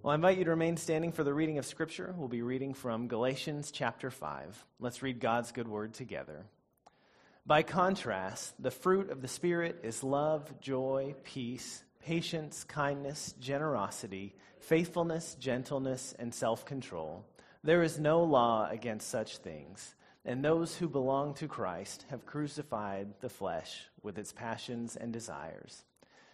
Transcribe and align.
Well, 0.00 0.12
I 0.12 0.14
invite 0.14 0.38
you 0.38 0.44
to 0.44 0.50
remain 0.50 0.76
standing 0.76 1.10
for 1.10 1.24
the 1.24 1.34
reading 1.34 1.58
of 1.58 1.66
Scripture. 1.66 2.14
We'll 2.16 2.28
be 2.28 2.42
reading 2.42 2.72
from 2.72 3.08
Galatians 3.08 3.72
chapter 3.72 4.12
5. 4.12 4.64
Let's 4.78 5.02
read 5.02 5.18
God's 5.18 5.50
good 5.50 5.66
word 5.66 5.92
together. 5.92 6.46
By 7.44 7.64
contrast, 7.64 8.54
the 8.62 8.70
fruit 8.70 9.10
of 9.10 9.22
the 9.22 9.26
Spirit 9.28 9.80
is 9.82 10.04
love, 10.04 10.60
joy, 10.60 11.16
peace, 11.24 11.82
patience, 12.00 12.62
kindness, 12.62 13.34
generosity, 13.40 14.36
faithfulness, 14.60 15.34
gentleness, 15.34 16.14
and 16.16 16.32
self 16.32 16.64
control. 16.64 17.24
There 17.64 17.82
is 17.82 17.98
no 17.98 18.22
law 18.22 18.68
against 18.70 19.08
such 19.08 19.38
things. 19.38 19.96
And 20.24 20.44
those 20.44 20.76
who 20.76 20.88
belong 20.88 21.34
to 21.34 21.48
Christ 21.48 22.04
have 22.10 22.24
crucified 22.24 23.14
the 23.20 23.28
flesh 23.28 23.88
with 24.04 24.16
its 24.16 24.32
passions 24.32 24.94
and 24.94 25.12
desires. 25.12 25.82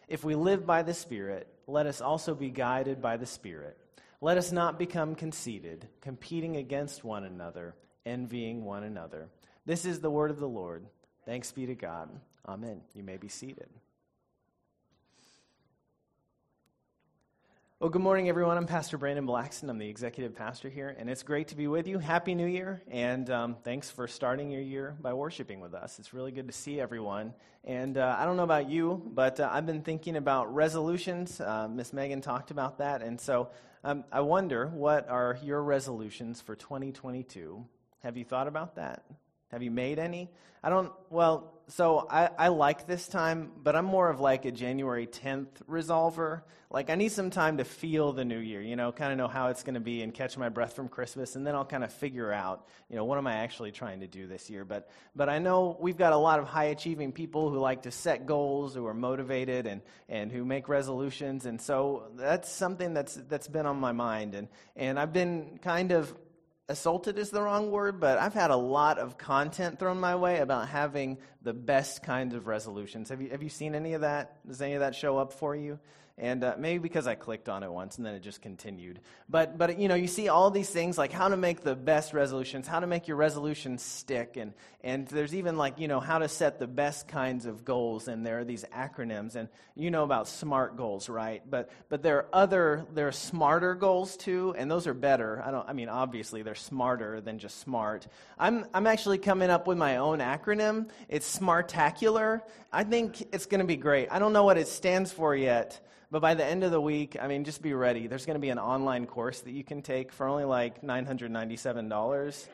If 0.09 0.25
we 0.25 0.35
live 0.35 0.67
by 0.67 0.83
the 0.83 0.95
Spirit, 0.95 1.49
let 1.67 1.87
us 1.87 2.01
also 2.01 2.35
be 2.35 2.51
guided 2.51 3.01
by 3.01 3.17
the 3.17 3.27
Spirit. 3.27 3.79
Let 4.21 4.39
us 4.39 4.53
not 4.53 4.79
become 4.79 5.15
conceited, 5.15 5.89
competing 6.01 6.57
against 6.57 7.05
one 7.05 7.25
another, 7.25 7.75
envying 8.07 8.65
one 8.65 8.85
another. 8.85 9.29
This 9.67 9.85
is 9.85 10.01
the 10.01 10.11
word 10.11 10.31
of 10.31 10.39
the 10.39 10.49
Lord. 10.49 10.87
Thanks 11.25 11.53
be 11.53 11.67
to 11.67 11.75
God. 11.75 12.09
Amen. 12.47 12.81
You 12.95 13.03
may 13.03 13.17
be 13.17 13.29
seated. 13.29 13.69
Well, 17.85 17.91
good 17.91 18.01
morning, 18.01 18.31
everyone. 18.31 18.57
I'm 18.57 18.67
Pastor 18.67 18.97
Brandon 18.97 19.27
Blackson. 19.27 19.69
I'm 19.69 19.77
the 19.77 19.91
executive 19.91 20.35
pastor 20.35 20.71
here, 20.71 20.97
and 20.99 21.11
it's 21.11 21.23
great 21.23 21.49
to 21.49 21.55
be 21.55 21.67
with 21.67 21.87
you. 21.87 21.99
Happy 21.99 22.35
New 22.35 22.47
Year, 22.47 22.81
and 22.91 23.29
um, 23.29 23.57
thanks 23.63 23.91
for 23.91 24.09
starting 24.09 24.51
your 24.51 24.63
year 24.63 24.97
by 25.03 25.13
worshiping 25.13 25.61
with 25.61 25.75
us. 25.75 25.99
It's 25.99 26.15
really 26.15 26.33
good 26.33 26.47
to 26.47 26.53
see 26.55 26.81
everyone. 26.81 27.35
And 27.63 27.99
uh, 27.99 28.17
I 28.19 28.25
don't 28.25 28.39
know 28.39 28.43
about 28.43 28.71
you, 28.71 29.03
but 29.13 29.39
uh, 29.39 29.51
I've 29.53 29.67
been 29.67 29.83
thinking 29.83 30.17
about 30.17 30.55
resolutions. 30.55 31.39
Uh, 31.43 31.69
Miss 31.69 31.93
Megan 31.93 32.23
talked 32.23 32.51
about 32.51 32.79
that, 32.79 33.03
and 33.03 33.21
so 33.21 33.51
um, 33.85 34.05
I 34.11 34.23
wonder 34.23 34.67
what 34.69 35.11
are 35.11 35.37
your 35.43 35.63
resolutions 35.63 36.41
for 36.41 36.57
2022? 36.57 37.67
Have 38.03 38.17
you 38.17 38.25
thought 38.25 38.49
about 38.49 38.77
that? 38.77 39.05
Have 39.55 39.63
you 39.63 39.71
made 39.71 40.01
any? 40.01 40.33
I 40.65 40.69
don't, 40.69 40.93
well, 41.11 41.53
so 41.69 42.09
I, 42.11 42.29
I 42.37 42.49
like 42.49 42.89
this 42.89 43.07
time, 43.07 43.53
but 43.63 43.77
I'm 43.77 43.85
more 43.85 44.11
of 44.11 44.19
like 44.19 44.47
a 44.47 44.51
January 44.51 45.07
10th 45.07 45.47
resolver. 45.71 46.43
Like, 46.73 46.91
I 46.91 46.97
need 46.97 47.13
some 47.13 47.31
time 47.31 47.59
to 47.59 47.65
feel 47.65 48.13
the 48.13 48.25
new 48.25 48.41
year, 48.41 48.61
you 48.61 48.75
know, 48.75 48.91
kind 48.91 49.13
of 49.13 49.19
know 49.19 49.29
how 49.29 49.51
it's 49.51 49.63
going 49.63 49.75
to 49.75 49.81
be 49.81 50.03
and 50.03 50.13
catch 50.13 50.37
my 50.37 50.49
breath 50.49 50.75
from 50.75 50.89
Christmas, 50.89 51.37
and 51.37 51.47
then 51.47 51.55
I'll 51.55 51.65
kind 51.65 51.85
of 51.85 51.93
figure 51.93 52.33
out, 52.33 52.67
you 52.91 52.97
know, 52.97 53.05
what 53.05 53.17
am 53.17 53.29
I 53.29 53.35
actually 53.35 53.71
trying 53.71 54.01
to 54.01 54.09
do 54.09 54.27
this 54.27 54.51
year. 54.51 54.65
But, 54.65 54.91
but 55.15 55.29
I 55.29 55.39
know 55.39 55.77
we've 55.79 55.97
got 55.97 56.13
a 56.13 56.17
lot 56.17 56.41
of 56.41 56.49
high 56.49 56.65
achieving 56.65 57.13
people 57.13 57.49
who 57.49 57.61
like 57.61 57.83
to 57.83 57.93
set 57.93 58.27
goals, 58.27 58.75
who 58.75 58.87
are 58.87 58.95
motivated, 58.95 59.69
and, 59.69 59.83
and 60.09 60.33
who 60.33 60.45
make 60.45 60.69
resolutions. 60.69 61.47
And 61.47 61.61
so 61.61 62.09
that's 62.17 62.51
something 62.51 62.93
that's, 62.93 63.15
that's 63.15 63.47
been 63.47 63.67
on 63.67 63.79
my 63.79 63.93
mind. 63.93 64.35
And, 64.35 64.49
and 64.75 64.99
I've 64.99 65.13
been 65.13 65.61
kind 65.63 65.93
of 65.93 66.13
assaulted 66.69 67.19
is 67.19 67.31
the 67.31 67.43
wrong 67.43 67.71
word, 67.71 68.01
but 68.01 68.19
I've 68.19 68.35
had 68.35 68.51
a 68.51 68.57
lot 68.57 68.99
of 68.99 69.19
content 69.19 69.79
thrown 69.79 70.01
my 70.01 70.17
way 70.17 70.39
about 70.39 70.69
having 70.69 71.19
the 71.43 71.53
best 71.53 72.03
kinds 72.03 72.35
of 72.35 72.47
resolutions. 72.47 73.11
Have 73.11 73.21
you, 73.21 73.31
have 73.31 73.43
you 73.43 73.49
seen 73.49 73.75
any 73.75 73.95
of 73.95 74.01
that? 74.01 74.39
Does 74.47 74.63
any 74.63 74.75
of 74.75 74.81
that 74.81 74.95
show 74.95 75.19
up 75.19 75.33
for 75.33 75.55
you? 75.55 75.79
And 76.17 76.45
uh, 76.45 76.55
maybe 76.57 76.79
because 76.79 77.09
I 77.09 77.17
clicked 77.17 77.49
on 77.49 77.65
it 77.65 77.73
once 77.73 77.97
and 77.97 78.07
then 78.07 78.15
it 78.15 78.21
just 78.21 78.41
continued. 78.41 79.01
But 79.29 79.59
but 79.59 79.81
you 79.81 79.89
know 79.89 79.97
you 79.97 80.07
see 80.07 80.29
all 80.29 80.51
these 80.51 80.71
things 80.71 80.97
like 80.97 81.11
how 81.11 81.29
to 81.29 81.37
make 81.37 81.63
the 81.63 81.75
best 81.75 82.13
resolutions, 82.13 82.69
how 82.69 82.81
to 82.81 82.87
make 82.87 83.09
your 83.09 83.17
resolutions 83.17 83.83
stick, 83.83 84.37
and 84.37 84.53
and 84.85 85.09
there's 85.09 85.35
even 85.35 85.57
like 85.57 85.81
you 85.81 85.89
know 85.89 85.99
how 85.99 86.19
to 86.19 86.29
set 86.29 86.61
the 86.61 86.69
best 86.69 87.09
kinds 87.09 87.47
of 87.47 87.65
goals, 87.65 88.07
and 88.07 88.25
there 88.25 88.39
are 88.39 88.45
these 88.45 88.65
acronyms, 88.73 89.35
and 89.35 89.49
you 89.75 89.91
know 89.91 90.05
about 90.05 90.29
SMART 90.29 90.77
goals, 90.77 91.09
right? 91.09 91.43
But 91.51 91.71
but 91.89 92.03
there 92.05 92.19
are 92.19 92.27
other 92.33 92.87
there 92.95 93.09
are 93.09 93.13
smarter 93.13 93.75
goals 93.75 94.17
too, 94.17 94.55
and 94.57 94.71
those 94.71 94.87
are 94.87 94.95
better. 94.95 95.43
I 95.45 95.51
don't 95.51 95.69
I 95.69 95.73
mean 95.73 95.89
obviously 95.89 96.43
they're 96.43 96.55
smarter 96.55 97.21
than 97.21 97.41
just 97.41 97.59
smart. 97.59 98.07
I'm 98.39 98.67
I'm 98.73 98.87
actually 98.87 99.19
coming 99.19 99.51
up 99.51 99.67
with 99.67 99.79
my 99.79 99.97
own 99.97 100.21
acronym. 100.21 100.91
It's 101.09 101.39
Smartacular. 101.39 102.43
I 102.73 102.85
think 102.85 103.21
it's 103.33 103.47
going 103.47 103.61
to 103.61 103.67
be 103.67 103.77
great. 103.77 104.09
I 104.13 104.21
don't 104.21 104.33
know 104.33 104.45
what 104.45 104.59
it 104.59 104.69
stands 104.69 105.11
for 105.11 105.35
yet. 105.35 105.81
But 106.15 106.21
by 106.21 106.35
the 106.35 106.45
end 106.45 106.63
of 106.63 106.71
the 106.71 106.81
week, 106.81 107.17
I 107.21 107.27
mean, 107.27 107.43
just 107.43 107.61
be 107.61 107.75
ready. 107.75 108.07
There's 108.07 108.25
going 108.25 108.37
to 108.37 108.41
be 108.41 108.51
an 108.51 108.59
online 108.61 109.05
course 109.05 109.41
that 109.41 109.51
you 109.51 109.65
can 109.65 109.83
take 109.83 110.13
for 110.13 110.29
only 110.29 110.45
like 110.45 110.81
$997. 110.81 112.47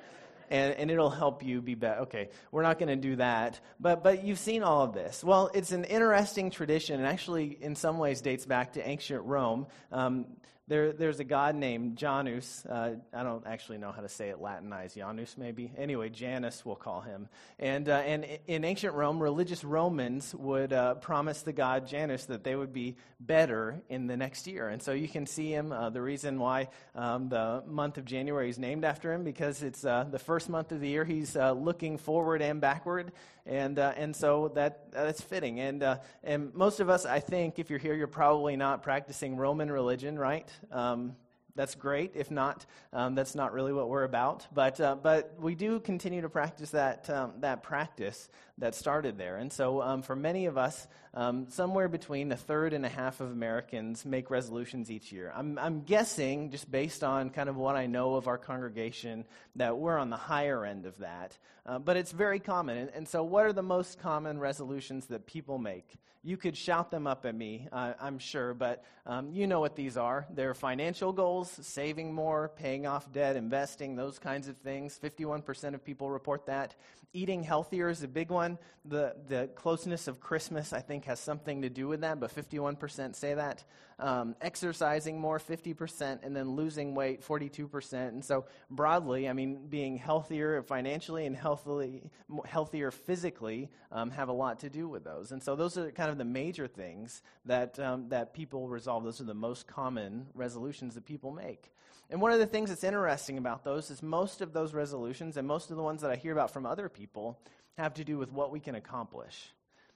And, 0.49 0.75
and 0.77 0.91
it'll 0.91 1.11
help 1.11 1.45
you 1.45 1.61
be 1.61 1.75
better. 1.75 2.01
Okay, 2.01 2.31
we're 2.53 2.63
not 2.63 2.79
going 2.79 2.89
to 2.89 2.97
do 2.97 3.17
that. 3.17 3.61
But, 3.79 4.03
but 4.03 4.25
you've 4.25 4.39
seen 4.39 4.63
all 4.63 4.81
of 4.81 4.95
this. 4.95 5.23
Well, 5.23 5.51
it's 5.53 5.73
an 5.73 5.85
interesting 5.85 6.51
tradition, 6.51 7.01
and 7.01 7.07
actually, 7.07 7.59
in 7.61 7.77
some 7.77 7.99
ways, 7.99 8.23
dates 8.23 8.47
back 8.47 8.73
to 8.73 8.89
ancient 8.89 9.27
Rome. 9.27 9.67
Um, 9.93 10.25
there, 10.71 10.93
there's 10.93 11.19
a 11.19 11.25
god 11.25 11.57
named 11.57 11.97
Janus. 11.97 12.65
Uh, 12.65 12.93
I 13.13 13.25
don't 13.25 13.45
actually 13.45 13.79
know 13.79 13.91
how 13.91 14.03
to 14.03 14.09
say 14.09 14.29
it 14.29 14.41
Latinized. 14.41 14.95
Janus, 14.95 15.37
maybe. 15.37 15.73
Anyway, 15.77 16.11
Janus, 16.11 16.65
we'll 16.65 16.77
call 16.77 17.01
him. 17.01 17.29
And, 17.59 17.89
uh, 17.89 17.97
and 17.97 18.25
in 18.47 18.65
ancient 18.65 18.95
Rome, 18.95 19.21
religious 19.21 19.65
Romans 19.65 20.33
would 20.33 20.73
uh, 20.73 20.95
promise 20.95 21.43
the 21.43 21.53
god 21.53 21.89
Janus 21.89 22.27
that 22.27 22.45
they 22.45 22.55
would 22.55 22.73
be 22.73 22.95
better 23.19 23.83
in 23.89 24.07
the 24.07 24.17
next 24.17 24.47
year. 24.47 24.69
And 24.69 24.81
so 24.81 24.93
you 24.93 25.09
can 25.09 25.27
see 25.27 25.51
him. 25.51 25.73
Uh, 25.73 25.91
the 25.91 26.01
reason 26.01 26.39
why 26.39 26.69
um, 26.95 27.29
the 27.29 27.65
month 27.67 27.99
of 27.99 28.05
January 28.05 28.49
is 28.49 28.59
named 28.59 28.85
after 28.85 29.13
him 29.13 29.25
because 29.25 29.65
it's 29.65 29.85
uh, 29.85 30.05
the 30.09 30.21
first 30.21 30.49
month 30.49 30.71
of 30.71 30.81
the 30.81 30.89
year. 30.89 31.05
He's 31.05 31.35
uh, 31.35 31.51
looking 31.51 31.99
forward 31.99 32.43
and 32.43 32.61
backward 32.61 33.11
and 33.51 33.79
uh, 33.81 33.93
and 33.97 34.15
so 34.15 34.53
that 34.55 34.93
that's 34.93 35.21
fitting. 35.21 35.61
And 35.61 35.83
uh, 35.83 35.97
and 36.23 36.55
most 36.55 36.81
of 36.81 36.89
us, 36.89 37.05
I 37.05 37.19
think, 37.19 37.59
if 37.59 37.69
you're 37.69 37.81
here, 37.81 37.95
you're 37.95 38.07
probably 38.07 38.57
not 38.57 38.83
practicing 38.83 39.37
Roman 39.37 39.71
religion, 39.71 40.19
right? 40.19 40.49
Um, 40.71 41.17
that's 41.61 41.75
great. 41.75 42.13
If 42.15 42.31
not, 42.31 42.65
um, 42.91 43.15
that's 43.15 43.35
not 43.35 43.53
really 43.53 43.75
what 43.75 43.91
we're 43.91 44.05
about. 44.05 44.47
But, 44.51 44.81
uh, 44.81 44.97
but 44.97 45.35
we 45.39 45.55
do 45.55 45.79
continue 45.79 46.23
to 46.23 46.31
practice 46.31 46.71
that, 46.71 47.11
um, 47.11 47.35
that 47.41 47.63
practice 47.63 48.31
that 48.57 48.75
started 48.75 49.19
there. 49.19 49.37
And 49.37 49.53
so, 49.53 49.83
um, 49.83 50.01
for 50.01 50.17
many 50.17 50.47
of 50.47 50.57
us, 50.57 50.89
um, 51.13 51.49
somewhere 51.51 51.89
between 51.89 52.33
a 52.33 52.37
third 52.37 52.73
and 52.73 52.87
a 52.87 52.89
half 52.89 53.21
of 53.21 53.31
Americans 53.31 54.07
make 54.07 54.31
resolutions 54.31 54.91
each 54.91 55.13
year. 55.13 55.35
I'm, 55.37 55.59
I'm 55.59 55.83
guessing, 55.83 56.51
just 56.51 56.71
based 56.71 57.05
on 57.05 57.29
kind 57.29 57.51
of 57.51 57.57
what 57.57 57.77
I 57.77 57.85
know 57.85 58.15
of 58.15 58.27
our 58.27 58.39
congregation, 58.39 59.27
that 59.57 59.77
we're 59.77 59.99
on 59.99 60.09
the 60.09 60.17
higher 60.17 60.65
end 60.65 60.87
of 60.87 60.97
that. 60.99 61.37
Uh, 61.67 61.79
but 61.79 61.99
it's 61.99 62.13
very 62.13 62.41
common. 62.41 62.79
And, 62.79 62.91
and, 62.95 63.07
so, 63.07 63.23
what 63.23 63.45
are 63.45 63.53
the 63.53 63.63
most 63.63 63.99
common 63.99 64.39
resolutions 64.39 65.07
that 65.09 65.27
people 65.27 65.59
make? 65.59 65.99
You 66.23 66.37
could 66.37 66.57
shout 66.57 66.91
them 66.91 67.07
up 67.07 67.25
at 67.25 67.35
me, 67.35 67.67
uh, 67.73 67.95
I'm 67.99 68.19
sure, 68.19 68.53
but 68.53 68.85
um, 69.07 69.33
you 69.33 69.47
know 69.47 69.61
what 69.61 69.75
these 69.75 69.97
are. 69.97 70.27
They're 70.31 70.53
financial 70.53 71.13
goals, 71.13 71.51
saving 71.63 72.13
more, 72.13 72.51
paying 72.57 72.87
off 72.87 73.11
debt, 73.11 73.37
investing, 73.37 73.97
those 73.97 74.19
kinds 74.19 74.47
of 74.47 74.57
things. 74.59 74.99
51% 75.03 75.75
of 75.75 75.83
people 75.83 76.11
report 76.11 76.47
that. 76.47 76.77
Eating 77.13 77.43
healthier 77.43 77.89
is 77.89 78.03
a 78.03 78.09
big 78.09 78.31
one. 78.31 78.59
The, 78.85 79.17
the 79.27 79.51
closeness 79.57 80.07
of 80.07 80.21
Christmas, 80.21 80.73
I 80.73 80.81
think, 80.81 81.07
has 81.07 81.19
something 81.19 81.63
to 81.63 81.71
do 81.71 81.89
with 81.89 82.03
that, 82.03 82.21
but 82.21 82.33
51% 82.33 83.17
say 83.17 83.35
that. 83.35 83.65
Um, 83.99 84.37
exercising 84.41 85.21
more, 85.21 85.39
50%, 85.39 86.21
and 86.23 86.35
then 86.37 86.51
losing 86.51 86.95
weight, 86.95 87.23
42%. 87.23 88.09
And 88.09 88.25
so, 88.25 88.47
broadly, 88.71 89.29
I 89.29 89.33
mean, 89.33 89.67
being 89.69 89.99
healthier 89.99 90.63
financially 90.63 91.27
and 91.27 91.37
healthily, 91.37 92.05
healthier 92.47 92.91
physically 92.91 93.71
um, 93.91 94.11
have 94.13 94.29
a 94.29 94.33
lot 94.33 94.61
to 94.61 94.71
do 94.71 94.89
with 94.89 95.05
those. 95.05 95.33
And 95.33 95.43
so, 95.43 95.57
those 95.57 95.77
are 95.77 95.91
kind 95.91 96.10
of 96.11 96.19
the 96.19 96.25
major 96.25 96.67
things 96.67 97.23
that, 97.47 97.79
um, 97.79 98.09
that 98.11 98.35
people 98.35 98.69
resolve. 98.69 99.05
Those 99.05 99.21
are 99.21 99.25
the 99.25 99.35
most 99.35 99.67
common 99.67 100.27
resolutions 100.35 100.95
that 100.95 101.05
people 101.05 101.31
make. 101.31 101.73
And 102.11 102.21
one 102.21 102.33
of 102.33 102.41
the 102.41 102.47
things 102.47 102.71
that's 102.71 102.85
interesting 102.85 103.39
about 103.39 103.65
those 103.65 103.91
is 103.91 104.03
most 104.03 104.41
of 104.41 104.53
those 104.53 104.75
resolutions 104.75 105.37
and 105.37 105.47
most 105.47 105.71
of 105.71 105.77
the 105.77 105.83
ones 105.83 106.03
that 106.03 106.11
I 106.11 106.17
hear 106.17 106.33
about 106.33 106.53
from 106.53 106.67
other 106.67 106.89
people 106.89 107.39
have 107.79 107.95
to 107.95 108.05
do 108.05 108.19
with 108.19 108.33
what 108.33 108.51
we 108.51 108.61
can 108.61 108.75
accomplish. 108.75 109.53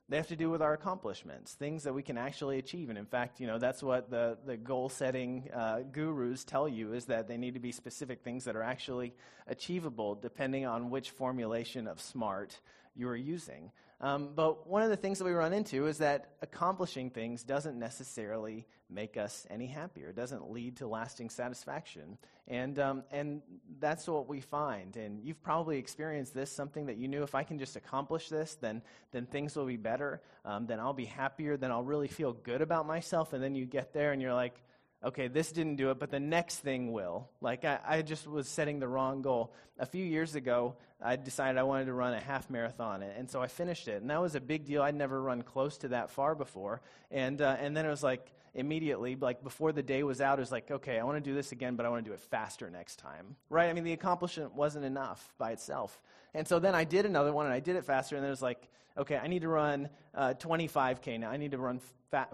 They 0.09 0.19
have 0.19 0.29
to 0.29 0.37
do 0.37 0.51
with 0.51 0.61
our 0.61 0.75
accomplishments, 0.75 1.55
things 1.55 1.85
that 1.85 1.95
we 1.95 2.03
can 2.03 2.19
actually 2.19 2.59
achieve. 2.59 2.91
And 2.91 2.99
in 2.99 3.07
fact, 3.07 3.41
you 3.41 3.47
know, 3.47 3.59
that's 3.59 3.83
what 3.83 4.11
the, 4.11 4.37
the 4.45 4.57
goal 4.57 4.91
setting 4.91 5.49
uh, 5.53 5.81
gurus 5.81 6.45
tell 6.45 6.69
you 6.69 6.93
is 6.93 7.07
that 7.07 7.27
they 7.27 7.39
need 7.39 7.55
to 7.55 7.61
be 7.61 7.73
specific 7.73 8.23
things 8.23 8.45
that 8.45 8.55
are 8.55 8.63
actually 8.63 9.15
achievable 9.47 10.15
depending 10.15 10.67
on 10.67 10.91
which 10.91 11.11
formulation 11.11 11.87
of 11.87 12.01
SMART 12.01 12.61
you 12.95 13.09
are 13.09 13.17
using. 13.17 13.71
Um, 14.05 14.33
but 14.37 14.69
one 14.69 14.83
of 14.83 14.91
the 14.91 14.99
things 14.99 15.19
that 15.19 15.25
we 15.25 15.33
run 15.33 15.55
into 15.55 15.87
is 15.87 15.97
that 15.99 16.33
accomplishing 16.43 17.09
things 17.09 17.43
doesn't 17.43 17.79
necessarily 17.79 18.67
make 18.91 19.17
us 19.17 19.47
any 19.49 19.67
happier. 19.67 20.11
It 20.11 20.17
doesn't 20.17 20.51
lead 20.51 20.77
to 20.77 20.87
lasting 20.87 21.31
satisfaction. 21.31 22.19
And, 22.47 22.79
um, 22.79 23.05
and 23.11 23.41
that's 23.81 24.07
what 24.07 24.29
we 24.29 24.43
find. 24.43 24.99
And 24.99 25.25
you've 25.25 25.43
probably 25.43 25.79
experienced 25.79 26.35
this 26.35 26.53
something 26.53 26.85
that 26.85 26.99
you 26.99 27.09
knew 27.09 27.23
if 27.23 27.35
I 27.35 27.45
can 27.45 27.59
just 27.59 27.77
accomplish 27.77 28.29
this, 28.29 28.57
then, 28.61 28.83
then 29.13 29.25
things 29.25 29.57
will 29.57 29.65
be 29.65 29.79
better. 29.79 30.21
Um, 30.45 30.67
then 30.67 30.81
I'll 30.81 30.93
be 30.93 31.07
happier. 31.07 31.57
Then 31.57 31.71
I'll 31.71 31.83
really 31.83 32.09
feel 32.09 32.35
good 32.35 32.61
about 32.61 32.87
myself. 32.87 33.33
And 33.33 33.43
then 33.43 33.55
you 33.55 33.65
get 33.65 33.95
there 33.95 34.13
and 34.13 34.21
you're 34.21 34.35
like, 34.35 34.61
okay, 35.03 35.29
this 35.29 35.51
didn't 35.51 35.77
do 35.77 35.91
it, 35.91 35.99
but 35.99 36.11
the 36.11 36.21
next 36.21 36.59
thing 36.59 36.93
will. 36.93 37.31
Like, 37.41 37.65
I, 37.65 37.79
I 37.87 38.03
just 38.03 38.27
was 38.27 38.49
setting 38.49 38.81
the 38.81 38.89
wrong 38.89 39.23
goal. 39.23 39.53
A 39.79 39.87
few 39.87 40.05
years 40.05 40.35
ago, 40.35 40.77
I 41.05 41.17
decided 41.17 41.59
I 41.59 41.63
wanted 41.65 41.85
to 41.87 41.93
run 41.93 42.15
a 42.15 42.21
half 42.21 42.49
marathon. 42.49 43.03
And 43.03 43.31
so 43.31 43.43
I 43.43 43.47
finished 43.47 43.89
it. 43.89 44.01
And 44.01 44.11
that 44.11 44.23
was 44.23 44.35
a 44.35 44.41
big 44.41 44.65
deal. 44.65 44.83
I'd 44.83 44.95
never 44.95 45.21
run 45.21 45.43
close 45.43 45.77
to 45.79 45.89
that 45.89 46.11
far 46.11 46.35
before. 46.35 46.81
And, 47.11 47.43
uh, 47.43 47.57
and 47.61 47.77
then 47.77 47.85
it 47.85 47.91
was 47.91 48.03
like, 48.03 48.33
immediately, 48.55 49.17
like 49.17 49.43
before 49.43 49.73
the 49.73 49.83
day 49.83 50.03
was 50.03 50.21
out, 50.21 50.39
it 50.39 50.43
was 50.43 50.53
like, 50.53 50.71
okay, 50.71 50.99
I 50.99 51.05
want 51.05 51.23
to 51.23 51.31
do 51.31 51.35
this 51.35 51.53
again, 51.53 51.77
but 51.77 51.85
I 51.85 51.89
want 51.89 52.05
to 52.05 52.11
do 52.11 52.15
it 52.15 52.21
faster 52.21 52.71
next 52.71 52.97
time. 52.97 53.37
Right? 53.51 53.69
I 53.69 53.73
mean, 53.73 53.85
the 53.85 53.93
accomplishment 53.93 54.55
wasn't 54.55 54.85
enough 54.85 55.35
by 55.39 55.53
itself. 55.53 56.01
And 56.35 56.49
so 56.49 56.59
then 56.59 56.75
I 56.75 56.85
did 56.85 57.05
another 57.05 57.33
one, 57.33 57.47
and 57.47 57.55
I 57.55 57.61
did 57.61 57.77
it 57.77 57.85
faster, 57.85 58.17
and 58.17 58.23
then 58.23 58.29
it 58.29 58.33
was 58.33 58.43
like, 58.43 58.69
okay, 58.97 59.17
I 59.17 59.27
need 59.27 59.43
to 59.43 59.49
run 59.49 59.89
uh, 60.15 60.35
25K 60.35 61.19
now. 61.19 61.31
I 61.31 61.37
need 61.37 61.51
to 61.51 61.59
run 61.59 61.81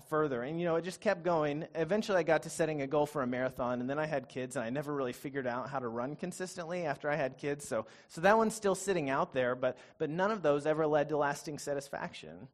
further. 0.09 0.43
And, 0.43 0.61
you 0.61 0.67
know, 0.67 0.77
it 0.77 0.85
just 0.85 1.01
kept 1.01 1.23
going. 1.23 1.67
Eventually, 1.75 2.19
I 2.19 2.23
got 2.23 2.43
to 2.43 2.51
setting 2.51 2.83
a 2.83 2.87
goal 2.87 3.07
for 3.07 3.23
a 3.23 3.27
marathon, 3.27 3.81
and 3.81 3.89
then 3.89 3.99
I 3.99 4.05
had 4.05 4.29
kids, 4.29 4.57
and 4.57 4.65
I 4.65 4.69
never 4.69 4.95
really 4.95 5.15
figured 5.15 5.47
out 5.47 5.71
how 5.71 5.79
to 5.79 5.89
run 5.89 6.17
consistently 6.17 6.85
after 6.85 7.11
I 7.11 7.17
had 7.17 7.39
kids. 7.39 7.67
So, 7.67 7.87
so 8.09 8.21
that 8.21 8.37
one's 8.37 8.55
still 8.61 8.75
sitting 8.75 9.09
out 9.09 9.33
there, 9.33 9.55
but, 9.55 9.79
but 9.97 10.11
none 10.11 10.31
of 10.31 10.43
those 10.43 10.67
ever 10.67 10.87
led 10.87 11.09
to 11.09 11.17
lasting 11.17 11.59
satisfaction. 11.59 12.47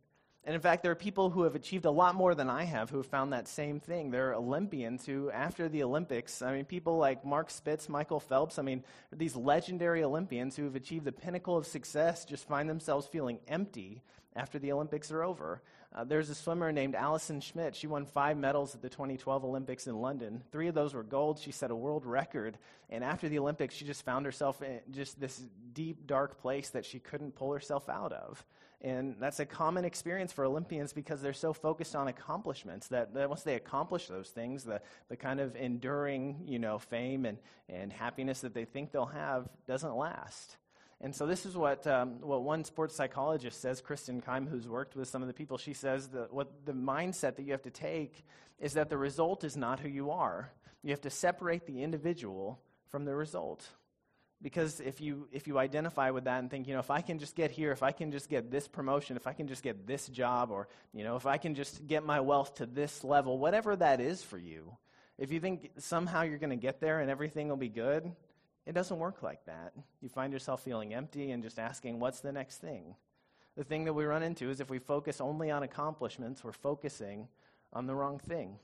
And 0.44 0.54
in 0.54 0.60
fact, 0.60 0.84
there 0.84 0.92
are 0.92 0.96
people 0.96 1.30
who 1.30 1.42
have 1.42 1.56
achieved 1.56 1.86
a 1.86 1.90
lot 1.90 2.14
more 2.14 2.32
than 2.36 2.48
I 2.48 2.62
have 2.62 2.88
who 2.88 2.98
have 2.98 3.06
found 3.06 3.32
that 3.32 3.48
same 3.48 3.80
thing. 3.80 4.12
There 4.12 4.30
are 4.30 4.34
Olympians 4.34 5.04
who, 5.04 5.28
after 5.32 5.68
the 5.68 5.82
Olympics, 5.82 6.40
I 6.40 6.52
mean, 6.52 6.64
people 6.64 6.98
like 6.98 7.24
Mark 7.24 7.50
Spitz, 7.50 7.88
Michael 7.88 8.20
Phelps, 8.20 8.56
I 8.56 8.62
mean, 8.62 8.84
these 9.12 9.34
legendary 9.34 10.04
Olympians 10.04 10.54
who 10.54 10.62
have 10.62 10.76
achieved 10.76 11.04
the 11.04 11.10
pinnacle 11.10 11.56
of 11.56 11.66
success 11.66 12.24
just 12.24 12.46
find 12.46 12.70
themselves 12.70 13.08
feeling 13.08 13.40
empty 13.48 14.02
after 14.36 14.60
the 14.60 14.70
Olympics 14.70 15.10
are 15.10 15.24
over. 15.24 15.62
Uh, 15.96 16.04
there's 16.04 16.28
a 16.28 16.34
swimmer 16.34 16.70
named 16.72 16.94
Allison 16.94 17.40
Schmitt. 17.40 17.75
She 17.75 17.87
won 17.87 18.04
five 18.04 18.37
medals 18.37 18.75
at 18.75 18.82
the 18.82 18.90
2012 18.90 19.44
Olympics 19.44 19.87
in 19.87 19.96
London. 19.96 20.43
Three 20.52 20.69
of 20.69 20.75
those 20.75 20.93
were 20.93 21.02
gold. 21.02 21.38
She 21.38 21.52
set 21.52 21.70
a 21.70 21.76
world 21.76 22.04
record. 22.04 22.58
And 22.90 23.02
after 23.02 23.31
the 23.31 23.38
Olympics, 23.38 23.75
she 23.75 23.87
just 23.87 24.04
found 24.04 24.26
herself 24.26 24.60
in 24.60 24.81
just 24.90 25.19
this 25.19 25.43
deep, 25.72 26.06
dark 26.06 26.38
place 26.38 26.69
that 26.70 26.84
she 26.84 26.98
couldn't 26.98 27.34
pull 27.34 27.50
herself 27.50 27.88
out 27.88 28.12
of. 28.12 28.44
And 28.82 29.16
that's 29.19 29.40
a 29.40 29.46
common 29.46 29.87
experience 29.87 30.32
for 30.32 30.44
Olympians 30.44 30.93
because 30.93 31.22
they're 31.22 31.32
so 31.32 31.54
focused 31.54 31.96
on 31.96 32.08
accomplishments 32.08 32.88
that, 32.88 33.14
that 33.14 33.31
once 33.31 33.42
they 33.42 33.54
accomplish 33.54 34.06
those 34.06 34.28
things, 34.28 34.64
the, 34.64 34.82
the 35.08 35.16
kind 35.16 35.40
of 35.40 35.56
enduring, 35.56 36.42
you 36.44 36.58
know, 36.58 36.78
fame 36.78 37.25
and, 37.25 37.38
and 37.70 37.90
happiness 37.90 38.42
that 38.42 38.52
they 38.52 38.66
think 38.66 38.92
they'll 38.92 39.06
have 39.06 39.49
doesn't 39.66 39.96
last. 39.96 40.58
And 41.00 41.14
so 41.14 41.26
this 41.26 41.44
is 41.44 41.56
what, 41.56 41.87
um, 41.87 42.20
what 42.20 42.43
one 42.43 42.64
sports 42.64 42.94
psychologist 42.94 43.60
says, 43.60 43.81
Kristen 43.81 44.22
Keim, 44.22 44.46
who's 44.46 44.66
worked 44.66 44.96
with 44.96 45.08
some 45.08 45.22
of 45.22 45.28
the 45.28 45.34
people. 45.34 45.58
She 45.58 45.75
says 45.75 46.08
that 46.08 46.32
what 46.32 46.64
the 46.64 46.72
mindset 46.72 47.37
that 47.37 47.43
you 47.43 47.52
have 47.52 47.62
to 47.62 47.70
take 47.70 48.25
is 48.58 48.75
that 48.75 48.88
the 48.88 48.96
result 48.96 49.44
is 49.44 49.56
not 49.56 49.81
who 49.81 49.88
you 49.88 50.10
are. 50.10 50.50
You 50.82 50.90
have 50.90 51.02
to 51.02 51.10
separate 51.10 51.66
the 51.66 51.82
individual 51.82 52.58
from 52.88 53.04
the 53.04 53.14
result. 53.14 53.69
Because 54.40 54.81
if 54.81 55.00
you, 55.00 55.28
if 55.32 55.46
you 55.46 55.58
identify 55.58 56.10
with 56.10 56.25
that 56.25 56.40
and 56.40 56.50
think, 56.50 56.66
you 56.66 56.75
know, 56.75 56.81
if 56.81 56.90
I 56.90 57.00
can 57.00 57.19
just 57.19 57.34
get 57.34 57.50
here, 57.50 57.72
if 57.72 57.82
I 57.82 57.92
can 57.92 58.12
just 58.12 58.28
get 58.28 58.50
this 58.50 58.69
promotion, 58.69 59.16
if 59.16 59.26
I 59.26 59.32
can 59.32 59.49
just 59.49 59.62
get 59.62 59.87
this 59.87 60.08
job, 60.08 60.50
or, 60.50 60.69
you 60.92 61.04
know, 61.04 61.16
if 61.16 61.26
I 61.26 61.38
can 61.38 61.54
just 61.54 61.87
get 61.87 62.04
my 62.04 62.20
wealth 62.20 62.56
to 62.56 62.66
this 62.66 63.02
level, 63.02 63.38
whatever 63.38 63.76
that 63.76 64.00
is 64.00 64.22
for 64.22 64.38
you, 64.38 64.76
if 65.19 65.32
you 65.32 65.40
think 65.40 65.70
somehow 65.78 66.22
you're 66.22 66.38
going 66.38 66.50
to 66.50 66.56
get 66.56 66.81
there 66.81 67.00
and 67.00 67.10
everything 67.10 67.49
will 67.49 67.56
be 67.56 67.70
good, 67.70 68.12
it 68.66 68.74
doesn't 68.74 68.98
work 68.98 69.22
like 69.22 69.44
that. 69.46 69.72
You 70.00 70.08
find 70.08 70.32
yourself 70.32 70.62
feeling 70.62 70.92
empty 70.92 71.30
and 71.30 71.42
just 71.42 71.58
asking, 71.58 72.00
what's 72.00 72.20
the 72.20 72.32
next 72.32 72.58
thing? 72.58 72.96
The 73.56 73.64
thing 73.64 73.84
that 73.84 73.94
we 73.94 74.04
run 74.04 74.22
into 74.22 74.50
is 74.50 74.60
if 74.60 74.68
we 74.68 74.78
focus 74.78 75.20
only 75.20 75.50
on 75.50 75.62
accomplishments, 75.62 76.44
we're 76.44 76.52
focusing 76.52 77.28
on 77.72 77.86
the 77.86 77.94
wrong 77.94 78.18
thing. 78.18 78.58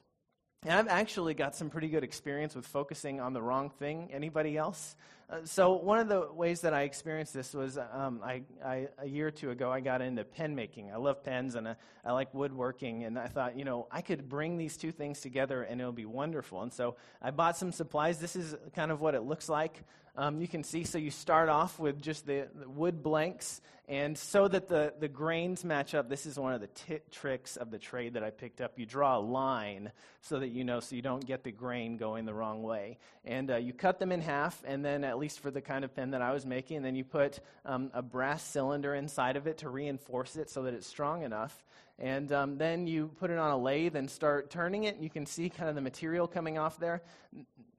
And 0.65 0.79
I've 0.79 0.87
actually 0.87 1.35
got 1.35 1.57
some 1.57 1.71
pretty 1.71 1.89
good 1.89 2.05
experience 2.05 2.55
with 2.55 2.65
focusing 2.67 3.21
on 3.21 3.33
the 3.33 3.43
wrong 3.43 3.69
thing. 3.69 4.11
Anybody 4.13 4.57
else? 4.57 4.95
Uh, 5.29 5.39
so 5.43 5.73
one 5.73 5.99
of 5.99 6.09
the 6.09 6.29
ways 6.33 6.61
that 6.61 6.73
I 6.73 6.83
experienced 6.83 7.35
this 7.35 7.53
was 7.53 7.79
um, 7.79 8.21
I, 8.23 8.43
I, 8.65 8.89
a 8.99 9.09
year 9.09 9.27
or 9.27 9.33
two 9.33 9.51
ago 9.51 9.73
I 9.73 9.81
got 9.81 10.03
into 10.03 10.23
pen 10.23 10.55
making. 10.55 10.93
I 10.93 10.99
love 10.99 11.25
pens 11.25 11.57
and 11.57 11.67
I, 11.67 11.77
I, 12.05 12.13
like 12.13 12.33
woodworking, 12.33 13.03
and 13.03 13.19
I 13.19 13.27
thought, 13.27 13.59
you 13.59 13.65
know, 13.65 13.89
I 13.91 14.03
could 14.03 14.29
bring 14.29 14.57
these 14.57 14.77
two 14.77 14.93
things 14.93 15.21
together 15.21 15.65
and 15.65 15.81
it'll 15.81 15.93
be 15.93 16.05
wonderful. 16.05 16.63
And 16.63 16.73
so 16.73 16.95
I 17.21 17.33
bought 17.33 17.57
some 17.57 17.73
supplies. 17.73 18.19
This 18.19 18.37
is 18.37 18.55
kind 18.73 18.93
of 18.93 19.01
what 19.01 19.17
it 19.17 19.23
looks 19.23 19.49
like. 19.49 19.83
Um, 20.15 20.43
you 20.43 20.49
can 20.49 20.63
see, 20.63 20.85
so 20.85 20.99
you 20.99 21.11
start 21.11 21.49
off 21.49 21.79
with 21.79 22.03
just 22.03 22.27
the, 22.27 22.47
the, 22.55 22.69
wood 22.69 23.03
blanks, 23.03 23.63
and 23.89 24.17
so 24.17 24.47
that 24.47 24.69
the, 24.69 24.93
the 25.01 25.09
grains 25.09 25.65
match 25.65 25.95
up, 25.95 26.11
this 26.11 26.27
is 26.27 26.39
one 26.39 26.53
of 26.53 26.61
the 26.61 26.67
t- 26.67 26.99
tricks 27.11 27.57
of 27.57 27.71
the 27.71 27.79
trade 27.79 28.13
that 28.13 28.23
I 28.23 28.29
picked 28.29 28.61
up. 28.61 28.79
You 28.79 28.85
draw 28.85 29.17
a 29.17 29.21
line 29.21 29.91
so 30.21 30.39
that 30.39 30.49
you 30.49 30.65
know, 30.65 30.81
so 30.81 30.97
you 30.97 31.01
don't 31.01 31.25
get 31.25 31.45
the 31.45 31.51
grain 31.51 31.97
going 31.97 32.27
the 32.27 32.35
wrong 32.35 32.63
way. 32.63 32.99
And 33.25 33.51
uh, 33.51 33.57
you 33.57 33.73
cut 33.73 33.99
them 33.99 34.13
in 34.13 34.21
half, 34.21 34.63
and 34.67 34.85
then, 34.85 35.03
at 35.03 35.19
least 35.19 35.41
for 35.41 35.51
the 35.51 35.63
kind 35.63 35.83
of 35.83 35.97
pen 35.97 36.11
that 36.11 36.21
I 36.21 36.35
was 36.35 36.45
making, 36.45 36.83
then 36.83 36.95
you 36.95 37.05
put 37.05 37.41
um, 37.65 37.91
a 37.95 38.03
brass 38.03 38.45
cylinder 38.45 38.95
inside 38.95 39.37
of 39.37 39.47
it 39.47 39.59
to 39.59 39.71
reinforce 39.71 40.37
it 40.37 40.51
so 40.51 40.65
that 40.65 40.75
it's 40.75 40.87
strong 40.87 41.23
enough. 41.23 41.65
And 41.99 42.33
um, 42.33 42.59
then 42.59 42.87
you 42.87 43.09
put 43.19 43.31
it 43.31 43.39
on 43.39 43.51
a 43.51 43.57
lathe 43.57 43.97
and 43.97 44.11
start 44.11 44.51
turning 44.51 44.85
it. 44.85 44.97
and 44.97 45.05
You 45.05 45.11
can 45.11 45.25
see 45.25 45.49
kind 45.49 45.71
of 45.71 45.75
the 45.75 45.81
material 45.81 46.27
coming 46.27 46.59
off 46.59 46.79
there. 46.79 47.03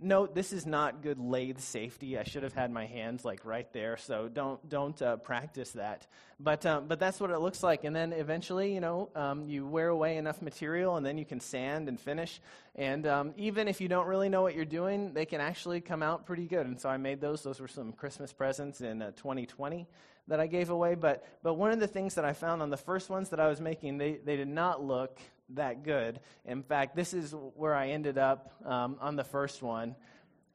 Note, 0.04 0.36
this 0.36 0.52
is 0.52 0.66
not 0.66 1.02
good 1.02 1.18
lathe 1.18 1.60
safety. 1.60 2.18
I 2.18 2.24
should 2.24 2.44
have 2.44 2.54
had 2.54 2.72
my 2.72 2.86
hands 2.86 3.24
like 3.24 3.46
right 3.46 3.72
there, 3.72 3.96
so 3.96 4.28
don't 4.28 4.68
don't 4.68 5.02
uh, 5.02 5.16
practice 5.16 5.72
that. 5.72 6.08
But 6.42 6.66
um, 6.66 6.88
but 6.90 7.00
that's 7.00 7.22
what 7.22 7.32
it 7.32 7.40
looks 7.40 7.64
like. 7.64 7.86
And 7.86 7.96
then 7.96 8.12
eventually, 8.12 8.74
you 8.74 8.82
know, 8.82 9.10
um, 9.16 9.46
you 9.48 9.66
wear 9.66 9.88
away 9.88 10.18
enough 10.18 10.42
material, 10.42 10.98
and 10.98 11.06
then 11.06 11.18
you 11.18 11.24
can 11.24 11.40
sand 11.40 11.88
and 11.88 11.98
finish. 11.98 12.42
And 12.76 13.08
um, 13.08 13.34
even 13.38 13.70
if 13.70 13.80
you 13.80 13.88
don't 13.88 14.06
really 14.06 14.28
know 14.28 14.42
what 14.42 14.56
you're 14.56 14.66
doing, 14.66 15.14
they 15.14 15.26
can 15.26 15.40
actually 15.40 15.80
come 15.80 16.04
out 16.04 16.26
pretty 16.26 16.48
good. 16.48 16.66
And 16.66 16.82
so 16.82 16.90
I 16.90 16.98
made 16.98 17.22
those. 17.22 17.42
Those 17.42 17.62
were 17.62 17.70
some 17.70 17.94
Christmas 17.94 18.34
presents 18.34 18.82
in 18.82 19.02
uh, 19.02 19.12
2020 19.12 19.88
that 20.28 20.42
I 20.42 20.48
gave 20.48 20.70
away. 20.70 20.96
But, 20.96 21.26
but 21.44 21.54
one 21.54 21.72
of 21.72 21.80
the 21.80 21.88
things 21.88 22.16
that 22.16 22.26
I 22.26 22.34
found 22.34 22.62
on 22.62 22.70
the 22.70 22.78
first 22.78 23.10
ones 23.10 23.30
that 23.30 23.40
I 23.40 23.48
was 23.48 23.62
making, 23.62 24.00
they, 24.00 24.20
they 24.24 24.36
did 24.36 24.48
not 24.50 24.84
look 24.84 25.20
that 25.56 25.84
good. 25.84 26.20
In 26.46 26.64
fact, 26.64 26.96
this 26.96 27.14
is 27.14 27.36
where 27.56 27.74
I 27.74 27.90
ended 27.90 28.18
up 28.18 28.52
um, 28.66 28.98
on 29.00 29.16
the 29.16 29.24
first 29.24 29.62
one. 29.62 29.96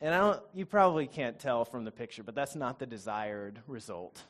And 0.00 0.14
I 0.14 0.18
don't, 0.18 0.40
you 0.54 0.64
probably 0.64 1.06
can't 1.06 1.38
tell 1.38 1.64
from 1.64 1.84
the 1.84 1.90
picture, 1.90 2.22
but 2.22 2.34
that's 2.34 2.54
not 2.54 2.78
the 2.78 2.86
desired 2.86 3.60
result 3.66 4.22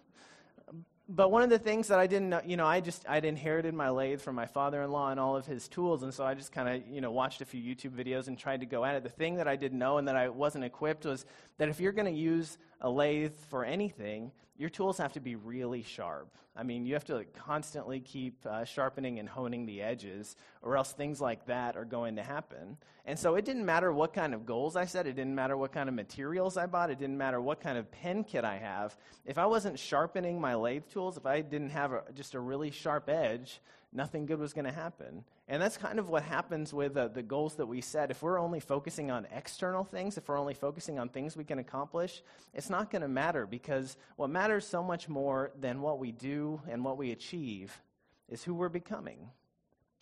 but 1.08 1.30
one 1.30 1.42
of 1.42 1.48
the 1.48 1.58
things 1.58 1.88
that 1.88 1.98
I 1.98 2.06
didn't 2.06 2.28
know, 2.28 2.42
you 2.44 2.58
know, 2.58 2.66
I 2.66 2.80
just 2.80 3.08
I'd 3.08 3.24
inherited 3.24 3.72
my 3.72 3.88
lathe 3.88 4.20
from 4.20 4.34
my 4.34 4.44
father-in-law 4.44 5.10
and 5.10 5.18
all 5.18 5.36
of 5.36 5.46
his 5.46 5.66
tools, 5.66 6.02
and 6.02 6.12
so 6.12 6.24
I 6.24 6.34
just 6.34 6.52
kind 6.52 6.68
of 6.68 6.86
you 6.86 7.00
know 7.00 7.10
watched 7.10 7.40
a 7.40 7.46
few 7.46 7.62
YouTube 7.62 7.92
videos 7.92 8.28
and 8.28 8.38
tried 8.38 8.60
to 8.60 8.66
go 8.66 8.84
at 8.84 8.94
it. 8.94 9.02
The 9.02 9.08
thing 9.08 9.36
that 9.36 9.48
I 9.48 9.56
didn't 9.56 9.78
know 9.78 9.96
and 9.96 10.06
that 10.06 10.16
I 10.16 10.28
wasn't 10.28 10.64
equipped 10.64 11.06
was 11.06 11.24
that 11.56 11.70
if 11.70 11.80
you're 11.80 11.92
going 11.92 12.12
to 12.12 12.18
use 12.20 12.58
a 12.80 12.90
lathe 12.90 13.34
for 13.50 13.64
anything, 13.64 14.32
your 14.56 14.70
tools 14.70 14.98
have 14.98 15.12
to 15.12 15.20
be 15.20 15.36
really 15.36 15.82
sharp. 15.82 16.28
I 16.56 16.64
mean, 16.64 16.86
you 16.86 16.94
have 16.94 17.04
to 17.04 17.14
like, 17.14 17.32
constantly 17.34 18.00
keep 18.00 18.44
uh, 18.44 18.64
sharpening 18.64 19.20
and 19.20 19.28
honing 19.28 19.64
the 19.64 19.80
edges, 19.80 20.34
or 20.60 20.76
else 20.76 20.90
things 20.90 21.20
like 21.20 21.46
that 21.46 21.76
are 21.76 21.84
going 21.84 22.16
to 22.16 22.22
happen. 22.24 22.76
And 23.06 23.16
so 23.16 23.36
it 23.36 23.44
didn't 23.44 23.64
matter 23.64 23.92
what 23.92 24.12
kind 24.12 24.34
of 24.34 24.44
goals 24.44 24.74
I 24.74 24.84
set, 24.84 25.06
it 25.06 25.14
didn't 25.14 25.36
matter 25.36 25.56
what 25.56 25.72
kind 25.72 25.88
of 25.88 25.94
materials 25.94 26.56
I 26.56 26.66
bought, 26.66 26.90
it 26.90 26.98
didn't 26.98 27.16
matter 27.16 27.40
what 27.40 27.60
kind 27.60 27.78
of 27.78 27.90
pen 27.92 28.24
kit 28.24 28.44
I 28.44 28.56
have. 28.58 28.96
If 29.24 29.38
I 29.38 29.46
wasn't 29.46 29.78
sharpening 29.78 30.40
my 30.40 30.56
lathe 30.56 30.88
tools, 30.92 31.16
if 31.16 31.26
I 31.26 31.42
didn't 31.42 31.70
have 31.70 31.92
a, 31.92 32.02
just 32.14 32.34
a 32.34 32.40
really 32.40 32.72
sharp 32.72 33.08
edge, 33.08 33.60
nothing 33.92 34.26
good 34.26 34.40
was 34.40 34.52
going 34.52 34.64
to 34.64 34.72
happen. 34.72 35.24
And 35.50 35.62
that's 35.62 35.78
kind 35.78 35.98
of 35.98 36.10
what 36.10 36.24
happens 36.24 36.74
with 36.74 36.94
uh, 36.96 37.08
the 37.08 37.22
goals 37.22 37.54
that 37.54 37.64
we 37.64 37.80
set. 37.80 38.10
If 38.10 38.22
we're 38.22 38.38
only 38.38 38.60
focusing 38.60 39.10
on 39.10 39.26
external 39.34 39.82
things, 39.82 40.18
if 40.18 40.28
we're 40.28 40.38
only 40.38 40.52
focusing 40.52 40.98
on 40.98 41.08
things 41.08 41.38
we 41.38 41.44
can 41.44 41.58
accomplish, 41.58 42.22
it's 42.52 42.68
not 42.68 42.90
going 42.90 43.00
to 43.00 43.08
matter 43.08 43.46
because 43.46 43.96
what 44.16 44.28
matters 44.28 44.66
so 44.66 44.82
much 44.82 45.08
more 45.08 45.50
than 45.58 45.80
what 45.80 45.98
we 45.98 46.12
do 46.12 46.60
and 46.68 46.84
what 46.84 46.98
we 46.98 47.12
achieve 47.12 47.80
is 48.28 48.44
who 48.44 48.52
we're 48.52 48.68
becoming. 48.68 49.30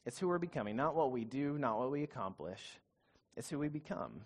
It's 0.05 0.19
who 0.19 0.27
we're 0.27 0.39
becoming, 0.39 0.75
not 0.75 0.97
what 0.97 1.13
we 1.13 1.25
do, 1.25 1.59
not 1.59 1.79
what 1.79 1.93
we 1.93 2.03
accomplish. 2.03 2.61
It's 3.37 3.49
who 3.49 3.61
we 3.61 3.69
become. 3.69 4.23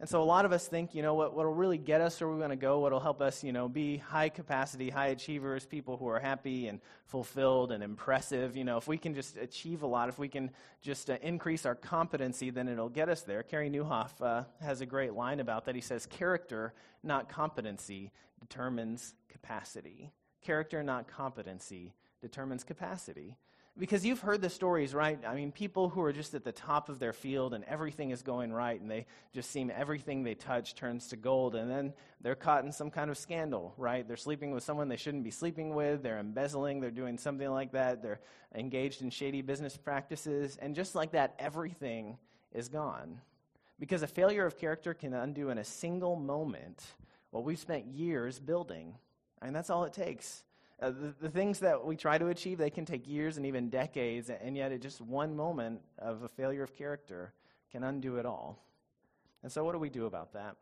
And 0.00 0.08
so 0.08 0.22
a 0.22 0.24
lot 0.24 0.44
of 0.44 0.52
us 0.52 0.68
think, 0.68 0.94
you 0.94 1.02
know, 1.02 1.14
what 1.14 1.34
will 1.34 1.44
really 1.46 1.76
get 1.76 2.00
us 2.00 2.20
where 2.20 2.30
we 2.30 2.38
want 2.38 2.52
to 2.52 2.56
go, 2.56 2.78
what 2.78 2.92
will 2.92 3.00
help 3.00 3.20
us, 3.20 3.42
you 3.42 3.52
know, 3.52 3.68
be 3.68 3.96
high 3.96 4.28
capacity, 4.28 4.90
high 4.90 5.08
achievers, 5.08 5.66
people 5.66 5.96
who 5.96 6.06
are 6.06 6.20
happy 6.20 6.68
and 6.68 6.80
fulfilled 7.06 7.72
and 7.72 7.82
impressive. 7.82 8.56
You 8.56 8.62
know, 8.62 8.76
if 8.76 8.86
we 8.86 8.96
can 8.96 9.12
just 9.12 9.36
achieve 9.36 9.82
a 9.82 9.88
lot, 9.88 10.08
if 10.08 10.16
we 10.16 10.28
can 10.28 10.50
just 10.82 11.10
uh, 11.10 11.18
increase 11.20 11.66
our 11.66 11.74
competency, 11.74 12.50
then 12.50 12.68
it'll 12.68 12.88
get 12.88 13.08
us 13.08 13.22
there. 13.22 13.42
Carey 13.42 13.70
Nieuwhof 13.70 14.10
uh, 14.22 14.44
has 14.60 14.82
a 14.82 14.86
great 14.86 15.14
line 15.14 15.40
about 15.40 15.64
that. 15.64 15.74
He 15.74 15.80
says, 15.80 16.06
character, 16.06 16.74
not 17.02 17.28
competency, 17.28 18.12
determines 18.38 19.14
capacity. 19.28 20.12
Character, 20.42 20.84
not 20.84 21.08
competency, 21.08 21.92
determines 22.20 22.62
capacity. 22.62 23.36
Because 23.78 24.04
you've 24.04 24.20
heard 24.20 24.42
the 24.42 24.50
stories, 24.50 24.92
right? 24.92 25.20
I 25.24 25.36
mean, 25.36 25.52
people 25.52 25.88
who 25.88 26.02
are 26.02 26.12
just 26.12 26.34
at 26.34 26.42
the 26.42 26.50
top 26.50 26.88
of 26.88 26.98
their 26.98 27.12
field 27.12 27.54
and 27.54 27.62
everything 27.64 28.10
is 28.10 28.22
going 28.22 28.52
right 28.52 28.80
and 28.80 28.90
they 28.90 29.06
just 29.32 29.52
seem 29.52 29.70
everything 29.72 30.24
they 30.24 30.34
touch 30.34 30.74
turns 30.74 31.06
to 31.08 31.16
gold 31.16 31.54
and 31.54 31.70
then 31.70 31.94
they're 32.20 32.34
caught 32.34 32.64
in 32.64 32.72
some 32.72 32.90
kind 32.90 33.08
of 33.08 33.16
scandal, 33.16 33.74
right? 33.76 34.06
They're 34.06 34.16
sleeping 34.16 34.50
with 34.50 34.64
someone 34.64 34.88
they 34.88 34.96
shouldn't 34.96 35.22
be 35.22 35.30
sleeping 35.30 35.76
with, 35.76 36.02
they're 36.02 36.18
embezzling, 36.18 36.80
they're 36.80 36.90
doing 36.90 37.18
something 37.18 37.48
like 37.48 37.70
that, 37.72 38.02
they're 38.02 38.20
engaged 38.52 39.00
in 39.02 39.10
shady 39.10 39.42
business 39.42 39.76
practices, 39.76 40.58
and 40.60 40.74
just 40.74 40.96
like 40.96 41.12
that, 41.12 41.36
everything 41.38 42.18
is 42.52 42.68
gone. 42.68 43.20
Because 43.78 44.02
a 44.02 44.08
failure 44.08 44.44
of 44.44 44.58
character 44.58 44.92
can 44.92 45.14
undo 45.14 45.50
in 45.50 45.58
a 45.58 45.64
single 45.64 46.16
moment 46.16 46.82
what 47.30 47.44
we've 47.44 47.58
spent 47.58 47.86
years 47.86 48.40
building. 48.40 48.96
Mean, 49.44 49.52
that's 49.52 49.70
all 49.70 49.84
it 49.84 49.92
takes. 49.92 50.42
Uh, 50.80 50.90
the, 50.90 51.14
the 51.20 51.28
things 51.28 51.58
that 51.58 51.84
we 51.84 51.96
try 51.96 52.18
to 52.18 52.28
achieve, 52.28 52.58
they 52.58 52.70
can 52.70 52.84
take 52.84 53.08
years 53.08 53.36
and 53.36 53.44
even 53.44 53.68
decades, 53.68 54.30
and 54.30 54.56
yet 54.56 54.70
it 54.70 54.80
just 54.80 55.00
one 55.00 55.34
moment 55.34 55.80
of 55.98 56.22
a 56.22 56.28
failure 56.28 56.62
of 56.62 56.76
character 56.76 57.32
can 57.70 57.82
undo 57.82 58.16
it 58.16 58.24
all. 58.24 58.64
And 59.42 59.50
so, 59.50 59.64
what 59.64 59.72
do 59.72 59.78
we 59.78 59.90
do 59.90 60.06
about 60.06 60.32
that? 60.34 60.56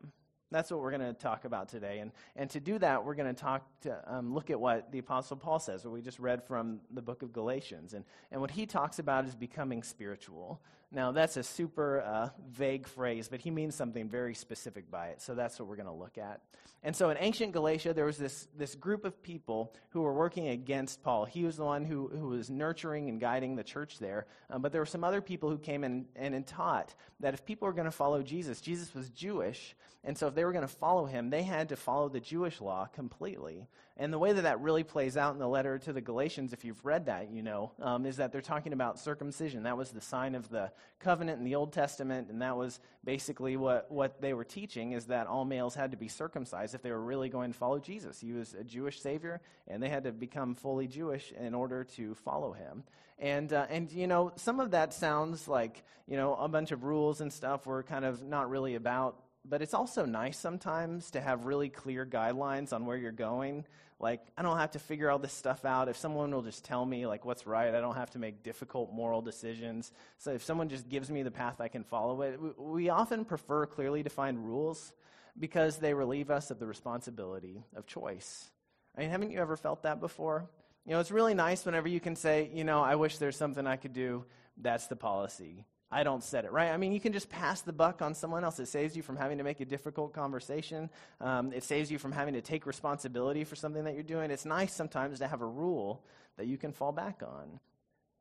That's 0.49 0.71
what 0.71 0.79
we're 0.79 0.91
going 0.91 1.01
to 1.01 1.13
talk 1.13 1.45
about 1.45 1.67
today. 1.67 1.99
And, 1.99 2.11
and 2.35 2.49
to 2.51 2.59
do 2.59 2.79
that, 2.79 3.03
we're 3.03 3.15
going 3.15 3.33
to 3.33 3.39
talk 3.39 3.65
to 3.81 4.01
um, 4.07 4.33
look 4.33 4.49
at 4.49 4.59
what 4.59 4.91
the 4.91 4.99
Apostle 4.99 5.35
Paul 5.35 5.59
says, 5.59 5.83
what 5.83 5.93
we 5.93 6.01
just 6.01 6.19
read 6.19 6.43
from 6.43 6.79
the 6.91 7.01
book 7.01 7.21
of 7.21 7.33
Galatians. 7.33 7.93
And, 7.93 8.05
and 8.31 8.39
what 8.39 8.51
he 8.51 8.65
talks 8.65 8.99
about 8.99 9.25
is 9.25 9.35
becoming 9.35 9.83
spiritual. 9.83 10.61
Now, 10.89 11.11
that's 11.11 11.35
a 11.35 11.43
super 11.43 11.99
uh, 11.99 12.29
vague 12.49 12.87
phrase, 12.87 13.27
but 13.27 13.41
he 13.41 13.51
means 13.51 13.75
something 13.75 14.07
very 14.07 14.33
specific 14.33 14.89
by 14.89 15.07
it. 15.07 15.21
So 15.21 15.35
that's 15.35 15.59
what 15.59 15.67
we're 15.67 15.75
going 15.75 15.87
to 15.87 15.91
look 15.91 16.17
at. 16.17 16.41
And 16.83 16.95
so 16.95 17.09
in 17.09 17.17
ancient 17.19 17.51
Galatia, 17.51 17.93
there 17.93 18.05
was 18.05 18.17
this, 18.17 18.47
this 18.55 18.75
group 18.75 19.03
of 19.03 19.21
people 19.21 19.73
who 19.89 20.01
were 20.01 20.13
working 20.13 20.47
against 20.47 21.03
Paul. 21.03 21.25
He 21.25 21.43
was 21.43 21.57
the 21.57 21.65
one 21.65 21.83
who, 21.83 22.07
who 22.07 22.29
was 22.29 22.49
nurturing 22.49 23.09
and 23.09 23.19
guiding 23.19 23.55
the 23.55 23.63
church 23.63 23.99
there. 23.99 24.27
Um, 24.49 24.61
but 24.61 24.71
there 24.71 24.79
were 24.79 24.85
some 24.85 25.03
other 25.03 25.19
people 25.19 25.49
who 25.49 25.57
came 25.57 25.83
in 25.83 26.05
and, 26.15 26.35
and 26.35 26.47
taught 26.47 26.93
that 27.19 27.33
if 27.33 27.43
people 27.43 27.67
were 27.67 27.73
going 27.73 27.85
to 27.85 27.91
follow 27.91 28.21
Jesus, 28.21 28.61
Jesus 28.61 28.93
was 28.93 29.09
Jewish. 29.09 29.75
And 30.03 30.17
so 30.17 30.27
if 30.27 30.35
they 30.37 30.45
were 30.45 30.51
going 30.51 30.61
to 30.61 30.67
follow 30.67 31.05
him, 31.05 31.29
they 31.29 31.43
had 31.43 31.69
to 31.69 31.75
follow 31.75 32.09
the 32.09 32.19
Jewish 32.19 32.61
law 32.61 32.85
completely. 32.85 33.67
And 33.97 34.13
the 34.13 34.19
way 34.19 34.31
that 34.31 34.43
that 34.43 34.61
really 34.61 34.83
plays 34.83 35.17
out 35.17 35.33
in 35.33 35.39
the 35.39 35.47
letter 35.47 35.79
to 35.79 35.91
the 35.91 36.01
Galatians, 36.01 36.53
if 36.53 36.63
you've 36.63 36.85
read 36.85 37.07
that, 37.07 37.31
you 37.31 37.41
know, 37.41 37.71
um, 37.81 38.05
is 38.05 38.17
that 38.17 38.31
they're 38.31 38.41
talking 38.41 38.71
about 38.71 38.99
circumcision. 38.99 39.63
That 39.63 39.75
was 39.75 39.89
the 39.89 40.01
sign 40.01 40.35
of 40.35 40.49
the 40.49 40.71
covenant 40.99 41.39
in 41.39 41.43
the 41.43 41.55
Old 41.55 41.73
Testament, 41.73 42.29
and 42.29 42.41
that 42.43 42.55
was 42.55 42.79
basically 43.03 43.57
what, 43.57 43.91
what 43.91 44.21
they 44.21 44.33
were 44.33 44.43
teaching 44.43 44.91
is 44.91 45.05
that 45.05 45.25
all 45.25 45.45
males 45.45 45.73
had 45.73 45.91
to 45.91 45.97
be 45.97 46.07
circumcised 46.07 46.75
if 46.75 46.83
they 46.83 46.91
were 46.91 47.03
really 47.03 47.29
going 47.29 47.51
to 47.51 47.57
follow 47.57 47.79
Jesus. 47.79 48.19
He 48.19 48.33
was 48.33 48.53
a 48.53 48.63
Jewish 48.63 49.01
Savior, 49.01 49.41
and 49.67 49.81
they 49.81 49.89
had 49.89 50.03
to 50.03 50.11
become 50.11 50.53
fully 50.53 50.87
Jewish 50.87 51.31
in 51.31 51.55
order 51.55 51.83
to 51.95 52.13
follow 52.13 52.53
him. 52.53 52.83
And, 53.17 53.51
uh, 53.51 53.65
and, 53.71 53.91
you 53.91 54.05
know, 54.05 54.31
some 54.35 54.59
of 54.59 54.71
that 54.71 54.93
sounds 54.93 55.47
like, 55.47 55.83
you 56.07 56.17
know, 56.17 56.35
a 56.35 56.47
bunch 56.47 56.71
of 56.71 56.83
rules 56.83 57.21
and 57.21 57.33
stuff 57.33 57.65
were 57.65 57.81
kind 57.81 58.05
of 58.05 58.23
not 58.23 58.51
really 58.51 58.75
about 58.75 59.15
but 59.49 59.61
it's 59.61 59.73
also 59.73 60.05
nice 60.05 60.37
sometimes 60.37 61.11
to 61.11 61.21
have 61.21 61.45
really 61.45 61.69
clear 61.69 62.05
guidelines 62.05 62.73
on 62.73 62.85
where 62.85 62.97
you're 62.97 63.11
going. 63.11 63.65
Like, 63.99 64.21
I 64.37 64.43
don't 64.43 64.57
have 64.57 64.71
to 64.71 64.79
figure 64.79 65.09
all 65.09 65.17
this 65.17 65.33
stuff 65.33 65.65
out. 65.65 65.89
If 65.89 65.97
someone 65.97 66.31
will 66.31 66.43
just 66.43 66.63
tell 66.63 66.85
me, 66.85 67.07
like, 67.07 67.25
what's 67.25 67.47
right, 67.47 67.73
I 67.73 67.81
don't 67.81 67.95
have 67.95 68.11
to 68.11 68.19
make 68.19 68.43
difficult 68.43 68.93
moral 68.93 69.21
decisions. 69.21 69.91
So 70.19 70.31
if 70.31 70.43
someone 70.43 70.69
just 70.69 70.87
gives 70.87 71.09
me 71.09 71.23
the 71.23 71.31
path, 71.31 71.59
I 71.59 71.67
can 71.67 71.83
follow 71.83 72.21
it. 72.21 72.39
We 72.59 72.89
often 72.89 73.25
prefer 73.25 73.65
clearly 73.65 74.03
defined 74.03 74.45
rules 74.45 74.93
because 75.39 75.77
they 75.77 75.93
relieve 75.93 76.29
us 76.29 76.51
of 76.51 76.59
the 76.59 76.67
responsibility 76.67 77.63
of 77.75 77.87
choice. 77.87 78.51
I 78.95 79.01
mean, 79.01 79.09
haven't 79.09 79.31
you 79.31 79.39
ever 79.39 79.55
felt 79.55 79.83
that 79.83 79.99
before? 79.99 80.47
You 80.85 80.93
know, 80.93 80.99
it's 80.99 81.11
really 81.11 81.33
nice 81.33 81.65
whenever 81.65 81.87
you 81.87 81.99
can 81.99 82.15
say, 82.15 82.49
you 82.53 82.63
know, 82.63 82.81
I 82.81 82.95
wish 82.95 83.17
there's 83.17 83.35
something 83.35 83.65
I 83.65 83.75
could 83.77 83.93
do. 83.93 84.25
That's 84.57 84.87
the 84.87 84.95
policy. 84.95 85.65
I 85.89 86.03
don't 86.03 86.23
set 86.23 86.43
it, 86.43 86.51
right? 86.51 86.71
I 86.71 86.77
mean, 86.77 86.91
you 86.91 86.99
can 86.99 87.13
just 87.13 87.29
pass 87.29 87.61
the 87.61 87.71
buck 87.71 88.01
on 88.01 88.13
someone 88.13 88.43
else. 88.43 88.59
It 88.59 88.67
saves 88.67 88.97
you 88.97 89.03
from 89.03 89.15
having 89.15 89.37
to 89.37 89.43
make 89.43 89.61
a 89.61 89.65
difficult 89.65 90.11
conversation. 90.11 90.89
Um, 91.21 91.53
it 91.53 91.63
saves 91.63 91.89
you 91.89 91.97
from 91.97 92.11
having 92.11 92.33
to 92.33 92.41
take 92.41 92.65
responsibility 92.65 93.45
for 93.45 93.55
something 93.55 93.85
that 93.85 93.93
you're 93.93 94.03
doing. 94.03 94.29
It's 94.29 94.45
nice 94.45 94.73
sometimes 94.73 95.19
to 95.19 95.27
have 95.27 95.41
a 95.41 95.45
rule 95.45 96.03
that 96.35 96.45
you 96.45 96.57
can 96.57 96.73
fall 96.73 96.91
back 96.91 97.21
on. 97.25 97.59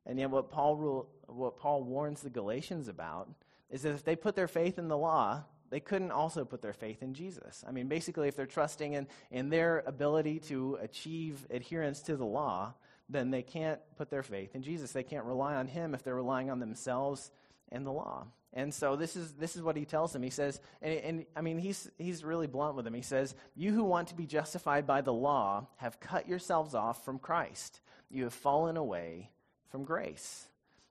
And 0.06 0.20
yet, 0.20 0.30
what 0.30 0.48
Paul, 0.48 0.76
rule, 0.76 1.08
what 1.26 1.58
Paul 1.58 1.82
warns 1.82 2.20
the 2.20 2.30
Galatians 2.30 2.86
about 2.86 3.28
is 3.68 3.82
that 3.82 3.94
if 3.94 4.04
they 4.04 4.14
put 4.14 4.36
their 4.36 4.46
faith 4.46 4.78
in 4.78 4.86
the 4.86 4.96
law, 4.96 5.42
they 5.68 5.80
couldn't 5.80 6.12
also 6.12 6.44
put 6.44 6.62
their 6.62 6.72
faith 6.72 7.02
in 7.02 7.14
Jesus. 7.14 7.64
I 7.66 7.72
mean, 7.72 7.88
basically, 7.88 8.28
if 8.28 8.36
they're 8.36 8.46
trusting 8.46 8.92
in, 8.92 9.08
in 9.32 9.48
their 9.48 9.82
ability 9.86 10.38
to 10.40 10.78
achieve 10.80 11.44
adherence 11.50 12.00
to 12.02 12.16
the 12.16 12.24
law, 12.24 12.74
then 13.08 13.32
they 13.32 13.42
can't 13.42 13.80
put 13.96 14.08
their 14.08 14.22
faith 14.22 14.54
in 14.54 14.62
Jesus. 14.62 14.92
They 14.92 15.02
can't 15.02 15.24
rely 15.24 15.56
on 15.56 15.66
Him 15.66 15.94
if 15.94 16.04
they're 16.04 16.14
relying 16.14 16.50
on 16.50 16.60
themselves 16.60 17.32
and 17.70 17.86
the 17.86 17.92
law. 17.92 18.26
And 18.52 18.72
so 18.72 18.96
this 18.96 19.16
is, 19.16 19.32
this 19.34 19.54
is 19.54 19.62
what 19.62 19.76
he 19.76 19.84
tells 19.84 20.12
them. 20.12 20.22
He 20.22 20.30
says, 20.30 20.60
and, 20.80 20.94
and, 21.00 21.26
I 21.36 21.42
mean, 21.42 21.58
he's, 21.58 21.90
he's 21.98 22.24
really 22.24 22.46
blunt 22.46 22.74
with 22.74 22.86
them. 22.86 22.94
He 22.94 23.02
says, 23.02 23.34
You 23.54 23.72
who 23.72 23.84
want 23.84 24.08
to 24.08 24.14
be 24.14 24.24
justified 24.24 24.86
by 24.86 25.02
the 25.02 25.12
law 25.12 25.66
have 25.76 26.00
cut 26.00 26.26
yourselves 26.26 26.74
off 26.74 27.04
from 27.04 27.18
Christ. 27.18 27.80
You 28.10 28.24
have 28.24 28.32
fallen 28.32 28.76
away 28.76 29.30
from 29.68 29.84
grace. 29.84 30.46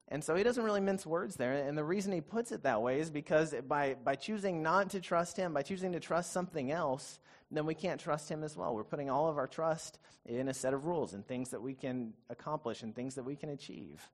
And 0.09 0.23
so 0.23 0.35
he 0.35 0.43
doesn't 0.43 0.63
really 0.63 0.81
mince 0.81 1.05
words 1.05 1.35
there. 1.35 1.53
And 1.53 1.75
the 1.75 1.83
reason 1.83 2.13
he 2.13 2.21
puts 2.21 2.51
it 2.51 2.63
that 2.63 2.81
way 2.81 2.99
is 2.99 3.09
because 3.09 3.55
by, 3.67 3.95
by 4.03 4.15
choosing 4.15 4.61
not 4.61 4.91
to 4.91 5.01
trust 5.01 5.35
him, 5.35 5.53
by 5.53 5.63
choosing 5.63 5.93
to 5.93 5.99
trust 5.99 6.31
something 6.31 6.71
else, 6.71 7.19
then 7.49 7.65
we 7.65 7.73
can't 7.73 7.99
trust 7.99 8.29
him 8.29 8.43
as 8.43 8.55
well. 8.55 8.75
We're 8.75 8.83
putting 8.83 9.09
all 9.09 9.27
of 9.27 9.37
our 9.37 9.47
trust 9.47 9.97
in 10.25 10.49
a 10.49 10.53
set 10.53 10.73
of 10.73 10.85
rules 10.85 11.13
and 11.13 11.25
things 11.25 11.49
that 11.49 11.61
we 11.61 11.73
can 11.73 12.13
accomplish 12.29 12.83
and 12.83 12.95
things 12.95 13.15
that 13.15 13.23
we 13.23 13.35
can 13.35 13.49
achieve. 13.49 14.07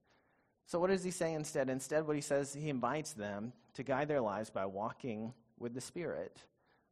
So, 0.66 0.80
what 0.80 0.90
does 0.90 1.04
he 1.04 1.12
say 1.12 1.34
instead? 1.34 1.70
Instead, 1.70 2.08
what 2.08 2.16
he 2.16 2.22
says, 2.22 2.54
he 2.54 2.70
invites 2.70 3.14
them 3.14 3.54
to 3.74 3.84
guide 3.84 4.08
their 4.08 4.22
lives 4.22 4.50
by 4.50 4.66
walking 4.66 5.34
with 5.60 5.74
the 5.74 5.82
Spirit. 5.82 6.38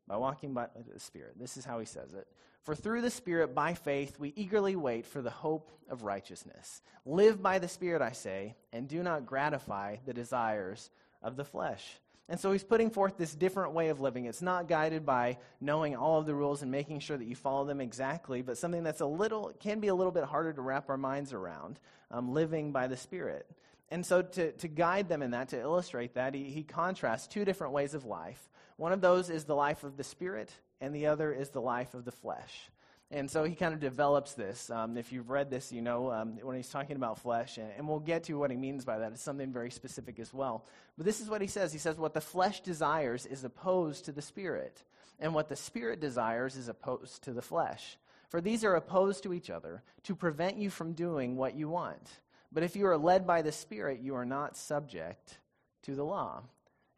By 0.07 0.17
walking 0.17 0.53
by 0.53 0.67
the 0.91 0.99
Spirit. 0.99 1.39
This 1.39 1.55
is 1.57 1.65
how 1.65 1.79
he 1.79 1.85
says 1.85 2.13
it. 2.13 2.27
For 2.63 2.75
through 2.75 3.01
the 3.01 3.09
Spirit, 3.09 3.55
by 3.55 3.73
faith, 3.73 4.19
we 4.19 4.33
eagerly 4.35 4.75
wait 4.75 5.05
for 5.05 5.21
the 5.21 5.29
hope 5.29 5.71
of 5.89 6.03
righteousness. 6.03 6.81
Live 7.05 7.41
by 7.41 7.59
the 7.59 7.67
Spirit, 7.67 8.01
I 8.01 8.11
say, 8.11 8.55
and 8.73 8.87
do 8.87 9.01
not 9.01 9.25
gratify 9.25 9.97
the 10.05 10.13
desires 10.13 10.89
of 11.21 11.35
the 11.35 11.45
flesh. 11.45 11.99
And 12.29 12.39
so 12.39 12.51
he's 12.51 12.63
putting 12.63 12.91
forth 12.91 13.17
this 13.17 13.33
different 13.33 13.73
way 13.73 13.89
of 13.89 13.99
living. 13.99 14.25
It's 14.25 14.43
not 14.43 14.67
guided 14.67 15.03
by 15.03 15.39
knowing 15.59 15.95
all 15.95 16.19
of 16.19 16.27
the 16.27 16.35
rules 16.35 16.61
and 16.61 16.71
making 16.71 16.99
sure 16.99 17.17
that 17.17 17.25
you 17.25 17.35
follow 17.35 17.65
them 17.65 17.81
exactly, 17.81 18.43
but 18.43 18.55
something 18.57 18.83
that's 18.83 19.01
a 19.01 19.05
little, 19.05 19.51
can 19.59 19.79
be 19.79 19.87
a 19.87 19.95
little 19.95 20.11
bit 20.11 20.25
harder 20.25 20.53
to 20.53 20.61
wrap 20.61 20.89
our 20.89 20.97
minds 20.97 21.33
around, 21.33 21.79
um, 22.11 22.31
living 22.31 22.71
by 22.71 22.85
the 22.85 22.95
Spirit. 22.95 23.49
And 23.89 24.05
so, 24.05 24.21
to, 24.21 24.51
to 24.51 24.67
guide 24.67 25.09
them 25.09 25.23
in 25.23 25.31
that, 25.31 25.49
to 25.49 25.59
illustrate 25.59 26.13
that, 26.13 26.35
he, 26.35 26.43
he 26.43 26.61
contrasts 26.61 27.25
two 27.25 27.43
different 27.43 27.73
ways 27.73 27.95
of 27.95 28.05
life. 28.05 28.47
One 28.77 28.91
of 28.91 29.01
those 29.01 29.31
is 29.31 29.45
the 29.45 29.55
life 29.55 29.83
of 29.83 29.97
the 29.97 30.03
Spirit, 30.03 30.51
and 30.79 30.93
the 30.93 31.07
other 31.07 31.33
is 31.33 31.49
the 31.49 31.61
life 31.61 31.95
of 31.95 32.05
the 32.05 32.11
flesh. 32.11 32.69
And 33.11 33.29
so 33.29 33.43
he 33.43 33.55
kind 33.55 33.73
of 33.73 33.79
develops 33.79 34.33
this. 34.33 34.69
Um, 34.69 34.95
if 34.95 35.11
you've 35.11 35.31
read 35.31 35.49
this, 35.49 35.71
you 35.71 35.81
know 35.81 36.11
um, 36.11 36.37
when 36.43 36.55
he's 36.55 36.69
talking 36.69 36.95
about 36.95 37.17
flesh, 37.17 37.57
and, 37.57 37.71
and, 37.75 37.87
we'll 37.87 37.99
get 37.99 38.25
to 38.25 38.35
what 38.35 38.51
he 38.51 38.57
means 38.57 38.85
by 38.85 38.99
that. 38.99 39.11
It's 39.11 39.21
something 39.21 39.51
very 39.51 39.71
specific 39.71 40.19
as 40.19 40.31
well. 40.31 40.65
But 40.95 41.07
this 41.07 41.19
is 41.19 41.27
what 41.27 41.41
he 41.41 41.47
says 41.47 41.73
He 41.73 41.79
says, 41.79 41.97
What 41.97 42.13
the 42.13 42.21
flesh 42.21 42.61
desires 42.61 43.25
is 43.25 43.43
opposed 43.43 44.05
to 44.05 44.11
the 44.11 44.21
Spirit, 44.21 44.83
and 45.19 45.33
what 45.33 45.49
the 45.49 45.55
Spirit 45.55 45.99
desires 45.99 46.55
is 46.55 46.69
opposed 46.69 47.23
to 47.23 47.33
the 47.33 47.41
flesh. 47.41 47.97
For 48.27 48.41
these 48.41 48.63
are 48.63 48.75
opposed 48.75 49.23
to 49.23 49.33
each 49.33 49.49
other 49.49 49.81
to 50.03 50.15
prevent 50.15 50.57
you 50.57 50.69
from 50.69 50.93
doing 50.93 51.35
what 51.35 51.55
you 51.55 51.67
want. 51.67 52.07
But 52.51 52.61
if 52.61 52.75
you 52.75 52.85
are 52.85 52.97
led 52.97 53.25
by 53.25 53.41
the 53.41 53.51
Spirit, 53.51 54.01
you 54.01 54.13
are 54.15 54.25
not 54.25 54.55
subject 54.55 55.39
to 55.83 55.95
the 55.95 56.05
law. 56.05 56.43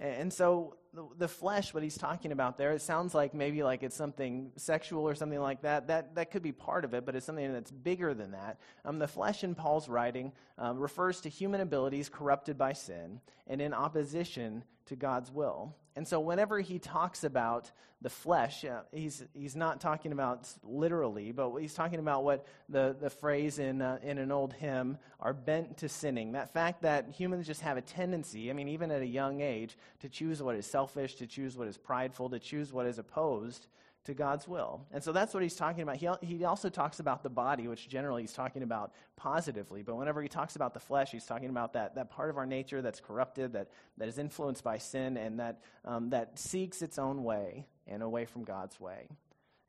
And 0.01 0.34
so 0.34 0.77
the, 1.17 1.27
flesh, 1.27 1.75
what 1.75 1.84
he's 1.84 1.98
talking 1.98 2.31
about 2.31 2.58
there, 2.58 2.72
it 2.72 2.81
sounds 2.81 3.13
like 3.13 3.36
maybe 3.36 3.62
like 3.62 3.84
it's 3.84 3.96
something 3.96 4.51
sexual 4.55 5.08
or 5.08 5.13
something 5.13 5.39
like 5.39 5.62
that. 5.62 5.88
That, 5.88 6.15
that 6.15 6.31
could 6.31 6.41
be 6.41 6.51
part 6.51 6.84
of 6.84 6.96
it, 6.96 7.05
but 7.05 7.15
it's 7.15 7.25
something 7.25 7.53
that's 7.53 7.70
bigger 7.70 8.15
than 8.15 8.31
that. 8.31 8.58
Um, 8.84 8.98
the 8.98 9.08
flesh 9.08 9.43
in 9.43 9.53
Paul's 9.53 9.88
writing 9.88 10.31
um, 10.58 10.79
refers 10.79 11.22
to 11.22 11.29
human 11.29 11.62
abilities 11.62 12.10
corrupted 12.10 12.58
by 12.58 12.74
sin 12.74 13.22
and 13.46 13.62
in 13.62 13.75
opposition 13.75 14.63
to 14.88 14.96
God's 14.96 15.31
will. 15.31 15.75
And 15.95 16.07
so, 16.07 16.19
whenever 16.19 16.60
he 16.60 16.79
talks 16.79 17.24
about 17.24 17.71
the 18.01 18.10
flesh, 18.10 18.65
uh, 18.65 18.81
he's, 18.91 19.24
he's 19.33 19.55
not 19.55 19.79
talking 19.79 20.12
about 20.12 20.50
literally, 20.63 21.31
but 21.31 21.55
he's 21.57 21.74
talking 21.74 22.00
about 22.00 22.24
what 22.24 22.48
the, 22.69 22.95
the 23.00 23.10
phrase 23.10 23.60
in, 23.60 23.81
uh, 23.81 24.00
in 24.01 24.17
an 24.17 24.31
old 24.31 24.53
hymn 24.53 24.98
are 25.19 25.33
bent 25.33 25.77
to 25.77 25.89
sinning. 25.89 26.31
That 26.31 26.51
fact 26.51 26.81
that 26.81 27.10
humans 27.10 27.45
just 27.45 27.62
have 27.62 27.77
a 27.77 27.81
tendency, 27.81 28.50
I 28.50 28.53
mean, 28.53 28.69
even 28.69 28.89
at 28.89 29.01
a 29.01 29.05
young 29.05 29.41
age, 29.41 29.77
to 30.00 30.10
choose 30.10 30.41
what 30.41 30.55
is 30.55 30.65
selfish, 30.65 31.15
to 31.15 31.27
choose 31.27 31.57
what 31.57 31.67
is 31.67 31.77
prideful, 31.77 32.29
to 32.29 32.39
choose 32.39 32.74
what 32.74 32.86
is 32.88 32.98
opposed 32.98 33.67
to 34.05 34.13
God's 34.13 34.48
will. 34.48 34.86
And 34.91 35.03
so 35.03 35.12
that's 35.12 35.34
what 35.34 35.43
he's 35.43 35.55
talking 35.55 35.84
about. 35.84 35.98
He, 35.98 36.10
he 36.22 36.43
also 36.43 36.70
talks 36.70 37.00
about 37.00 37.22
the 37.22 37.29
body, 37.29 37.67
which 37.67 37.88
generally 37.88 38.24
he's 38.24 38.34
talking 38.34 38.63
about 38.63 38.93
positively. 39.15 39.84
But 39.84 39.96
whenever 39.96 40.22
he 40.22 40.27
talks 40.27 40.55
about 40.55 40.74
the 40.74 40.79
flesh, 40.79 41.12
he's 41.12 41.25
talking 41.25 41.50
about 41.50 41.74
that, 41.74 41.96
that 41.96 42.10
part 42.10 42.29
of 42.29 42.38
our 42.38 42.48
nature 42.48 42.81
that's 42.81 43.00
corrupted, 43.00 43.53
that, 43.53 43.70
that 43.98 44.08
is 44.08 44.17
influenced 44.17 44.63
by 44.63 44.79
sin, 44.79 45.17
and 45.17 45.39
that, 45.39 45.60
um, 45.86 46.10
that 46.10 46.39
seeks 46.39 46.81
its 46.81 46.98
own 46.98 47.24
way 47.24 47.67
and 47.86 48.01
away 48.01 48.25
from 48.25 48.43
God's 48.43 48.79
way. 48.79 49.08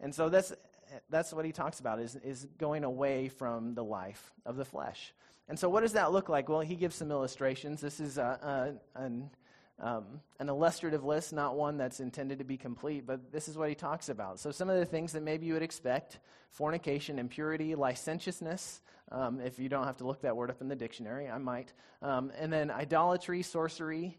And 0.00 0.14
so 0.14 0.30
that's, 0.30 0.52
that's 1.10 1.32
what 1.32 1.44
he 1.44 1.52
talks 1.52 1.80
about, 1.80 2.00
is, 2.00 2.16
is 2.16 2.46
going 2.58 2.84
away 2.84 3.28
from 3.28 3.74
the 3.74 3.84
life 3.84 4.32
of 4.46 4.56
the 4.56 4.64
flesh. 4.64 5.12
And 5.48 5.58
so 5.58 5.68
what 5.68 5.80
does 5.82 5.92
that 5.92 6.12
look 6.12 6.30
like? 6.30 6.48
Well, 6.48 6.60
he 6.60 6.76
gives 6.76 6.96
some 6.96 7.10
illustrations. 7.10 7.80
This 7.80 8.00
is 8.00 8.16
a, 8.16 8.78
a, 8.96 9.02
an 9.02 9.28
um, 9.82 10.04
an 10.38 10.48
illustrative 10.48 11.04
list, 11.04 11.32
not 11.32 11.56
one 11.56 11.76
that's 11.76 11.98
intended 11.98 12.38
to 12.38 12.44
be 12.44 12.56
complete, 12.56 13.04
but 13.04 13.32
this 13.32 13.48
is 13.48 13.58
what 13.58 13.68
he 13.68 13.74
talks 13.74 14.08
about. 14.08 14.38
So, 14.38 14.52
some 14.52 14.70
of 14.70 14.78
the 14.78 14.86
things 14.86 15.12
that 15.12 15.22
maybe 15.22 15.46
you 15.46 15.54
would 15.54 15.62
expect 15.62 16.20
fornication, 16.50 17.18
impurity, 17.18 17.74
licentiousness, 17.74 18.80
um, 19.10 19.40
if 19.40 19.58
you 19.58 19.68
don't 19.68 19.84
have 19.84 19.96
to 19.98 20.06
look 20.06 20.22
that 20.22 20.36
word 20.36 20.50
up 20.50 20.60
in 20.60 20.68
the 20.68 20.76
dictionary, 20.76 21.28
I 21.28 21.38
might. 21.38 21.72
Um, 22.00 22.30
and 22.38 22.52
then 22.52 22.70
idolatry, 22.70 23.42
sorcery, 23.42 24.16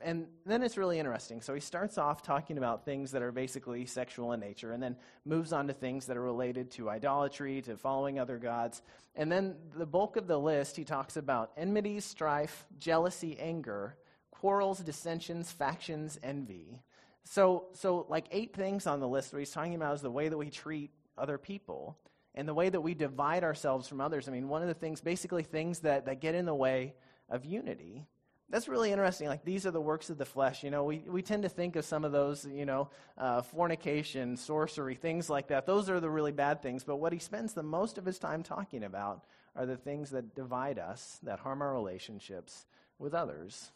and 0.00 0.26
then 0.46 0.62
it's 0.62 0.78
really 0.78 0.98
interesting. 0.98 1.42
So 1.42 1.52
he 1.52 1.60
starts 1.60 1.98
off 1.98 2.22
talking 2.22 2.56
about 2.56 2.84
things 2.84 3.10
that 3.10 3.20
are 3.20 3.32
basically 3.32 3.84
sexual 3.84 4.32
in 4.32 4.40
nature, 4.40 4.72
and 4.72 4.82
then 4.82 4.96
moves 5.26 5.52
on 5.52 5.66
to 5.66 5.74
things 5.74 6.06
that 6.06 6.16
are 6.16 6.22
related 6.22 6.70
to 6.72 6.88
idolatry, 6.88 7.60
to 7.62 7.76
following 7.76 8.18
other 8.18 8.38
gods. 8.38 8.80
And 9.14 9.30
then 9.30 9.56
the 9.76 9.86
bulk 9.86 10.16
of 10.16 10.26
the 10.26 10.38
list, 10.38 10.76
he 10.76 10.84
talks 10.84 11.16
about 11.16 11.50
enmity, 11.56 12.00
strife, 12.00 12.64
jealousy, 12.78 13.36
anger, 13.38 13.96
quarrels, 14.40 14.78
dissensions, 14.80 15.50
factions, 15.50 16.18
envy. 16.22 16.80
So, 17.24 17.66
so 17.72 18.06
like 18.08 18.26
eight 18.30 18.54
things 18.54 18.86
on 18.86 19.00
the 19.00 19.08
list 19.08 19.32
where 19.32 19.40
he's 19.40 19.50
talking 19.50 19.74
about 19.74 19.94
is 19.94 20.02
the 20.02 20.10
way 20.10 20.28
that 20.28 20.38
we 20.38 20.50
treat 20.50 20.90
other 21.18 21.38
people 21.38 21.98
and 22.34 22.48
the 22.48 22.54
way 22.54 22.68
that 22.68 22.80
we 22.80 22.94
divide 22.94 23.44
ourselves 23.44 23.88
from 23.88 24.00
others. 24.00 24.28
I 24.28 24.32
mean, 24.32 24.48
one 24.48 24.62
of 24.62 24.68
the 24.68 24.74
things, 24.74 25.00
basically 25.00 25.42
things 25.42 25.80
that, 25.80 26.06
that 26.06 26.20
get 26.20 26.34
in 26.34 26.46
the 26.46 26.54
way 26.54 26.94
of 27.28 27.44
unity 27.44 28.06
that's 28.50 28.68
really 28.68 28.90
interesting. 28.90 29.28
Like, 29.28 29.44
these 29.44 29.64
are 29.64 29.70
the 29.70 29.80
works 29.80 30.10
of 30.10 30.18
the 30.18 30.24
flesh. 30.24 30.64
You 30.64 30.70
know, 30.70 30.82
we, 30.82 30.98
we 31.06 31.22
tend 31.22 31.44
to 31.44 31.48
think 31.48 31.76
of 31.76 31.84
some 31.84 32.04
of 32.04 32.10
those, 32.10 32.44
you 32.44 32.66
know, 32.66 32.90
uh, 33.16 33.42
fornication, 33.42 34.36
sorcery, 34.36 34.96
things 34.96 35.30
like 35.30 35.48
that. 35.48 35.66
Those 35.66 35.88
are 35.88 36.00
the 36.00 36.10
really 36.10 36.32
bad 36.32 36.60
things. 36.60 36.82
But 36.82 36.96
what 36.96 37.12
he 37.12 37.20
spends 37.20 37.52
the 37.52 37.62
most 37.62 37.96
of 37.96 38.04
his 38.04 38.18
time 38.18 38.42
talking 38.42 38.82
about 38.82 39.24
are 39.54 39.66
the 39.66 39.76
things 39.76 40.10
that 40.10 40.34
divide 40.34 40.78
us, 40.78 41.20
that 41.22 41.38
harm 41.38 41.62
our 41.62 41.72
relationships 41.72 42.66
with 42.98 43.14
others. 43.14 43.70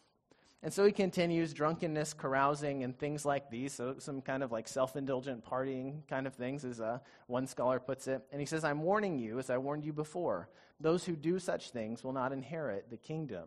And 0.65 0.73
so 0.73 0.83
he 0.83 0.91
continues 0.91 1.53
drunkenness, 1.53 2.15
carousing, 2.15 2.83
and 2.83 2.97
things 2.97 3.23
like 3.23 3.51
these. 3.51 3.71
So, 3.71 3.97
some 3.99 4.19
kind 4.19 4.41
of 4.41 4.51
like 4.51 4.67
self 4.67 4.95
indulgent 4.95 5.45
partying 5.45 6.07
kind 6.09 6.25
of 6.25 6.33
things, 6.33 6.65
as 6.65 6.81
uh, 6.81 6.97
one 7.27 7.45
scholar 7.45 7.79
puts 7.79 8.07
it. 8.07 8.23
And 8.31 8.41
he 8.41 8.47
says, 8.47 8.63
I'm 8.63 8.81
warning 8.81 9.19
you, 9.19 9.37
as 9.37 9.51
I 9.51 9.59
warned 9.59 9.85
you 9.85 9.93
before, 9.93 10.49
those 10.79 11.05
who 11.05 11.15
do 11.15 11.37
such 11.37 11.69
things 11.69 12.03
will 12.03 12.13
not 12.13 12.33
inherit 12.33 12.89
the 12.89 12.97
kingdom 12.97 13.43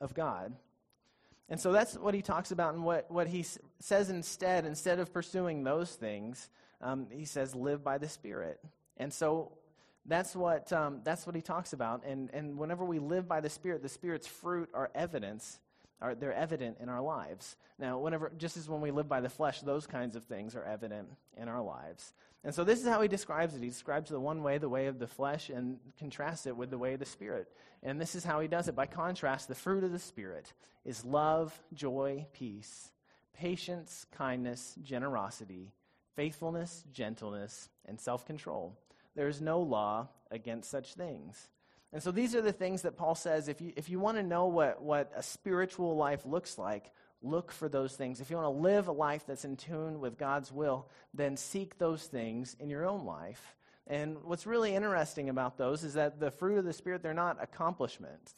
of 0.00 0.14
God. 0.14 0.54
And 1.48 1.58
so 1.58 1.72
that's 1.72 1.96
what 1.96 2.14
he 2.14 2.22
talks 2.22 2.52
about, 2.52 2.74
and 2.74 2.84
what, 2.84 3.10
what 3.10 3.26
he 3.26 3.44
says 3.80 4.08
instead, 4.08 4.64
instead 4.64 5.00
of 5.00 5.12
pursuing 5.12 5.64
those 5.64 5.90
things, 5.96 6.50
um, 6.80 7.08
he 7.10 7.24
says, 7.24 7.56
live 7.56 7.82
by 7.82 7.98
the 7.98 8.08
Spirit. 8.08 8.60
And 8.96 9.12
so 9.12 9.58
that's 10.06 10.36
what, 10.36 10.72
um, 10.72 11.00
that's 11.02 11.26
what 11.26 11.34
he 11.34 11.42
talks 11.42 11.72
about. 11.72 12.04
And, 12.06 12.30
and 12.32 12.56
whenever 12.56 12.84
we 12.84 13.00
live 13.00 13.26
by 13.26 13.40
the 13.40 13.50
Spirit, 13.50 13.82
the 13.82 13.88
Spirit's 13.88 14.28
fruit 14.28 14.70
are 14.72 14.92
evidence, 14.94 15.58
are, 16.04 16.14
they're 16.14 16.34
evident 16.34 16.76
in 16.80 16.88
our 16.90 17.00
lives. 17.00 17.56
Now, 17.78 17.98
whenever, 17.98 18.30
just 18.36 18.56
as 18.58 18.68
when 18.68 18.82
we 18.82 18.90
live 18.90 19.08
by 19.08 19.20
the 19.20 19.28
flesh, 19.28 19.60
those 19.62 19.86
kinds 19.86 20.16
of 20.16 20.24
things 20.24 20.54
are 20.54 20.64
evident 20.64 21.08
in 21.36 21.48
our 21.48 21.62
lives. 21.62 22.12
And 22.44 22.54
so 22.54 22.62
this 22.62 22.80
is 22.80 22.86
how 22.86 23.00
he 23.00 23.08
describes 23.08 23.54
it. 23.54 23.62
He 23.62 23.68
describes 23.68 24.10
the 24.10 24.20
one 24.20 24.42
way, 24.42 24.58
the 24.58 24.68
way 24.68 24.86
of 24.86 24.98
the 24.98 25.06
flesh, 25.06 25.48
and 25.48 25.78
contrasts 25.98 26.46
it 26.46 26.54
with 26.54 26.70
the 26.70 26.76
way 26.76 26.92
of 26.92 27.00
the 27.00 27.06
Spirit. 27.06 27.48
And 27.82 27.98
this 27.98 28.14
is 28.14 28.22
how 28.22 28.40
he 28.40 28.48
does 28.48 28.68
it. 28.68 28.76
By 28.76 28.84
contrast, 28.84 29.48
the 29.48 29.54
fruit 29.54 29.82
of 29.82 29.92
the 29.92 29.98
Spirit 29.98 30.52
is 30.84 31.06
love, 31.06 31.58
joy, 31.72 32.26
peace, 32.34 32.90
patience, 33.32 34.04
kindness, 34.12 34.74
generosity, 34.82 35.72
faithfulness, 36.14 36.84
gentleness, 36.92 37.70
and 37.86 37.98
self 37.98 38.26
control. 38.26 38.78
There 39.16 39.28
is 39.28 39.40
no 39.40 39.60
law 39.60 40.08
against 40.30 40.70
such 40.70 40.94
things. 40.94 41.48
And 41.94 42.02
so 42.02 42.10
these 42.10 42.34
are 42.34 42.42
the 42.42 42.52
things 42.52 42.82
that 42.82 42.96
Paul 42.96 43.14
says 43.14 43.46
if 43.46 43.60
you, 43.60 43.72
if 43.76 43.88
you 43.88 44.00
want 44.00 44.16
to 44.16 44.22
know 44.24 44.46
what, 44.46 44.82
what 44.82 45.12
a 45.14 45.22
spiritual 45.22 45.96
life 45.96 46.26
looks 46.26 46.58
like, 46.58 46.90
look 47.22 47.52
for 47.52 47.68
those 47.68 47.94
things. 47.94 48.20
If 48.20 48.30
you 48.30 48.36
want 48.36 48.46
to 48.46 48.60
live 48.60 48.88
a 48.88 48.92
life 48.92 49.24
that's 49.26 49.44
in 49.44 49.56
tune 49.56 50.00
with 50.00 50.18
God's 50.18 50.50
will, 50.50 50.88
then 51.14 51.36
seek 51.36 51.78
those 51.78 52.02
things 52.02 52.56
in 52.58 52.68
your 52.68 52.84
own 52.84 53.04
life. 53.06 53.54
And 53.86 54.24
what's 54.24 54.44
really 54.44 54.74
interesting 54.74 55.28
about 55.28 55.56
those 55.56 55.84
is 55.84 55.94
that 55.94 56.18
the 56.18 56.32
fruit 56.32 56.58
of 56.58 56.64
the 56.64 56.72
Spirit, 56.72 57.00
they're 57.00 57.14
not 57.14 57.40
accomplishments. 57.40 58.34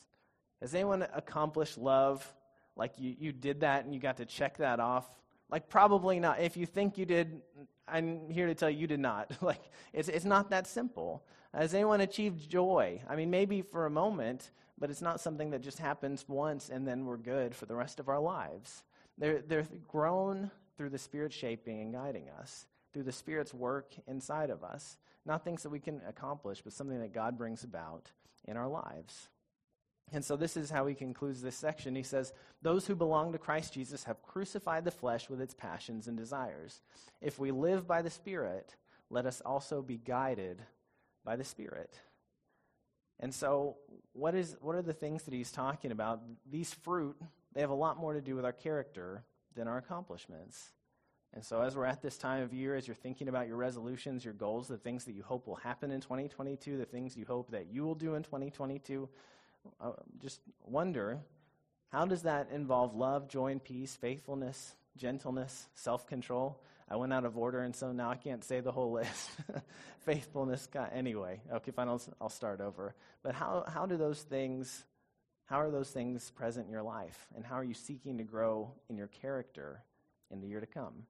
Has 0.60 0.74
anyone 0.74 1.06
accomplished 1.14 1.78
love? 1.78 2.30
Like 2.76 2.92
you, 2.98 3.16
you 3.18 3.32
did 3.32 3.60
that 3.60 3.86
and 3.86 3.94
you 3.94 4.00
got 4.00 4.18
to 4.18 4.26
check 4.26 4.58
that 4.58 4.80
off? 4.80 5.08
Like, 5.48 5.70
probably 5.70 6.20
not. 6.20 6.40
If 6.40 6.58
you 6.58 6.66
think 6.66 6.98
you 6.98 7.06
did, 7.06 7.40
I'm 7.88 8.28
here 8.30 8.46
to 8.46 8.54
tell 8.54 8.70
you 8.70 8.78
you 8.78 8.86
did 8.86 9.00
not. 9.00 9.30
like, 9.42 9.62
it's, 9.92 10.08
it's 10.08 10.24
not 10.24 10.50
that 10.50 10.66
simple. 10.66 11.24
Has 11.54 11.74
anyone 11.74 12.00
achieved 12.00 12.48
joy? 12.50 13.00
I 13.08 13.16
mean, 13.16 13.30
maybe 13.30 13.62
for 13.62 13.86
a 13.86 13.90
moment, 13.90 14.50
but 14.78 14.90
it's 14.90 15.02
not 15.02 15.20
something 15.20 15.50
that 15.50 15.62
just 15.62 15.78
happens 15.78 16.24
once 16.28 16.68
and 16.68 16.86
then 16.86 17.04
we're 17.04 17.16
good 17.16 17.54
for 17.54 17.66
the 17.66 17.74
rest 17.74 18.00
of 18.00 18.08
our 18.08 18.20
lives. 18.20 18.82
They're, 19.18 19.40
they're 19.40 19.66
grown 19.88 20.50
through 20.76 20.90
the 20.90 20.98
Spirit 20.98 21.32
shaping 21.32 21.80
and 21.80 21.92
guiding 21.92 22.28
us, 22.40 22.66
through 22.92 23.04
the 23.04 23.12
Spirit's 23.12 23.54
work 23.54 23.94
inside 24.06 24.50
of 24.50 24.62
us. 24.62 24.98
Not 25.24 25.44
things 25.44 25.62
that 25.62 25.70
we 25.70 25.80
can 25.80 26.02
accomplish, 26.06 26.60
but 26.62 26.72
something 26.72 27.00
that 27.00 27.14
God 27.14 27.38
brings 27.38 27.64
about 27.64 28.10
in 28.44 28.56
our 28.56 28.68
lives. 28.68 29.28
And 30.12 30.24
so 30.24 30.36
this 30.36 30.56
is 30.56 30.70
how 30.70 30.86
he 30.86 30.94
concludes 30.94 31.42
this 31.42 31.56
section. 31.56 31.96
He 31.96 32.02
says, 32.02 32.32
Those 32.62 32.86
who 32.86 32.94
belong 32.94 33.32
to 33.32 33.38
Christ 33.38 33.74
Jesus 33.74 34.04
have 34.04 34.22
crucified 34.22 34.84
the 34.84 34.90
flesh 34.90 35.28
with 35.28 35.40
its 35.40 35.54
passions 35.54 36.06
and 36.06 36.16
desires. 36.16 36.80
If 37.20 37.38
we 37.38 37.50
live 37.50 37.88
by 37.88 38.02
the 38.02 38.10
Spirit, 38.10 38.76
let 39.10 39.26
us 39.26 39.42
also 39.44 39.82
be 39.82 39.96
guided 39.96 40.62
by 41.24 41.36
the 41.36 41.44
Spirit. 41.44 41.98
And 43.18 43.34
so, 43.34 43.78
what, 44.12 44.34
is, 44.34 44.56
what 44.60 44.76
are 44.76 44.82
the 44.82 44.92
things 44.92 45.24
that 45.24 45.34
he's 45.34 45.50
talking 45.50 45.90
about? 45.90 46.20
These 46.48 46.72
fruit, 46.72 47.16
they 47.52 47.60
have 47.60 47.70
a 47.70 47.74
lot 47.74 47.98
more 47.98 48.12
to 48.12 48.20
do 48.20 48.36
with 48.36 48.44
our 48.44 48.52
character 48.52 49.24
than 49.54 49.66
our 49.66 49.78
accomplishments. 49.78 50.72
And 51.32 51.44
so, 51.44 51.62
as 51.62 51.74
we're 51.74 51.86
at 51.86 52.02
this 52.02 52.16
time 52.16 52.42
of 52.42 52.52
year, 52.52 52.76
as 52.76 52.86
you're 52.86 52.94
thinking 52.94 53.28
about 53.28 53.48
your 53.48 53.56
resolutions, 53.56 54.24
your 54.24 54.34
goals, 54.34 54.68
the 54.68 54.76
things 54.76 55.04
that 55.04 55.12
you 55.12 55.22
hope 55.22 55.46
will 55.46 55.56
happen 55.56 55.90
in 55.90 56.00
2022, 56.00 56.78
the 56.78 56.84
things 56.84 57.16
you 57.16 57.24
hope 57.26 57.50
that 57.50 57.66
you 57.66 57.84
will 57.84 57.94
do 57.94 58.14
in 58.14 58.22
2022, 58.22 59.08
just 60.20 60.40
wonder 60.64 61.20
how 61.92 62.04
does 62.04 62.22
that 62.22 62.48
involve 62.52 62.94
love, 62.94 63.28
joy, 63.28 63.52
and 63.52 63.62
peace, 63.62 63.96
faithfulness, 63.96 64.74
gentleness, 64.96 65.66
self 65.74 66.06
control? 66.06 66.60
I 66.88 66.96
went 66.96 67.12
out 67.12 67.24
of 67.24 67.36
order, 67.36 67.62
and 67.62 67.74
so 67.74 67.90
now 67.90 68.10
I 68.10 68.16
can't 68.16 68.44
say 68.44 68.60
the 68.60 68.72
whole 68.72 68.92
list. 68.92 69.30
Faithfulness, 70.04 70.68
God, 70.72 70.90
anyway. 70.92 71.40
Okay, 71.52 71.72
fine, 71.72 71.88
I'll, 71.88 72.02
I'll 72.20 72.28
start 72.28 72.60
over. 72.60 72.94
But 73.22 73.34
how, 73.34 73.64
how 73.66 73.86
do 73.86 73.96
those 73.96 74.20
things, 74.22 74.84
how 75.46 75.60
are 75.60 75.70
those 75.70 75.90
things 75.90 76.30
present 76.30 76.66
in 76.66 76.72
your 76.72 76.82
life? 76.82 77.26
And 77.34 77.44
how 77.44 77.56
are 77.56 77.64
you 77.64 77.74
seeking 77.74 78.18
to 78.18 78.24
grow 78.24 78.72
in 78.88 78.96
your 78.96 79.08
character 79.08 79.82
in 80.30 80.40
the 80.40 80.46
year 80.46 80.60
to 80.60 80.66
come? 80.66 81.06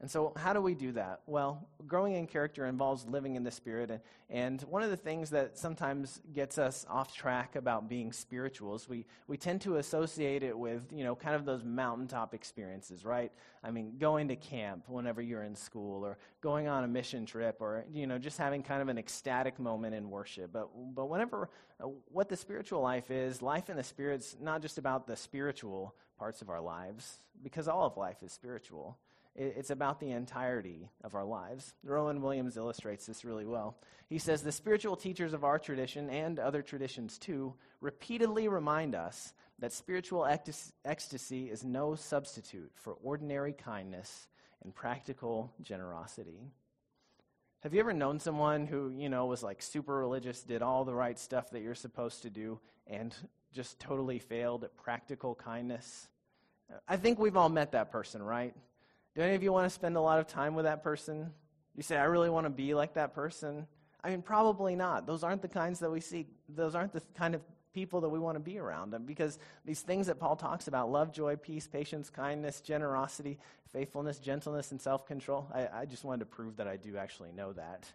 And 0.00 0.10
so, 0.10 0.32
how 0.36 0.52
do 0.52 0.60
we 0.60 0.74
do 0.74 0.92
that? 0.92 1.22
Well, 1.26 1.68
growing 1.86 2.14
in 2.14 2.26
character 2.26 2.66
involves 2.66 3.04
living 3.06 3.34
in 3.34 3.42
the 3.42 3.50
Spirit. 3.50 3.90
And 3.90 4.00
and 4.30 4.60
one 4.62 4.82
of 4.82 4.90
the 4.90 4.96
things 4.96 5.30
that 5.30 5.56
sometimes 5.56 6.20
gets 6.34 6.58
us 6.58 6.84
off 6.90 7.14
track 7.16 7.56
about 7.56 7.88
being 7.88 8.12
spiritual 8.12 8.74
is 8.74 8.86
we, 8.86 9.06
we 9.26 9.38
tend 9.38 9.62
to 9.62 9.76
associate 9.76 10.42
it 10.42 10.56
with, 10.56 10.82
you 10.92 11.02
know, 11.02 11.14
kind 11.14 11.34
of 11.34 11.46
those 11.46 11.64
mountaintop 11.64 12.34
experiences, 12.34 13.06
right? 13.06 13.32
I 13.64 13.70
mean, 13.70 13.96
going 13.98 14.28
to 14.28 14.36
camp 14.36 14.84
whenever 14.86 15.22
you're 15.22 15.44
in 15.44 15.54
school, 15.54 16.04
or 16.04 16.18
going 16.42 16.68
on 16.68 16.84
a 16.84 16.88
mission 16.88 17.24
trip, 17.24 17.56
or, 17.60 17.86
you 17.90 18.06
know, 18.06 18.18
just 18.18 18.36
having 18.36 18.62
kind 18.62 18.82
of 18.82 18.88
an 18.88 18.98
ecstatic 18.98 19.58
moment 19.58 19.94
in 19.94 20.10
worship. 20.10 20.52
But, 20.52 20.68
but 20.94 21.06
whenever, 21.06 21.48
uh, 21.82 21.86
what 22.12 22.28
the 22.28 22.36
spiritual 22.36 22.82
life 22.82 23.10
is, 23.10 23.40
life 23.40 23.70
in 23.70 23.78
the 23.78 23.82
Spirit's 23.82 24.36
not 24.38 24.60
just 24.60 24.76
about 24.76 25.06
the 25.06 25.16
spiritual 25.16 25.94
parts 26.18 26.42
of 26.42 26.50
our 26.50 26.60
lives, 26.60 27.20
because 27.42 27.66
all 27.66 27.86
of 27.86 27.96
life 27.96 28.22
is 28.22 28.30
spiritual. 28.30 28.98
It's 29.40 29.70
about 29.70 30.00
the 30.00 30.10
entirety 30.10 30.90
of 31.04 31.14
our 31.14 31.24
lives. 31.24 31.72
Rowan 31.84 32.20
Williams 32.20 32.56
illustrates 32.56 33.06
this 33.06 33.24
really 33.24 33.46
well. 33.46 33.78
He 34.08 34.18
says 34.18 34.42
the 34.42 34.50
spiritual 34.50 34.96
teachers 34.96 35.32
of 35.32 35.44
our 35.44 35.60
tradition 35.60 36.10
and 36.10 36.40
other 36.40 36.60
traditions 36.60 37.18
too 37.18 37.54
repeatedly 37.80 38.48
remind 38.48 38.96
us 38.96 39.32
that 39.60 39.72
spiritual 39.72 40.26
ecstasy 40.84 41.50
is 41.50 41.64
no 41.64 41.94
substitute 41.94 42.72
for 42.74 42.94
ordinary 42.94 43.52
kindness 43.52 44.26
and 44.64 44.74
practical 44.74 45.52
generosity. 45.62 46.50
Have 47.60 47.74
you 47.74 47.78
ever 47.78 47.92
known 47.92 48.18
someone 48.18 48.66
who, 48.66 48.90
you 48.90 49.08
know, 49.08 49.26
was 49.26 49.44
like 49.44 49.62
super 49.62 49.96
religious, 49.96 50.42
did 50.42 50.62
all 50.62 50.84
the 50.84 50.94
right 50.94 51.18
stuff 51.18 51.50
that 51.50 51.62
you're 51.62 51.76
supposed 51.76 52.22
to 52.22 52.30
do, 52.30 52.58
and 52.88 53.14
just 53.52 53.78
totally 53.78 54.18
failed 54.18 54.64
at 54.64 54.76
practical 54.76 55.36
kindness? 55.36 56.08
I 56.88 56.96
think 56.96 57.20
we've 57.20 57.36
all 57.36 57.48
met 57.48 57.72
that 57.72 57.92
person, 57.92 58.20
right? 58.20 58.54
Do 59.18 59.24
any 59.24 59.34
of 59.34 59.42
you 59.42 59.52
want 59.52 59.64
to 59.64 59.70
spend 59.70 59.96
a 59.96 60.00
lot 60.00 60.20
of 60.20 60.28
time 60.28 60.54
with 60.54 60.64
that 60.64 60.84
person? 60.84 61.32
You 61.74 61.82
say, 61.82 61.96
I 61.96 62.04
really 62.04 62.30
want 62.30 62.46
to 62.46 62.50
be 62.50 62.72
like 62.72 62.94
that 62.94 63.16
person. 63.16 63.66
I 64.04 64.10
mean, 64.10 64.22
probably 64.22 64.76
not. 64.76 65.08
Those 65.08 65.24
aren't 65.24 65.42
the 65.42 65.48
kinds 65.48 65.80
that 65.80 65.90
we 65.90 65.98
seek. 65.98 66.28
Those 66.48 66.76
aren't 66.76 66.92
the 66.92 67.02
kind 67.16 67.34
of 67.34 67.40
people 67.74 68.00
that 68.02 68.10
we 68.10 68.20
want 68.20 68.36
to 68.36 68.40
be 68.40 68.60
around. 68.60 68.94
Because 69.06 69.40
these 69.64 69.80
things 69.80 70.06
that 70.06 70.20
Paul 70.20 70.36
talks 70.36 70.68
about 70.68 70.92
love, 70.92 71.12
joy, 71.12 71.34
peace, 71.34 71.66
patience, 71.66 72.10
kindness, 72.10 72.60
generosity, 72.60 73.40
faithfulness, 73.72 74.20
gentleness, 74.20 74.70
and 74.70 74.80
self 74.80 75.04
control 75.04 75.50
I, 75.52 75.80
I 75.80 75.84
just 75.84 76.04
wanted 76.04 76.20
to 76.20 76.26
prove 76.26 76.56
that 76.58 76.68
I 76.68 76.76
do 76.76 76.96
actually 76.96 77.32
know 77.32 77.52
that. 77.54 77.92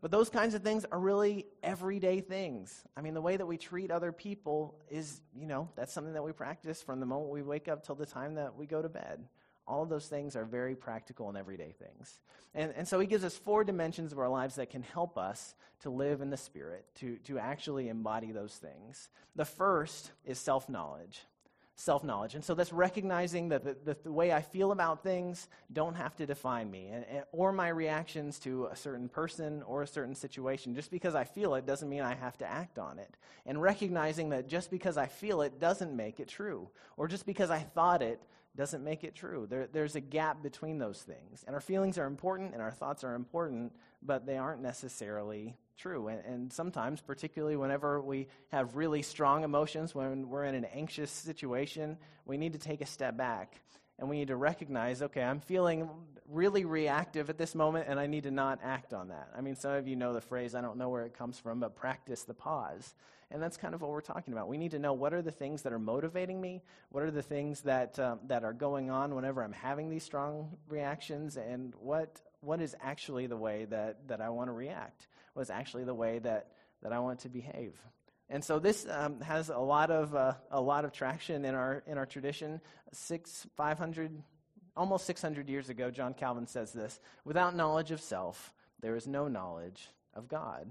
But 0.00 0.12
those 0.12 0.30
kinds 0.30 0.54
of 0.54 0.62
things 0.62 0.86
are 0.92 1.00
really 1.00 1.46
everyday 1.64 2.20
things. 2.20 2.84
I 2.96 3.00
mean, 3.00 3.14
the 3.14 3.20
way 3.20 3.36
that 3.36 3.46
we 3.46 3.56
treat 3.56 3.90
other 3.90 4.12
people 4.12 4.78
is, 4.88 5.20
you 5.36 5.48
know, 5.48 5.68
that's 5.74 5.92
something 5.92 6.12
that 6.12 6.22
we 6.22 6.30
practice 6.30 6.80
from 6.80 7.00
the 7.00 7.06
moment 7.06 7.32
we 7.32 7.42
wake 7.42 7.66
up 7.66 7.84
till 7.84 7.96
the 7.96 8.06
time 8.06 8.36
that 8.36 8.54
we 8.54 8.66
go 8.66 8.80
to 8.80 8.88
bed. 8.88 9.24
All 9.68 9.82
of 9.82 9.90
those 9.90 10.06
things 10.06 10.34
are 10.34 10.44
very 10.46 10.74
practical 10.74 11.28
and 11.28 11.36
everyday 11.36 11.72
things. 11.72 12.20
And, 12.54 12.72
and 12.76 12.88
so 12.88 12.98
he 12.98 13.06
gives 13.06 13.22
us 13.22 13.36
four 13.36 13.62
dimensions 13.62 14.12
of 14.12 14.18
our 14.18 14.28
lives 14.28 14.56
that 14.56 14.70
can 14.70 14.82
help 14.82 15.18
us 15.18 15.54
to 15.80 15.90
live 15.90 16.22
in 16.22 16.30
the 16.30 16.36
Spirit, 16.36 16.86
to, 16.96 17.16
to 17.24 17.38
actually 17.38 17.88
embody 17.88 18.32
those 18.32 18.54
things. 18.54 19.10
The 19.36 19.44
first 19.44 20.10
is 20.24 20.38
self 20.38 20.68
knowledge. 20.68 21.20
self 21.76 22.02
knowledge. 22.02 22.34
And 22.34 22.42
so 22.42 22.54
that's 22.54 22.72
recognizing 22.72 23.50
that 23.50 23.62
the, 23.62 23.76
the, 23.84 23.96
the, 24.02 24.12
way 24.12 24.32
I 24.32 24.40
feel 24.40 24.72
about 24.72 25.02
things 25.02 25.48
don't 25.72 25.94
have 25.94 26.16
to 26.16 26.26
define 26.26 26.70
me 26.70 26.88
and, 26.88 27.04
and, 27.04 27.24
or 27.30 27.52
my 27.52 27.68
reactions 27.68 28.38
to 28.40 28.66
a 28.72 28.76
certain 28.76 29.08
person 29.08 29.62
or 29.62 29.82
a 29.82 29.86
certain 29.86 30.14
situation. 30.14 30.74
Just 30.74 30.90
because 30.90 31.14
I 31.14 31.24
feel 31.24 31.54
it 31.54 31.66
doesn't 31.66 31.88
mean 31.88 32.00
I 32.00 32.14
have 32.14 32.38
to 32.38 32.46
act 32.46 32.78
on 32.78 32.98
it. 32.98 33.14
And 33.46 33.60
recognizing 33.62 34.30
that 34.30 34.48
just 34.48 34.70
because 34.70 34.96
I 34.96 35.06
feel 35.06 35.42
it 35.42 35.60
doesn't 35.60 35.94
make 35.94 36.18
it 36.18 36.28
true, 36.28 36.70
or 36.96 37.06
just 37.06 37.26
because 37.26 37.50
I 37.50 37.60
thought 37.60 38.02
it 38.02 38.20
doesn't 38.58 38.82
make 38.82 39.04
it 39.04 39.14
true. 39.14 39.46
There, 39.48 39.68
there's 39.72 39.94
a 39.94 40.00
gap 40.00 40.42
between 40.42 40.78
those 40.78 41.00
things. 41.00 41.44
And 41.46 41.54
our 41.54 41.60
feelings 41.60 41.96
are 41.96 42.06
important 42.06 42.54
and 42.54 42.60
our 42.60 42.72
thoughts 42.72 43.04
are 43.04 43.14
important, 43.14 43.72
but 44.02 44.26
they 44.26 44.36
aren't 44.36 44.60
necessarily 44.60 45.56
true. 45.76 46.08
And, 46.08 46.24
and, 46.24 46.52
sometimes, 46.52 47.00
particularly 47.00 47.54
whenever 47.54 48.00
we 48.00 48.26
have 48.48 48.74
really 48.74 49.02
strong 49.02 49.44
emotions, 49.44 49.94
when 49.94 50.28
we're 50.28 50.42
in 50.42 50.56
an 50.56 50.64
anxious 50.64 51.12
situation, 51.12 51.96
we 52.26 52.36
need 52.36 52.52
to 52.54 52.58
take 52.58 52.80
a 52.80 52.86
step 52.86 53.16
back 53.16 53.62
and 53.98 54.08
we 54.08 54.18
need 54.18 54.28
to 54.28 54.36
recognize 54.36 55.02
okay, 55.02 55.22
I'm 55.22 55.40
feeling 55.40 55.88
really 56.28 56.64
reactive 56.64 57.30
at 57.30 57.38
this 57.38 57.54
moment 57.54 57.86
and 57.88 57.98
I 57.98 58.06
need 58.06 58.24
to 58.24 58.30
not 58.30 58.60
act 58.62 58.92
on 58.92 59.08
that. 59.08 59.30
I 59.36 59.40
mean, 59.40 59.56
some 59.56 59.72
of 59.72 59.88
you 59.88 59.96
know 59.96 60.12
the 60.12 60.20
phrase, 60.20 60.54
I 60.54 60.60
don't 60.60 60.76
know 60.76 60.88
where 60.88 61.04
it 61.04 61.16
comes 61.16 61.38
from, 61.38 61.60
but 61.60 61.74
practice 61.74 62.24
the 62.24 62.34
pause. 62.34 62.94
And 63.30 63.42
that's 63.42 63.58
kind 63.58 63.74
of 63.74 63.82
what 63.82 63.90
we're 63.90 64.00
talking 64.00 64.32
about. 64.32 64.48
We 64.48 64.56
need 64.56 64.70
to 64.70 64.78
know 64.78 64.94
what 64.94 65.12
are 65.12 65.20
the 65.20 65.30
things 65.30 65.62
that 65.62 65.72
are 65.72 65.78
motivating 65.78 66.40
me, 66.40 66.62
what 66.90 67.02
are 67.02 67.10
the 67.10 67.22
things 67.22 67.60
that, 67.62 67.98
um, 67.98 68.20
that 68.26 68.42
are 68.42 68.54
going 68.54 68.90
on 68.90 69.14
whenever 69.14 69.42
I'm 69.42 69.52
having 69.52 69.90
these 69.90 70.02
strong 70.02 70.56
reactions, 70.66 71.36
and 71.36 71.74
what, 71.78 72.22
what 72.40 72.60
is 72.60 72.74
actually 72.80 73.26
the 73.26 73.36
way 73.36 73.66
that, 73.66 74.08
that 74.08 74.22
I 74.22 74.30
want 74.30 74.48
to 74.48 74.52
react 74.52 75.08
was 75.34 75.50
actually 75.50 75.84
the 75.84 75.94
way 75.94 76.20
that, 76.20 76.48
that 76.82 76.92
I 76.92 77.00
want 77.00 77.20
to 77.20 77.28
behave. 77.28 77.74
And 78.30 78.44
so 78.44 78.58
this 78.58 78.86
um, 78.90 79.20
has 79.20 79.48
a 79.48 79.58
lot 79.58 79.90
of 79.90 80.14
uh, 80.14 80.34
a 80.50 80.60
lot 80.60 80.84
of 80.84 80.92
traction 80.92 81.44
in 81.44 81.54
our 81.54 81.82
in 81.86 81.96
our 81.96 82.06
tradition. 82.06 82.60
Six, 82.92 83.46
five 83.56 83.78
hundred, 83.78 84.10
almost 84.76 85.06
six 85.06 85.22
hundred 85.22 85.48
years 85.48 85.70
ago, 85.70 85.90
John 85.90 86.14
Calvin 86.14 86.46
says 86.46 86.72
this: 86.72 87.00
"Without 87.24 87.56
knowledge 87.56 87.90
of 87.90 88.00
self, 88.00 88.52
there 88.80 88.96
is 88.96 89.06
no 89.06 89.28
knowledge 89.28 89.88
of 90.14 90.28
God." 90.28 90.68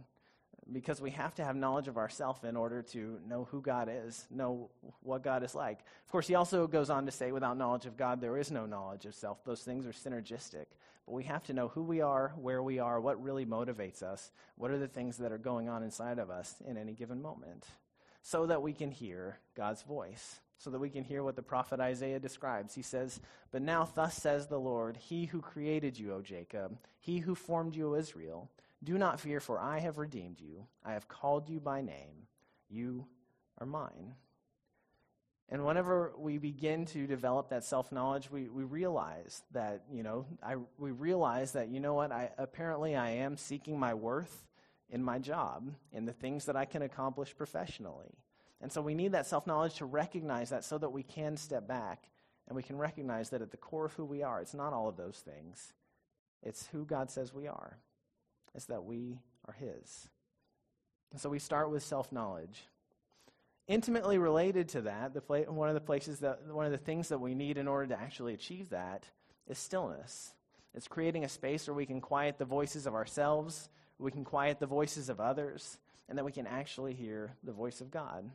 because 0.71 1.01
we 1.01 1.11
have 1.11 1.33
to 1.35 1.43
have 1.43 1.55
knowledge 1.55 1.87
of 1.87 1.97
ourself 1.97 2.43
in 2.43 2.55
order 2.55 2.81
to 2.81 3.19
know 3.27 3.47
who 3.49 3.61
God 3.61 3.89
is, 3.91 4.25
know 4.29 4.69
what 5.01 5.23
God 5.23 5.43
is 5.43 5.55
like. 5.55 5.79
Of 6.05 6.11
course, 6.11 6.27
he 6.27 6.35
also 6.35 6.67
goes 6.67 6.89
on 6.89 7.05
to 7.05 7.11
say, 7.11 7.31
without 7.31 7.57
knowledge 7.57 7.85
of 7.85 7.97
God, 7.97 8.21
there 8.21 8.37
is 8.37 8.51
no 8.51 8.65
knowledge 8.65 9.05
of 9.05 9.15
self. 9.15 9.43
Those 9.43 9.61
things 9.61 9.85
are 9.85 9.91
synergistic. 9.91 10.65
But 11.07 11.13
we 11.13 11.23
have 11.23 11.43
to 11.45 11.53
know 11.53 11.69
who 11.69 11.83
we 11.83 12.01
are, 12.01 12.33
where 12.39 12.61
we 12.61 12.79
are, 12.79 12.99
what 12.99 13.23
really 13.23 13.45
motivates 13.45 14.03
us, 14.03 14.29
what 14.57 14.71
are 14.71 14.77
the 14.77 14.89
things 14.89 15.17
that 15.17 15.31
are 15.31 15.37
going 15.37 15.69
on 15.69 15.81
inside 15.81 16.19
of 16.19 16.29
us 16.29 16.55
in 16.67 16.77
any 16.77 16.93
given 16.93 17.21
moment, 17.21 17.65
so 18.21 18.45
that 18.45 18.61
we 18.61 18.73
can 18.73 18.91
hear 18.91 19.39
God's 19.55 19.83
voice, 19.83 20.41
so 20.57 20.69
that 20.69 20.79
we 20.79 20.89
can 20.89 21.05
hear 21.05 21.23
what 21.23 21.37
the 21.37 21.41
prophet 21.41 21.79
Isaiah 21.79 22.19
describes. 22.19 22.75
He 22.75 22.81
says, 22.81 23.21
But 23.51 23.61
now, 23.61 23.87
thus 23.95 24.15
says 24.15 24.47
the 24.47 24.59
Lord, 24.59 24.97
He 24.97 25.25
who 25.25 25.39
created 25.39 25.97
you, 25.97 26.13
O 26.13 26.21
Jacob, 26.21 26.77
He 26.99 27.19
who 27.19 27.35
formed 27.35 27.75
you, 27.75 27.93
O 27.93 27.95
Israel, 27.95 28.51
do 28.83 28.97
not 28.97 29.21
fear, 29.21 29.39
for 29.39 29.59
I 29.59 29.79
have 29.79 29.97
redeemed 29.97 30.41
you. 30.41 30.67
I 30.83 30.91
have 30.91 31.07
called 31.07 31.49
you 31.49 31.61
by 31.61 31.81
name. 31.81 32.27
You 32.69 33.07
are 33.59 33.65
mine. 33.65 34.15
And 35.49 35.65
whenever 35.65 36.11
we 36.17 36.37
begin 36.37 36.85
to 36.87 37.07
develop 37.07 37.49
that 37.49 37.63
self 37.63 37.91
knowledge, 37.91 38.29
we, 38.29 38.49
we 38.49 38.63
realize 38.63 39.43
that, 39.51 39.83
you 39.91 40.03
know, 40.03 40.25
I, 40.43 40.55
we 40.77 40.91
realize 40.91 41.53
that, 41.53 41.69
you 41.69 41.79
know 41.79 41.93
what, 41.93 42.11
I, 42.11 42.31
apparently 42.37 42.95
I 42.95 43.11
am 43.11 43.37
seeking 43.37 43.79
my 43.79 43.93
worth 43.93 44.45
in 44.89 45.03
my 45.03 45.19
job, 45.19 45.71
in 45.91 46.05
the 46.05 46.13
things 46.13 46.45
that 46.45 46.55
I 46.55 46.65
can 46.65 46.81
accomplish 46.81 47.35
professionally. 47.35 48.17
And 48.61 48.71
so 48.71 48.81
we 48.81 48.93
need 48.93 49.13
that 49.13 49.27
self 49.27 49.47
knowledge 49.47 49.75
to 49.75 49.85
recognize 49.85 50.49
that 50.49 50.63
so 50.63 50.77
that 50.77 50.89
we 50.89 51.03
can 51.03 51.37
step 51.37 51.67
back 51.67 52.09
and 52.47 52.55
we 52.55 52.63
can 52.63 52.77
recognize 52.77 53.29
that 53.29 53.41
at 53.41 53.51
the 53.51 53.57
core 53.57 53.85
of 53.85 53.93
who 53.93 54.05
we 54.05 54.23
are, 54.23 54.41
it's 54.41 54.53
not 54.53 54.73
all 54.73 54.87
of 54.89 54.97
those 54.97 55.23
things, 55.23 55.73
it's 56.43 56.67
who 56.67 56.85
God 56.85 57.09
says 57.09 57.33
we 57.33 57.47
are 57.47 57.77
it's 58.57 58.65
that 58.65 58.83
we 58.83 59.19
are 59.47 59.53
His. 59.53 60.09
And 61.11 61.21
so 61.21 61.29
we 61.29 61.39
start 61.39 61.69
with 61.69 61.83
self 61.83 62.11
knowledge. 62.11 62.65
Intimately 63.67 64.17
related 64.17 64.69
to 64.69 64.81
that, 64.83 65.13
the 65.13 65.21
pla- 65.21 65.41
one 65.41 65.67
of 65.67 65.75
the 65.75 65.81
places 65.81 66.19
that 66.19 66.45
one 66.47 66.65
of 66.65 66.71
the 66.71 66.77
things 66.77 67.09
that 67.09 67.19
we 67.19 67.35
need 67.35 67.57
in 67.57 67.67
order 67.67 67.87
to 67.87 68.01
actually 68.01 68.33
achieve 68.33 68.69
that 68.69 69.05
is 69.47 69.57
stillness. 69.57 70.33
It's 70.73 70.87
creating 70.87 71.25
a 71.25 71.29
space 71.29 71.67
where 71.67 71.75
we 71.75 71.85
can 71.85 71.99
quiet 71.99 72.37
the 72.37 72.45
voices 72.45 72.85
of 72.85 72.93
ourselves, 72.93 73.69
we 73.99 74.11
can 74.11 74.23
quiet 74.23 74.59
the 74.59 74.67
voices 74.67 75.09
of 75.09 75.19
others, 75.19 75.79
and 76.07 76.17
that 76.17 76.23
we 76.23 76.31
can 76.31 76.47
actually 76.47 76.93
hear 76.93 77.33
the 77.43 77.51
voice 77.51 77.81
of 77.81 77.91
God. 77.91 78.29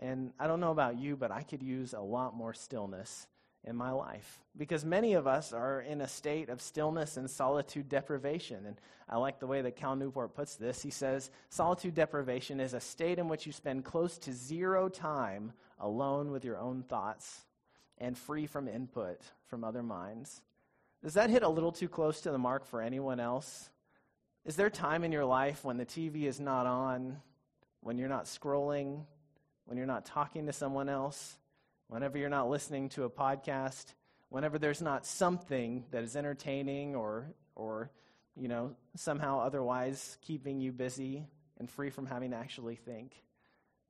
And 0.00 0.32
I 0.40 0.48
don't 0.48 0.58
know 0.58 0.72
about 0.72 0.98
you, 0.98 1.16
but 1.16 1.30
I 1.30 1.42
could 1.42 1.62
use 1.62 1.92
a 1.92 2.00
lot 2.00 2.34
more 2.34 2.52
stillness 2.52 3.28
in 3.64 3.76
my 3.76 3.92
life. 3.92 4.40
Because 4.56 4.84
many 4.84 5.14
of 5.14 5.26
us 5.26 5.52
are 5.52 5.80
in 5.80 6.00
a 6.00 6.08
state 6.08 6.48
of 6.48 6.60
stillness 6.60 7.16
and 7.16 7.30
solitude 7.30 7.88
deprivation. 7.88 8.66
And 8.66 8.76
I 9.08 9.18
like 9.18 9.38
the 9.38 9.46
way 9.46 9.62
that 9.62 9.76
Cal 9.76 9.96
Newport 9.96 10.34
puts 10.34 10.56
this. 10.56 10.82
He 10.82 10.90
says, 10.90 11.30
Solitude 11.48 11.94
deprivation 11.94 12.60
is 12.60 12.74
a 12.74 12.80
state 12.80 13.18
in 13.18 13.28
which 13.28 13.46
you 13.46 13.52
spend 13.52 13.84
close 13.84 14.18
to 14.18 14.32
zero 14.32 14.88
time 14.88 15.52
alone 15.78 16.30
with 16.30 16.44
your 16.44 16.58
own 16.58 16.82
thoughts 16.82 17.44
and 17.98 18.18
free 18.18 18.46
from 18.46 18.68
input 18.68 19.20
from 19.46 19.64
other 19.64 19.82
minds. 19.82 20.42
Does 21.02 21.14
that 21.14 21.30
hit 21.30 21.42
a 21.42 21.48
little 21.48 21.72
too 21.72 21.88
close 21.88 22.20
to 22.22 22.30
the 22.30 22.38
mark 22.38 22.66
for 22.66 22.80
anyone 22.80 23.20
else? 23.20 23.70
Is 24.44 24.56
there 24.56 24.70
time 24.70 25.04
in 25.04 25.12
your 25.12 25.24
life 25.24 25.64
when 25.64 25.76
the 25.76 25.86
TV 25.86 26.24
is 26.24 26.40
not 26.40 26.66
on, 26.66 27.18
when 27.80 27.96
you're 27.96 28.08
not 28.08 28.24
scrolling, 28.24 29.04
when 29.66 29.78
you're 29.78 29.86
not 29.86 30.04
talking 30.04 30.46
to 30.46 30.52
someone 30.52 30.88
else? 30.88 31.36
Whenever 31.88 32.18
you're 32.18 32.28
not 32.28 32.48
listening 32.48 32.88
to 32.90 33.04
a 33.04 33.10
podcast, 33.10 33.94
whenever 34.28 34.58
there's 34.58 34.80
not 34.82 35.06
something 35.06 35.84
that 35.90 36.02
is 36.02 36.16
entertaining 36.16 36.96
or, 36.96 37.26
or 37.54 37.90
you 38.36 38.48
know, 38.48 38.74
somehow 38.96 39.40
otherwise 39.40 40.16
keeping 40.22 40.60
you 40.60 40.72
busy 40.72 41.26
and 41.58 41.70
free 41.70 41.90
from 41.90 42.06
having 42.06 42.30
to 42.30 42.36
actually 42.36 42.76
think. 42.76 43.12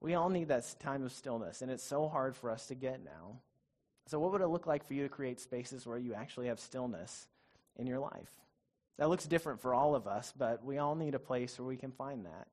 We 0.00 0.14
all 0.14 0.28
need 0.28 0.48
that 0.48 0.74
time 0.81 1.05
of 1.05 1.12
stillness, 1.12 1.62
and 1.62 1.70
it's 1.70 1.85
so 1.85 2.09
hard 2.09 2.35
for 2.35 2.50
us 2.50 2.66
to 2.66 2.74
get 2.74 3.05
now. 3.05 3.38
So, 4.07 4.18
what 4.18 4.33
would 4.33 4.40
it 4.40 4.48
look 4.48 4.66
like 4.66 4.85
for 4.85 4.94
you 4.94 5.05
to 5.05 5.09
create 5.09 5.40
spaces 5.40 5.87
where 5.87 5.96
you 5.96 6.12
actually 6.12 6.48
have 6.48 6.59
stillness 6.59 7.28
in 7.76 7.87
your 7.87 8.00
life? 8.00 8.31
That 8.98 9.09
looks 9.09 9.26
different 9.26 9.61
for 9.61 9.74
all 9.74 9.94
of 9.94 10.09
us, 10.09 10.33
but 10.37 10.64
we 10.64 10.78
all 10.78 10.96
need 10.96 11.14
a 11.14 11.20
place 11.20 11.59
where 11.59 11.68
we 11.68 11.76
can 11.76 11.92
find 11.92 12.26
that. 12.26 12.48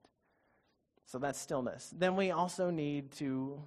So, 1.08 1.18
that's 1.18 1.40
stillness. 1.40 1.92
Then 1.98 2.16
we 2.16 2.30
also 2.30 2.70
need 2.70 3.14
to 3.14 3.64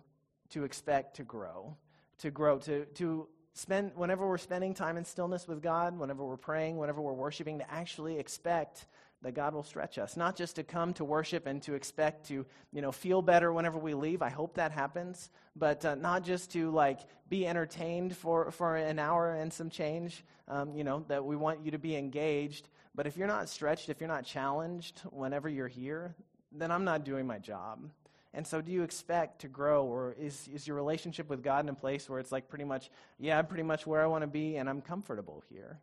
to 0.52 0.64
expect 0.64 1.16
to 1.16 1.24
grow, 1.24 1.76
to 2.18 2.30
grow, 2.30 2.58
to, 2.58 2.84
to 2.94 3.28
spend, 3.52 3.92
whenever 3.94 4.26
we're 4.26 4.38
spending 4.38 4.74
time 4.74 4.96
in 4.96 5.04
stillness 5.04 5.46
with 5.46 5.62
God, 5.62 5.98
whenever 5.98 6.24
we're 6.24 6.36
praying, 6.36 6.78
whenever 6.78 7.00
we're 7.00 7.12
worshiping, 7.12 7.58
to 7.58 7.70
actually 7.70 8.18
expect 8.18 8.86
that 9.22 9.34
God 9.34 9.54
will 9.54 9.62
stretch 9.62 9.98
us. 9.98 10.16
Not 10.16 10.36
just 10.36 10.56
to 10.56 10.64
come 10.64 10.92
to 10.94 11.04
worship 11.04 11.46
and 11.46 11.62
to 11.62 11.74
expect 11.74 12.26
to, 12.28 12.44
you 12.72 12.82
know, 12.82 12.90
feel 12.90 13.22
better 13.22 13.52
whenever 13.52 13.78
we 13.78 13.94
leave. 13.94 14.20
I 14.20 14.30
hope 14.30 14.54
that 14.54 14.72
happens. 14.72 15.30
But 15.54 15.84
uh, 15.84 15.94
not 15.94 16.24
just 16.24 16.50
to, 16.52 16.70
like, 16.70 17.00
be 17.28 17.46
entertained 17.46 18.16
for, 18.16 18.50
for 18.50 18.76
an 18.76 18.98
hour 18.98 19.34
and 19.34 19.52
some 19.52 19.70
change, 19.70 20.24
um, 20.48 20.74
you 20.74 20.82
know, 20.82 21.04
that 21.06 21.24
we 21.24 21.36
want 21.36 21.64
you 21.64 21.70
to 21.70 21.78
be 21.78 21.94
engaged. 21.94 22.68
But 22.94 23.06
if 23.06 23.16
you're 23.16 23.28
not 23.28 23.48
stretched, 23.48 23.88
if 23.90 24.00
you're 24.00 24.08
not 24.08 24.24
challenged 24.24 25.00
whenever 25.10 25.48
you're 25.48 25.68
here, 25.68 26.16
then 26.50 26.72
I'm 26.72 26.84
not 26.84 27.04
doing 27.04 27.26
my 27.26 27.38
job. 27.38 27.88
And 28.34 28.46
so, 28.46 28.62
do 28.62 28.72
you 28.72 28.82
expect 28.82 29.42
to 29.42 29.48
grow, 29.48 29.84
or 29.84 30.16
is, 30.18 30.48
is 30.52 30.66
your 30.66 30.76
relationship 30.76 31.28
with 31.28 31.42
God 31.42 31.64
in 31.64 31.68
a 31.68 31.74
place 31.74 32.08
where 32.08 32.18
it's 32.18 32.32
like 32.32 32.48
pretty 32.48 32.64
much, 32.64 32.90
yeah, 33.18 33.38
I'm 33.38 33.46
pretty 33.46 33.62
much 33.62 33.86
where 33.86 34.02
I 34.02 34.06
want 34.06 34.22
to 34.22 34.28
be, 34.28 34.56
and 34.56 34.70
I'm 34.70 34.80
comfortable 34.80 35.42
here? 35.50 35.78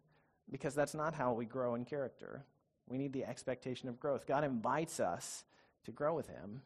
Because 0.52 0.74
that's 0.74 0.96
not 0.96 1.14
how 1.14 1.34
we 1.34 1.46
grow 1.46 1.76
in 1.76 1.86
character. 1.86 2.44
We 2.88 2.98
need 2.98 3.14
the 3.14 3.26
expectation 3.26 3.88
of 3.88 4.00
growth. 4.00 4.26
God 4.26 4.44
invites 4.44 5.00
us 5.00 5.44
to 5.86 5.92
grow 5.92 6.16
with 6.16 6.28
Him, 6.28 6.62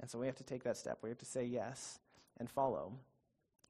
and 0.00 0.10
so 0.10 0.18
we 0.18 0.26
have 0.26 0.36
to 0.36 0.44
take 0.44 0.64
that 0.64 0.76
step. 0.76 0.98
We 1.00 1.08
have 1.08 1.18
to 1.18 1.24
say 1.24 1.46
yes 1.46 1.98
and 2.38 2.50
follow. 2.50 2.92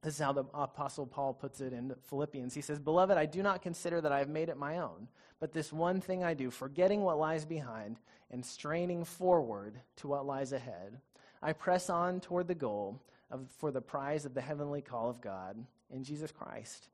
This 0.03 0.14
is 0.14 0.20
how 0.20 0.33
the 0.33 0.44
Apostle 0.53 1.07
Paul 1.07 1.33
puts 1.33 1.61
it 1.61 1.72
in 1.72 1.94
Philippians. 2.09 2.55
He 2.55 2.61
says, 2.61 2.81
Beloved, 2.81 3.16
I 3.16 3.25
do 3.25 3.40
not 3.40 3.62
consider 3.62 4.01
that 4.01 4.11
I 4.11 4.18
have 4.18 4.29
made 4.29 4.48
it 4.48 4.57
my 4.57 4.79
own, 4.79 5.07
but 5.38 5.53
this 5.53 5.72
one 5.72 6.01
thing 6.01 6.25
I 6.25 6.35
do, 6.35 6.51
forgetting 6.51 7.03
what 7.03 7.18
lies 7.18 7.44
behind 7.44 8.01
and 8.29 8.44
straining 8.44 9.05
forward 9.05 9.81
to 9.98 10.09
what 10.09 10.27
lies 10.27 10.53
ahead. 10.53 10.98
I 11.42 11.52
press 11.52 11.90
on 11.90 12.20
toward 12.20 12.46
the 12.46 12.55
goal 12.55 13.00
of, 13.31 13.46
for 13.59 13.70
the 13.70 13.81
prize 13.81 14.24
of 14.24 14.35
the 14.35 14.40
heavenly 14.40 14.83
call 14.83 15.11
of 15.11 15.20
God 15.20 15.57
in 15.90 16.05
Jesus 16.05 16.31
Christ. 16.31 16.88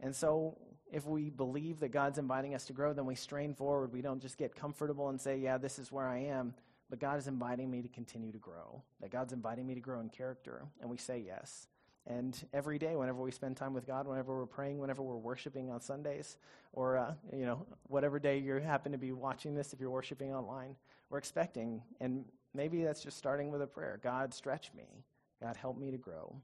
And 0.00 0.14
so, 0.14 0.58
if 0.92 1.04
we 1.04 1.30
believe 1.30 1.80
that 1.80 1.90
God's 1.90 2.18
inviting 2.18 2.54
us 2.54 2.66
to 2.66 2.72
grow, 2.72 2.92
then 2.92 3.06
we 3.06 3.14
strain 3.14 3.54
forward. 3.54 3.92
We 3.92 4.02
don't 4.02 4.20
just 4.20 4.38
get 4.38 4.54
comfortable 4.54 5.08
and 5.08 5.20
say, 5.20 5.38
Yeah, 5.38 5.58
this 5.58 5.78
is 5.78 5.90
where 5.90 6.06
I 6.06 6.18
am. 6.24 6.54
But 6.88 7.00
God 7.00 7.18
is 7.18 7.26
inviting 7.26 7.70
me 7.70 7.82
to 7.82 7.88
continue 7.88 8.30
to 8.30 8.38
grow. 8.38 8.82
That 9.00 9.10
God's 9.10 9.32
inviting 9.32 9.66
me 9.66 9.74
to 9.74 9.80
grow 9.80 10.00
in 10.00 10.08
character. 10.08 10.64
And 10.80 10.88
we 10.88 10.96
say 10.96 11.22
yes. 11.24 11.66
And 12.06 12.40
every 12.52 12.78
day, 12.78 12.94
whenever 12.94 13.20
we 13.20 13.32
spend 13.32 13.56
time 13.56 13.74
with 13.74 13.84
God, 13.84 14.06
whenever 14.06 14.36
we're 14.36 14.46
praying, 14.46 14.78
whenever 14.78 15.02
we're 15.02 15.16
worshiping 15.16 15.70
on 15.70 15.80
Sundays, 15.80 16.36
or 16.72 16.96
uh, 16.96 17.14
you 17.32 17.44
know, 17.44 17.66
whatever 17.88 18.20
day 18.20 18.38
you 18.38 18.54
happen 18.56 18.92
to 18.92 18.98
be 18.98 19.10
watching 19.10 19.56
this, 19.56 19.72
if 19.72 19.80
you're 19.80 19.90
worshiping 19.90 20.32
online, 20.32 20.76
we're 21.10 21.18
expecting 21.18 21.82
and 22.00 22.24
Maybe 22.56 22.82
that's 22.82 23.02
just 23.02 23.18
starting 23.18 23.50
with 23.50 23.62
a 23.62 23.66
prayer 23.66 24.00
God, 24.02 24.32
stretch 24.32 24.70
me. 24.74 25.04
God, 25.42 25.56
help 25.56 25.78
me 25.78 25.90
to 25.90 25.98
grow. 25.98 26.34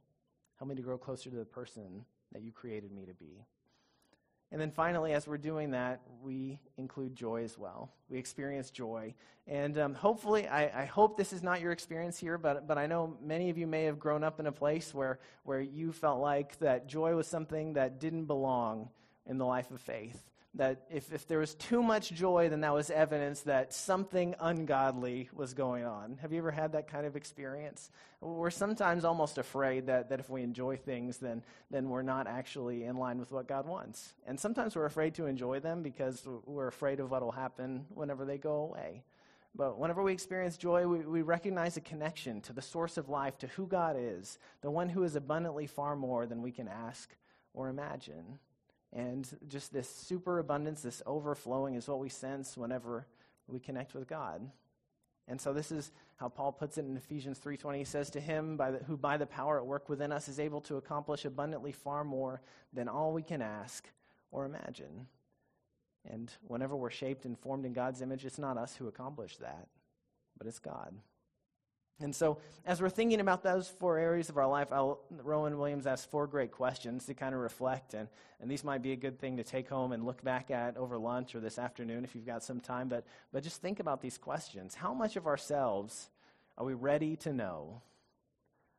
Help 0.59 0.69
me 0.69 0.77
to 0.77 0.83
grow 0.83 0.99
closer 0.99 1.31
to 1.31 1.37
the 1.37 1.45
person 1.45 2.05
that 2.33 2.43
you 2.43 2.53
created 2.53 2.93
me 2.93 3.07
to 3.07 3.15
be. 3.15 3.45
And 4.51 4.61
then 4.61 4.71
finally, 4.71 5.15
as 5.15 5.27
we're 5.27 5.39
doing 5.39 5.71
that, 5.71 6.03
we 6.23 6.61
include 6.77 7.17
joy 7.17 7.43
as 7.43 7.57
well. 7.57 7.91
We 8.11 8.19
experience 8.19 8.71
joy. 8.71 9.15
And 9.47 9.79
um, 9.79 9.95
hopefully, 9.95 10.47
I, 10.47 10.83
I, 10.83 10.85
hope 10.85 11.17
this 11.17 11.33
is 11.33 11.43
not 11.43 11.63
your 11.63 11.73
experience 11.73 12.19
here, 12.19 12.37
but, 12.37 12.69
but 12.69 12.77
I 12.77 12.87
know 12.87 13.17
many 13.25 13.49
of 13.49 13.57
you 13.57 13.67
may 13.67 13.85
have 13.85 13.99
grown 13.99 14.23
up 14.23 14.39
in 14.41 14.47
a 14.47 14.53
place 14.53 14.93
where, 14.93 15.21
where 15.45 15.61
you 15.61 15.91
felt 15.91 16.21
like 16.21 16.59
that 16.59 16.87
joy 16.87 17.17
was 17.17 17.27
something 17.27 17.73
that 17.73 17.99
didn't 17.99 18.27
belong 18.27 18.91
in 19.27 19.39
the 19.39 19.47
life 19.47 19.71
of 19.71 19.81
faith 19.81 20.32
that 20.55 20.83
if, 20.91 21.11
if 21.13 21.27
there 21.27 21.39
was 21.39 21.55
too 21.55 21.83
much 21.83 22.13
joy, 22.13 22.51
then 22.51 22.61
that 22.61 22.75
was 22.75 22.91
evidence 22.91 23.41
that 23.43 23.73
something 23.73 24.35
ungodly 24.39 25.31
was 25.33 25.55
going 25.55 25.85
on. 25.85 26.19
Have 26.21 26.33
you 26.33 26.39
ever 26.39 26.51
had 26.51 26.73
that 26.73 26.89
kind 26.89 27.07
of 27.07 27.17
experience? 27.17 27.91
We're 28.21 28.51
sometimes 28.51 29.05
almost 29.05 29.39
afraid 29.39 29.87
that, 29.87 30.11
that 30.11 30.21
if 30.21 30.29
we 30.29 30.43
enjoy 30.43 30.77
things, 30.77 31.17
then, 31.17 31.43
then 31.71 31.89
we're 31.89 32.03
not 32.03 32.27
actually 32.27 32.85
in 32.85 32.97
line 32.97 33.19
with 33.19 33.33
what 33.33 33.49
God 33.49 33.67
wants. 33.67 34.13
And 34.27 34.39
sometimes 34.39 34.77
we're 34.77 34.85
afraid 34.85 35.15
to 35.15 35.27
enjoy 35.27 35.61
them 35.61 35.83
because 35.83 36.27
we're 36.45 36.69
afraid 36.69 37.01
of 37.01 37.11
what 37.11 37.23
will 37.23 37.33
happen 37.33 37.87
whenever 37.89 38.27
they 38.27 38.37
go 38.37 38.57
away. 38.57 39.05
But 39.55 39.79
whenever 39.79 40.03
we 40.03 40.13
experience 40.13 40.59
joy, 40.59 40.87
we, 40.87 40.99
we 41.01 41.23
recognize 41.23 41.79
a 41.79 41.83
connection 41.83 42.43
to 42.43 42.53
the 42.53 42.63
source 42.63 42.99
of 42.99 43.09
life, 43.09 43.39
to 43.39 43.47
who 43.49 43.67
God 43.67 43.97
is, 43.99 44.39
the 44.61 44.71
one 44.71 44.91
who 44.91 45.03
is 45.05 45.17
abundantly 45.17 45.67
far 45.67 45.97
more 45.97 46.27
than 46.27 46.43
we 46.43 46.53
can 46.53 46.69
ask 46.69 47.11
or 47.55 47.69
imagine. 47.69 48.39
And 48.93 49.27
just 49.49 49.73
this 49.73 49.89
superabundance, 49.89 50.83
this 50.83 51.03
overflowing 51.07 51.75
is 51.75 51.89
what 51.89 51.99
we 51.99 52.09
sense 52.09 52.57
whenever 52.57 53.07
we 53.47 53.59
connect 53.59 53.95
with 53.95 54.07
God. 54.07 54.51
And 55.29 55.41
so 55.41 55.53
this 55.53 55.73
is 55.73 55.93
how 56.17 56.29
Paul 56.29 56.53
puts 56.53 56.79
it 56.79 56.85
in 56.85 56.97
Ephesians 56.97 57.39
3:20. 57.39 57.79
He 57.79 57.85
says 57.85 58.11
to 58.11 58.21
him 58.21 58.57
by 58.57 58.73
the, 58.73 58.79
who 58.79 58.97
by 58.97 59.17
the 59.17 59.27
power 59.27 59.59
at 59.59 59.67
work 59.67 59.89
within 59.89 60.13
us 60.13 60.29
is 60.29 60.39
able 60.39 60.61
to 60.63 60.77
accomplish 60.77 61.25
abundantly 61.25 61.73
far 61.73 62.05
more 62.05 62.43
than 62.73 62.89
all 62.89 63.13
we 63.13 63.23
can 63.23 63.41
ask 63.41 63.89
or 64.31 64.45
imagine. 64.45 65.07
And 66.05 66.33
whenever 66.49 66.77
we're 66.77 66.91
shaped 66.91 67.25
and 67.25 67.39
formed 67.39 67.65
in 67.65 67.73
God's 67.73 68.03
image, 68.03 68.25
it's 68.25 68.39
not 68.39 68.59
us 68.59 68.75
who 68.77 68.89
accomplish 68.89 69.37
that, 69.37 69.69
but 70.37 70.47
it's 70.47 70.59
God. 70.59 70.95
And 72.03 72.15
so, 72.15 72.39
as 72.67 72.81
we're 72.81 72.91
thinking 72.91 73.21
about 73.21 73.43
those 73.43 73.69
four 73.69 73.99
areas 73.99 74.29
of 74.29 74.37
our 74.37 74.47
life, 74.47 74.73
I'll, 74.73 75.01
Rowan 75.23 75.59
Williams 75.59 75.87
asked 75.87 76.11
four 76.11 76.27
great 76.27 76.53
questions 76.53 77.07
to 77.07 77.15
kind 77.15 77.35
of 77.35 77.41
reflect. 77.41 77.95
And, 77.95 78.09
and 78.41 78.51
these 78.51 78.65
might 78.65 78.83
be 78.83 78.93
a 78.93 78.97
good 78.97 79.19
thing 79.19 79.37
to 79.37 79.45
take 79.45 79.69
home 79.69 79.93
and 79.93 80.05
look 80.05 80.23
back 80.23 80.51
at 80.51 80.77
over 80.77 80.99
lunch 80.99 81.35
or 81.35 81.41
this 81.41 81.59
afternoon 81.59 82.05
if 82.05 82.15
you've 82.15 82.27
got 82.27 82.43
some 82.43 82.61
time. 82.61 82.89
But, 82.89 83.07
but 83.33 83.43
just 83.43 83.63
think 83.63 83.81
about 83.81 84.01
these 84.01 84.19
questions. 84.19 84.75
How 84.75 84.95
much 84.95 85.17
of 85.17 85.27
ourselves 85.27 86.09
are 86.59 86.65
we 86.65 86.75
ready 86.75 87.17
to 87.17 87.33
know? 87.33 87.83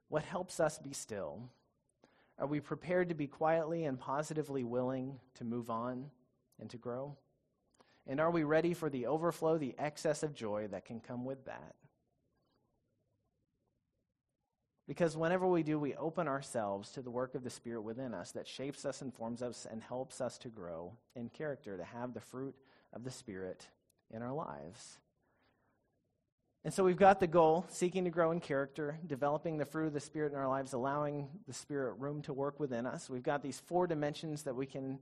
What 0.10 0.24
helps 0.24 0.60
us 0.60 0.78
be 0.78 0.94
still? 0.94 1.42
Are 2.40 2.48
we 2.48 2.60
prepared 2.60 3.10
to 3.10 3.16
be 3.16 3.28
quietly 3.28 3.86
and 3.86 4.00
positively 4.00 4.64
willing 4.64 5.20
to 5.36 5.44
move 5.44 5.70
on 5.70 6.10
and 6.60 6.70
to 6.72 6.78
grow? 6.78 7.16
And 8.06 8.20
are 8.20 8.32
we 8.32 8.44
ready 8.44 8.74
for 8.74 8.90
the 8.90 9.06
overflow, 9.06 9.58
the 9.58 9.76
excess 9.78 10.24
of 10.24 10.34
joy 10.34 10.68
that 10.72 10.86
can 10.86 11.00
come 11.00 11.26
with 11.26 11.46
that? 11.46 11.76
Because 14.88 15.16
whenever 15.16 15.48
we 15.48 15.64
do, 15.64 15.80
we 15.80 15.96
open 15.96 16.28
ourselves 16.28 16.92
to 16.92 17.02
the 17.02 17.12
work 17.12 17.36
of 17.36 17.44
the 17.44 17.50
Spirit 17.50 17.84
within 17.84 18.14
us 18.14 18.32
that 18.34 18.48
shapes 18.48 18.84
us, 18.84 19.02
informs 19.02 19.42
us, 19.42 19.66
and 19.70 19.82
helps 19.82 20.20
us 20.20 20.38
to 20.40 20.50
grow 20.50 20.92
in 21.16 21.30
character, 21.30 21.78
to 21.78 21.86
have 21.86 22.14
the 22.14 22.20
fruit 22.20 22.56
of 22.92 23.04
the 23.04 23.12
Spirit 23.12 23.68
in 24.12 24.22
our 24.22 24.34
lives. 24.34 25.00
And 26.66 26.74
so 26.74 26.84
we've 26.84 26.98
got 26.98 27.20
the 27.20 27.28
goal 27.28 27.66
seeking 27.70 28.06
to 28.06 28.10
grow 28.10 28.32
in 28.32 28.40
character, 28.40 28.98
developing 29.06 29.58
the 29.58 29.66
fruit 29.66 29.88
of 29.88 29.94
the 29.94 30.00
Spirit 30.00 30.32
in 30.32 30.38
our 30.38 30.48
lives, 30.48 30.74
allowing 30.74 31.28
the 31.46 31.54
Spirit 31.54 31.96
room 31.96 32.22
to 32.24 32.34
work 32.34 32.60
within 32.60 32.86
us. 32.86 33.10
We've 33.10 33.24
got 33.24 33.42
these 33.42 33.60
four 33.60 33.88
dimensions 33.88 34.44
that 34.44 34.56
we 34.56 34.66
can 34.66 35.00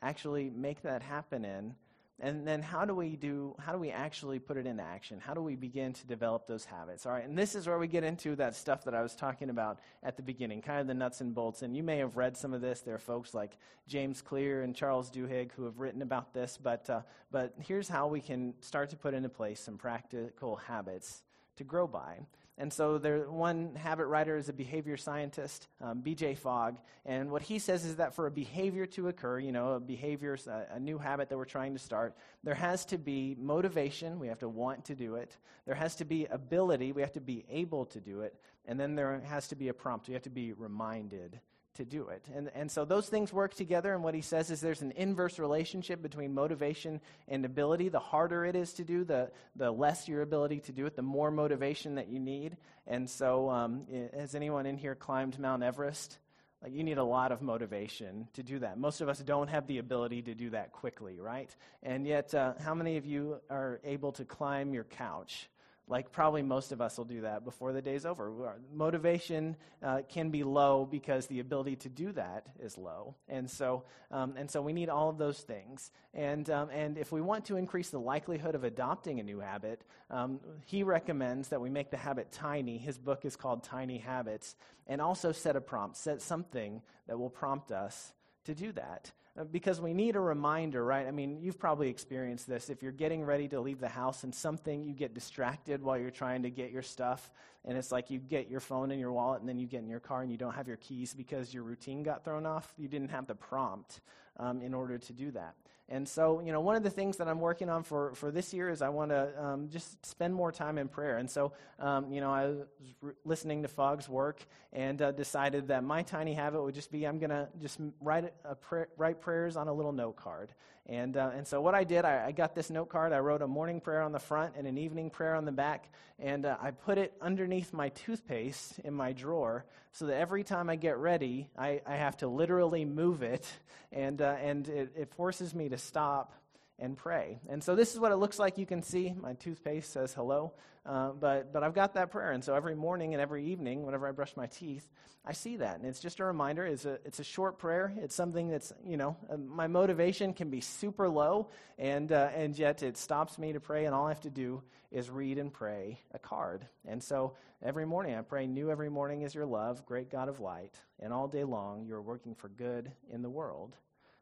actually 0.00 0.50
make 0.50 0.82
that 0.82 1.02
happen 1.02 1.44
in. 1.44 1.74
And 2.24 2.46
then 2.46 2.62
how 2.62 2.84
do 2.84 2.94
we 2.94 3.16
do 3.16 3.56
how 3.58 3.72
do 3.72 3.78
we 3.78 3.90
actually 3.90 4.38
put 4.38 4.56
it 4.56 4.64
into 4.64 4.84
action? 4.84 5.18
How 5.18 5.34
do 5.34 5.42
we 5.42 5.56
begin 5.56 5.92
to 5.92 6.06
develop 6.06 6.46
those 6.46 6.64
habits? 6.64 7.04
All 7.04 7.12
right, 7.12 7.24
and 7.24 7.36
this 7.36 7.56
is 7.56 7.66
where 7.66 7.78
we 7.78 7.88
get 7.88 8.04
into 8.04 8.36
that 8.36 8.54
stuff 8.54 8.84
that 8.84 8.94
I 8.94 9.02
was 9.02 9.16
talking 9.16 9.50
about 9.50 9.80
at 10.04 10.16
the 10.16 10.22
beginning, 10.22 10.62
kind 10.62 10.80
of 10.80 10.86
the 10.86 10.94
nuts 10.94 11.20
and 11.20 11.34
bolts. 11.34 11.62
And 11.62 11.76
you 11.76 11.82
may 11.82 11.98
have 11.98 12.16
read 12.16 12.36
some 12.36 12.54
of 12.54 12.60
this. 12.60 12.80
There 12.80 12.94
are 12.94 12.98
folks 12.98 13.34
like 13.34 13.58
James 13.88 14.22
Clear 14.22 14.62
and 14.62 14.72
Charles 14.72 15.10
Duhigg 15.10 15.50
who 15.56 15.64
have 15.64 15.80
written 15.80 16.00
about 16.00 16.32
this, 16.32 16.56
but 16.62 16.88
uh, 16.88 17.00
but 17.32 17.54
here's 17.58 17.88
how 17.88 18.06
we 18.06 18.20
can 18.20 18.54
start 18.60 18.90
to 18.90 18.96
put 18.96 19.14
into 19.14 19.28
place 19.28 19.58
some 19.58 19.76
practical 19.76 20.54
habits 20.54 21.24
to 21.56 21.64
grow 21.64 21.88
by. 21.88 22.20
And 22.58 22.72
so, 22.72 22.98
there, 22.98 23.30
one 23.30 23.74
habit 23.74 24.06
writer 24.06 24.36
is 24.36 24.48
a 24.48 24.52
behavior 24.52 24.96
scientist, 24.96 25.68
um, 25.80 26.00
B.J. 26.00 26.34
Fogg. 26.34 26.78
And 27.06 27.30
what 27.30 27.42
he 27.42 27.58
says 27.58 27.84
is 27.84 27.96
that 27.96 28.14
for 28.14 28.26
a 28.26 28.30
behavior 28.30 28.84
to 28.86 29.08
occur, 29.08 29.38
you 29.38 29.52
know, 29.52 29.72
a 29.72 29.80
behavior, 29.80 30.36
a, 30.46 30.74
a 30.74 30.80
new 30.80 30.98
habit 30.98 31.30
that 31.30 31.38
we're 31.38 31.44
trying 31.46 31.72
to 31.72 31.78
start, 31.78 32.14
there 32.44 32.54
has 32.54 32.84
to 32.86 32.98
be 32.98 33.36
motivation. 33.38 34.18
We 34.18 34.28
have 34.28 34.40
to 34.40 34.48
want 34.48 34.84
to 34.86 34.94
do 34.94 35.14
it. 35.14 35.36
There 35.64 35.74
has 35.74 35.96
to 35.96 36.04
be 36.04 36.26
ability. 36.26 36.92
We 36.92 37.00
have 37.00 37.12
to 37.12 37.20
be 37.20 37.44
able 37.50 37.86
to 37.86 38.00
do 38.00 38.20
it. 38.20 38.38
And 38.66 38.78
then 38.78 38.94
there 38.94 39.20
has 39.20 39.48
to 39.48 39.56
be 39.56 39.68
a 39.68 39.74
prompt. 39.74 40.08
We 40.08 40.14
have 40.14 40.22
to 40.24 40.30
be 40.30 40.52
reminded 40.52 41.40
to 41.74 41.84
do 41.84 42.08
it. 42.08 42.26
And, 42.34 42.50
and 42.54 42.70
so 42.70 42.84
those 42.84 43.08
things 43.08 43.32
work 43.32 43.54
together, 43.54 43.94
and 43.94 44.02
what 44.02 44.14
he 44.14 44.20
says 44.20 44.50
is 44.50 44.60
there's 44.60 44.82
an 44.82 44.92
inverse 44.92 45.38
relationship 45.38 46.02
between 46.02 46.34
motivation 46.34 47.00
and 47.28 47.44
ability. 47.44 47.88
The 47.88 47.98
harder 47.98 48.44
it 48.44 48.56
is 48.56 48.74
to 48.74 48.84
do, 48.84 49.04
the, 49.04 49.30
the 49.56 49.70
less 49.70 50.08
your 50.08 50.22
ability 50.22 50.60
to 50.60 50.72
do 50.72 50.86
it, 50.86 50.96
the 50.96 51.02
more 51.02 51.30
motivation 51.30 51.94
that 51.96 52.08
you 52.08 52.20
need. 52.20 52.56
And 52.86 53.08
so, 53.08 53.48
um, 53.50 53.86
has 54.14 54.34
anyone 54.34 54.66
in 54.66 54.76
here 54.76 54.94
climbed 54.94 55.38
Mount 55.38 55.62
Everest? 55.62 56.18
Like, 56.62 56.72
you 56.72 56.84
need 56.84 56.98
a 56.98 57.04
lot 57.04 57.32
of 57.32 57.42
motivation 57.42 58.28
to 58.34 58.42
do 58.42 58.60
that. 58.60 58.78
Most 58.78 59.00
of 59.00 59.08
us 59.08 59.18
don't 59.18 59.48
have 59.48 59.66
the 59.66 59.78
ability 59.78 60.22
to 60.22 60.34
do 60.34 60.50
that 60.50 60.72
quickly, 60.72 61.18
right? 61.18 61.54
And 61.82 62.06
yet, 62.06 62.34
uh, 62.34 62.52
how 62.62 62.74
many 62.74 62.98
of 62.98 63.06
you 63.06 63.40
are 63.50 63.80
able 63.82 64.12
to 64.12 64.24
climb 64.24 64.72
your 64.72 64.84
couch? 64.84 65.48
Like 65.88 66.12
probably 66.12 66.42
most 66.42 66.72
of 66.72 66.80
us 66.80 66.96
will 66.96 67.04
do 67.04 67.22
that 67.22 67.44
before 67.44 67.72
the 67.72 67.82
day's 67.82 68.06
over. 68.06 68.54
Motivation 68.72 69.56
uh, 69.82 70.00
can 70.08 70.30
be 70.30 70.44
low 70.44 70.86
because 70.90 71.26
the 71.26 71.40
ability 71.40 71.76
to 71.76 71.88
do 71.88 72.12
that 72.12 72.46
is 72.60 72.78
low, 72.78 73.14
and 73.28 73.50
so 73.50 73.84
um, 74.10 74.34
and 74.36 74.50
so 74.50 74.62
we 74.62 74.72
need 74.72 74.88
all 74.88 75.08
of 75.08 75.18
those 75.18 75.40
things. 75.40 75.90
And 76.14 76.48
um, 76.50 76.70
and 76.70 76.96
if 76.96 77.12
we 77.12 77.20
want 77.20 77.44
to 77.46 77.56
increase 77.56 77.90
the 77.90 78.00
likelihood 78.00 78.54
of 78.54 78.64
adopting 78.64 79.20
a 79.20 79.22
new 79.22 79.40
habit, 79.40 79.82
um, 80.10 80.40
he 80.64 80.82
recommends 80.82 81.48
that 81.48 81.60
we 81.60 81.68
make 81.68 81.90
the 81.90 81.96
habit 81.96 82.30
tiny. 82.30 82.78
His 82.78 82.98
book 82.98 83.24
is 83.24 83.36
called 83.36 83.62
Tiny 83.64 83.98
Habits, 83.98 84.56
and 84.86 85.00
also 85.00 85.32
set 85.32 85.56
a 85.56 85.60
prompt, 85.60 85.96
set 85.96 86.22
something 86.22 86.80
that 87.06 87.18
will 87.18 87.30
prompt 87.30 87.72
us 87.72 88.12
to 88.44 88.54
do 88.54 88.72
that. 88.72 89.10
Uh, 89.38 89.44
because 89.44 89.80
we 89.80 89.94
need 89.94 90.14
a 90.14 90.20
reminder, 90.20 90.84
right? 90.84 91.06
I 91.06 91.10
mean, 91.10 91.38
you've 91.40 91.58
probably 91.58 91.88
experienced 91.88 92.46
this. 92.46 92.68
If 92.68 92.82
you're 92.82 92.92
getting 92.92 93.24
ready 93.24 93.48
to 93.48 93.60
leave 93.60 93.80
the 93.80 93.88
house 93.88 94.24
and 94.24 94.34
something, 94.34 94.84
you 94.84 94.92
get 94.92 95.14
distracted 95.14 95.82
while 95.82 95.96
you're 95.96 96.10
trying 96.10 96.42
to 96.42 96.50
get 96.50 96.70
your 96.70 96.82
stuff, 96.82 97.30
and 97.64 97.78
it's 97.78 97.92
like 97.92 98.10
you 98.10 98.18
get 98.18 98.48
your 98.48 98.60
phone 98.60 98.90
in 98.90 98.98
your 98.98 99.12
wallet, 99.12 99.40
and 99.40 99.48
then 99.48 99.58
you 99.58 99.66
get 99.66 99.82
in 99.82 99.88
your 99.88 100.00
car 100.00 100.22
and 100.22 100.30
you 100.30 100.38
don't 100.38 100.54
have 100.54 100.68
your 100.68 100.78
keys 100.78 101.14
because 101.14 101.52
your 101.52 101.62
routine 101.62 102.02
got 102.02 102.24
thrown 102.24 102.46
off. 102.46 102.72
You 102.76 102.88
didn't 102.88 103.10
have 103.10 103.26
the 103.26 103.34
prompt 103.34 104.00
um, 104.38 104.60
in 104.62 104.74
order 104.74 104.98
to 104.98 105.12
do 105.12 105.30
that. 105.32 105.54
And 105.88 106.08
so, 106.08 106.40
you 106.40 106.52
know, 106.52 106.60
one 106.60 106.74
of 106.74 106.82
the 106.82 106.90
things 106.90 107.18
that 107.18 107.28
I'm 107.28 107.40
working 107.40 107.68
on 107.68 107.82
for, 107.82 108.14
for 108.14 108.30
this 108.30 108.54
year 108.54 108.70
is 108.70 108.80
I 108.80 108.88
want 108.88 109.10
to 109.10 109.44
um, 109.44 109.68
just 109.68 110.04
spend 110.06 110.34
more 110.34 110.50
time 110.50 110.78
in 110.78 110.88
prayer. 110.88 111.18
And 111.18 111.28
so, 111.28 111.52
um, 111.78 112.10
you 112.10 112.20
know, 112.20 112.30
I 112.30 112.46
was 112.46 112.66
re- 113.02 113.12
listening 113.26 113.60
to 113.62 113.68
Fogg's 113.68 114.08
work 114.08 114.40
and 114.72 115.02
uh, 115.02 115.12
decided 115.12 115.68
that 115.68 115.84
my 115.84 116.02
tiny 116.02 116.32
habit 116.32 116.62
would 116.62 116.74
just 116.74 116.90
be 116.90 117.06
I'm 117.06 117.18
going 117.18 117.30
to 117.30 117.46
just 117.60 117.78
write, 118.00 118.32
a 118.44 118.54
pra- 118.54 118.86
write 118.96 119.20
prayers 119.20 119.56
on 119.56 119.68
a 119.68 119.72
little 119.72 119.92
note 119.92 120.16
card. 120.16 120.54
And, 120.86 121.16
uh, 121.16 121.30
and 121.34 121.46
so 121.46 121.60
what 121.60 121.74
I 121.74 121.84
did, 121.84 122.04
I, 122.04 122.26
I, 122.26 122.32
got 122.32 122.56
this 122.56 122.68
note 122.68 122.88
card. 122.88 123.12
I 123.12 123.20
wrote 123.20 123.40
a 123.40 123.46
morning 123.46 123.80
prayer 123.80 124.02
on 124.02 124.10
the 124.10 124.18
front 124.18 124.54
and 124.56 124.66
an 124.66 124.78
evening 124.78 125.10
prayer 125.10 125.36
on 125.36 125.44
the 125.44 125.52
back. 125.52 125.88
And 126.18 126.44
uh, 126.44 126.56
I 126.60 126.72
put 126.72 126.98
it 126.98 127.12
underneath 127.20 127.72
my 127.72 127.90
toothpaste 127.90 128.80
in 128.80 128.92
my 128.92 129.12
drawer 129.12 129.64
so 129.92 130.06
that 130.06 130.16
every 130.16 130.42
time 130.42 130.68
I 130.68 130.76
get 130.76 130.96
ready, 130.96 131.48
I, 131.56 131.82
I 131.86 131.96
have 131.96 132.16
to 132.18 132.26
literally 132.26 132.84
move 132.84 133.22
it. 133.22 133.46
And, 133.92 134.20
uh, 134.20 134.36
and 134.42 134.68
it, 134.68 134.92
it 134.96 135.14
forces 135.14 135.54
me 135.54 135.68
to 135.68 135.78
stop 135.78 136.32
and 136.78 136.96
pray. 136.96 137.38
And 137.48 137.62
so 137.62 137.74
this 137.74 137.94
is 137.94 138.00
what 138.00 138.12
it 138.12 138.16
looks 138.16 138.38
like. 138.38 138.58
You 138.58 138.66
can 138.66 138.82
see 138.82 139.14
my 139.18 139.34
toothpaste 139.34 139.92
says 139.92 140.12
hello, 140.12 140.52
uh, 140.84 141.10
but, 141.10 141.52
but 141.52 141.62
I've 141.62 141.74
got 141.74 141.94
that 141.94 142.10
prayer. 142.10 142.32
And 142.32 142.42
so 142.42 142.54
every 142.54 142.74
morning 142.74 143.14
and 143.14 143.20
every 143.20 143.46
evening, 143.46 143.84
whenever 143.84 144.08
I 144.08 144.12
brush 144.12 144.36
my 144.36 144.46
teeth, 144.46 144.88
I 145.24 145.32
see 145.32 145.58
that. 145.58 145.76
And 145.76 145.86
it's 145.86 146.00
just 146.00 146.18
a 146.18 146.24
reminder. 146.24 146.66
It's 146.66 146.84
a, 146.84 146.98
it's 147.04 147.20
a 147.20 147.24
short 147.24 147.58
prayer. 147.58 147.92
It's 147.96 148.14
something 148.14 148.48
that's, 148.48 148.72
you 148.84 148.96
know, 148.96 149.16
uh, 149.30 149.36
my 149.36 149.68
motivation 149.68 150.34
can 150.34 150.50
be 150.50 150.60
super 150.60 151.08
low, 151.08 151.48
and, 151.78 152.10
uh, 152.10 152.30
and 152.34 152.58
yet 152.58 152.82
it 152.82 152.96
stops 152.96 153.38
me 153.38 153.52
to 153.52 153.60
pray, 153.60 153.84
and 153.84 153.94
all 153.94 154.06
I 154.06 154.08
have 154.08 154.22
to 154.22 154.30
do 154.30 154.62
is 154.90 155.08
read 155.08 155.38
and 155.38 155.52
pray 155.52 156.00
a 156.12 156.18
card. 156.18 156.66
And 156.84 157.00
so 157.00 157.34
every 157.62 157.86
morning 157.86 158.16
I 158.16 158.22
pray, 158.22 158.48
New 158.48 158.70
every 158.70 158.90
morning 158.90 159.22
is 159.22 159.34
your 159.34 159.46
love, 159.46 159.86
great 159.86 160.10
God 160.10 160.28
of 160.28 160.40
light, 160.40 160.74
and 160.98 161.12
all 161.12 161.28
day 161.28 161.44
long 161.44 161.84
you 161.86 161.94
are 161.94 162.02
working 162.02 162.34
for 162.34 162.48
good 162.48 162.90
in 163.08 163.22
the 163.22 163.30
world. 163.30 163.76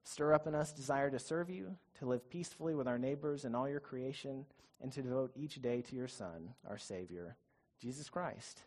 Stir 0.04 0.34
up 0.34 0.46
in 0.46 0.54
us 0.54 0.72
desire 0.72 1.10
to 1.10 1.18
serve 1.18 1.50
you, 1.50 1.76
to 1.98 2.06
live 2.06 2.28
peacefully 2.30 2.74
with 2.74 2.88
our 2.88 2.98
neighbors 2.98 3.44
and 3.44 3.54
all 3.54 3.68
your 3.68 3.80
creation, 3.80 4.46
and 4.80 4.92
to 4.92 5.02
devote 5.02 5.32
each 5.36 5.60
day 5.60 5.82
to 5.82 5.96
your 5.96 6.08
Son, 6.08 6.54
our 6.68 6.78
Savior, 6.78 7.36
Jesus 7.80 8.08
Christ. 8.08 8.62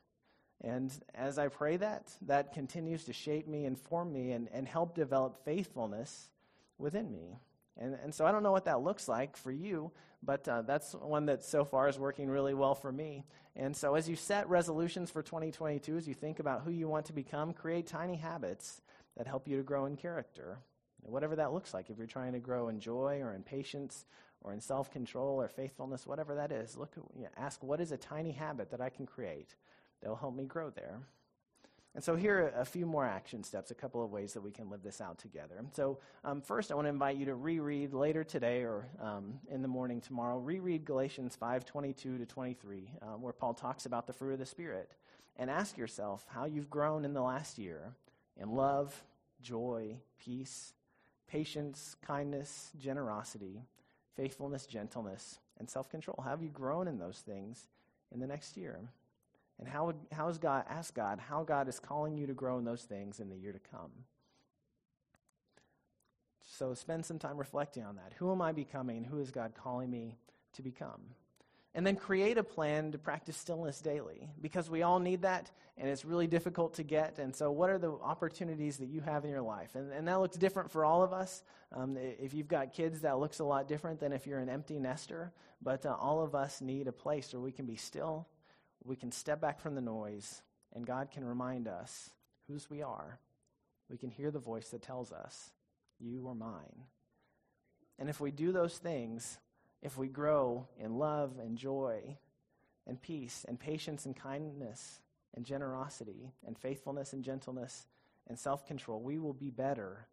And 0.61 0.93
as 1.13 1.37
I 1.37 1.47
pray 1.49 1.77
that, 1.77 2.11
that 2.23 2.53
continues 2.53 3.03
to 3.05 3.13
shape 3.13 3.47
me 3.47 3.65
inform 3.65 4.13
me 4.13 4.31
and, 4.31 4.47
and 4.53 4.67
help 4.67 4.95
develop 4.95 5.43
faithfulness 5.43 6.29
within 6.77 7.11
me. 7.11 7.39
And, 7.77 7.97
and 8.03 8.13
so 8.13 8.25
I 8.25 8.31
don't 8.31 8.43
know 8.43 8.51
what 8.51 8.65
that 8.65 8.81
looks 8.81 9.07
like 9.07 9.35
for 9.35 9.51
you, 9.51 9.91
but 10.21 10.47
uh, 10.47 10.61
that's 10.61 10.93
one 10.93 11.25
that 11.25 11.43
so 11.43 11.65
far 11.65 11.89
is 11.89 11.97
working 11.97 12.29
really 12.29 12.53
well 12.53 12.75
for 12.75 12.91
me. 12.91 13.25
And 13.55 13.75
so 13.75 13.95
as 13.95 14.07
you 14.07 14.15
set 14.15 14.47
resolutions 14.47 15.11
for 15.11 15.21
2022, 15.21 15.97
as 15.97 16.07
you 16.07 16.13
think 16.13 16.39
about 16.39 16.61
who 16.61 16.71
you 16.71 16.87
want 16.87 17.07
to 17.07 17.13
become, 17.13 17.53
create 17.53 17.87
tiny 17.87 18.15
habits 18.15 18.81
that 19.17 19.27
help 19.27 19.47
you 19.47 19.57
to 19.57 19.63
grow 19.63 19.85
in 19.85 19.95
character. 19.95 20.59
Whatever 21.05 21.35
that 21.35 21.53
looks 21.53 21.73
like, 21.73 21.89
if 21.89 21.97
you're 21.97 22.07
trying 22.07 22.33
to 22.33 22.39
grow 22.39 22.69
in 22.69 22.79
joy 22.79 23.19
or 23.21 23.33
in 23.33 23.43
patience 23.43 24.05
or 24.41 24.53
in 24.53 24.59
self 24.59 24.91
control 24.91 25.41
or 25.41 25.47
faithfulness, 25.47 26.07
whatever 26.07 26.35
that 26.35 26.51
is, 26.51 26.77
look, 26.77 26.93
you 27.15 27.23
know, 27.23 27.29
ask 27.37 27.63
what 27.63 27.81
is 27.81 27.91
a 27.91 27.97
tiny 27.97 28.31
habit 28.31 28.71
that 28.71 28.81
I 28.81 28.89
can 28.89 29.05
create 29.05 29.55
that 30.01 30.09
will 30.09 30.15
help 30.15 30.35
me 30.35 30.45
grow 30.45 30.69
there. 30.69 30.99
And 31.95 32.03
so 32.03 32.15
here 32.15 32.51
are 32.55 32.61
a 32.61 32.65
few 32.65 32.87
more 32.87 33.05
action 33.05 33.43
steps, 33.43 33.69
a 33.69 33.75
couple 33.75 34.03
of 34.03 34.09
ways 34.09 34.33
that 34.33 34.41
we 34.41 34.49
can 34.49 34.67
live 34.69 34.81
this 34.81 34.99
out 34.99 35.19
together. 35.19 35.63
So 35.73 35.99
um, 36.23 36.41
first, 36.41 36.71
I 36.71 36.75
want 36.75 36.85
to 36.85 36.89
invite 36.89 37.17
you 37.17 37.25
to 37.25 37.35
reread 37.35 37.93
later 37.93 38.23
today 38.23 38.63
or 38.63 38.87
um, 38.99 39.35
in 39.47 39.61
the 39.61 39.67
morning 39.67 40.01
tomorrow. 40.01 40.39
Reread 40.39 40.85
Galatians 40.85 41.37
5:22 41.39 41.95
to 41.95 42.25
23, 42.25 42.89
um, 43.03 43.21
where 43.21 43.33
Paul 43.33 43.53
talks 43.53 43.85
about 43.85 44.07
the 44.07 44.13
fruit 44.13 44.33
of 44.33 44.39
the 44.39 44.45
Spirit, 44.45 44.91
and 45.37 45.51
ask 45.51 45.77
yourself 45.77 46.25
how 46.29 46.45
you've 46.45 46.69
grown 46.69 47.05
in 47.05 47.13
the 47.13 47.21
last 47.21 47.59
year 47.59 47.93
in 48.41 48.49
love, 48.49 49.03
joy, 49.39 49.97
peace, 50.17 50.73
patience, 51.33 51.95
kindness, 52.05 52.69
generosity, 52.79 53.63
faithfulness, 54.15 54.67
gentleness, 54.67 55.39
and 55.57 55.67
self-control. 55.67 56.21
How 56.23 56.29
have 56.29 56.43
you 56.43 56.49
grown 56.49 56.87
in 56.87 56.99
those 56.99 57.23
things 57.25 57.69
in 58.13 58.19
the 58.19 58.27
next 58.27 58.55
year? 58.55 58.79
And 59.57 59.67
how, 59.67 59.87
would, 59.87 59.95
how 60.11 60.29
is 60.29 60.37
God, 60.37 60.63
ask 60.69 60.93
God 60.93 61.19
how 61.19 61.41
God 61.41 61.67
is 61.67 61.79
calling 61.79 62.15
you 62.15 62.27
to 62.27 62.33
grow 62.33 62.59
in 62.59 62.65
those 62.65 62.83
things 62.83 63.19
in 63.19 63.29
the 63.29 63.35
year 63.35 63.51
to 63.51 63.59
come. 63.71 63.89
So 66.45 66.75
spend 66.75 67.03
some 67.03 67.17
time 67.17 67.37
reflecting 67.37 67.83
on 67.83 67.95
that. 67.95 68.13
Who 68.17 68.31
am 68.31 68.39
I 68.39 68.51
becoming? 68.51 69.03
Who 69.03 69.17
is 69.17 69.31
God 69.31 69.53
calling 69.55 69.89
me 69.89 70.17
to 70.53 70.61
become? 70.61 71.01
And 71.75 71.87
then 71.87 71.95
create 71.95 72.37
a 72.37 72.43
plan 72.43 72.91
to 72.91 72.99
practice 72.99 73.35
stillness 73.35 73.81
daily 73.81 74.29
because 74.39 74.69
we 74.69 74.83
all 74.83 74.99
need 74.99 75.23
that 75.23 75.49
and 75.75 75.89
it's 75.89 76.05
really 76.05 76.27
difficult 76.27 76.75
to 76.75 76.83
get. 76.83 77.17
And 77.17 77.35
so, 77.35 77.49
what 77.49 77.71
are 77.71 77.79
the 77.79 77.93
opportunities 77.93 78.77
that 78.77 78.89
you 78.89 79.01
have 79.01 79.25
in 79.25 79.31
your 79.31 79.41
life? 79.41 79.73
And, 79.73 79.91
and 79.91 80.07
that 80.07 80.19
looks 80.19 80.37
different 80.37 80.69
for 80.69 80.85
all 80.85 81.01
of 81.01 81.13
us. 81.13 81.41
Um, 81.71 81.97
if 81.97 82.35
you've 82.35 82.47
got 82.47 82.73
kids, 82.73 83.01
that 83.01 83.17
looks 83.17 83.39
a 83.39 83.43
lot 83.43 83.67
different 83.67 83.99
than 83.99 84.13
if 84.13 84.27
you're 84.27 84.37
an 84.37 84.49
empty 84.49 84.77
nester. 84.77 85.31
But 85.63 85.83
uh, 85.83 85.95
all 85.99 86.21
of 86.21 86.35
us 86.35 86.61
need 86.61 86.87
a 86.87 86.91
place 86.91 87.33
where 87.33 87.41
we 87.41 87.51
can 87.51 87.65
be 87.65 87.75
still 87.75 88.27
we 88.83 88.95
can 88.95 89.11
step 89.11 89.41
back 89.41 89.59
from 89.59 89.75
the 89.75 89.81
noise 89.81 90.41
and 90.73 90.85
God 90.85 91.11
can 91.11 91.25
remind 91.25 91.67
us 91.67 92.09
whose 92.47 92.69
we 92.69 92.81
are. 92.81 93.19
We 93.89 93.97
can 93.97 94.09
hear 94.09 94.31
the 94.31 94.39
voice 94.39 94.69
that 94.69 94.81
tells 94.81 95.11
us, 95.11 95.51
You 95.99 96.27
are 96.27 96.35
mine. 96.35 96.85
And 97.99 98.09
if 98.09 98.19
we 98.19 98.31
do 98.31 98.51
those 98.51 98.77
things, 98.77 99.37
if 99.83 99.97
we 99.97 100.07
grow 100.07 100.65
in 100.79 100.97
love 100.97 101.33
and 101.39 101.57
joy 101.57 102.17
and 102.87 102.99
peace 102.99 103.45
and 103.47 103.59
patience 103.59 104.05
and 104.05 104.15
kindness 104.15 105.01
and 105.35 105.45
generosity 105.45 106.31
and 106.47 106.57
faithfulness 106.57 107.11
and 107.11 107.23
gentleness 107.23 107.85
and 108.27 108.39
self 108.39 108.65
control, 108.65 109.01
we 109.01 109.19
will 109.19 109.33
be 109.33 109.51
better 109.51 110.07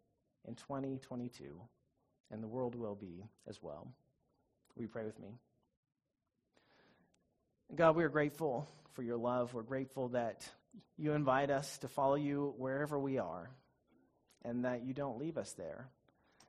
in 0.45 0.55
2022, 0.55 1.59
and 2.29 2.43
the 2.43 2.47
world 2.47 2.75
will 2.75 2.95
be 2.95 3.23
as 3.47 3.63
well. 3.63 3.87
You 4.77 4.89
pray 4.89 5.05
with 5.05 5.19
me? 5.19 5.29
God, 7.73 7.95
we 7.95 8.03
are 8.03 8.09
grateful 8.09 8.67
for 8.93 9.03
your 9.03 9.17
love. 9.17 9.53
We're 9.53 9.61
grateful 9.61 10.09
that 10.09 10.47
you 10.97 11.13
invite 11.13 11.49
us 11.49 11.77
to 11.79 11.87
follow 11.87 12.15
you 12.15 12.53
wherever 12.57 12.99
we 12.99 13.19
are 13.19 13.49
and 14.43 14.65
that 14.65 14.83
you 14.83 14.93
don't 14.93 15.19
leave 15.19 15.37
us 15.37 15.53
there. 15.53 15.87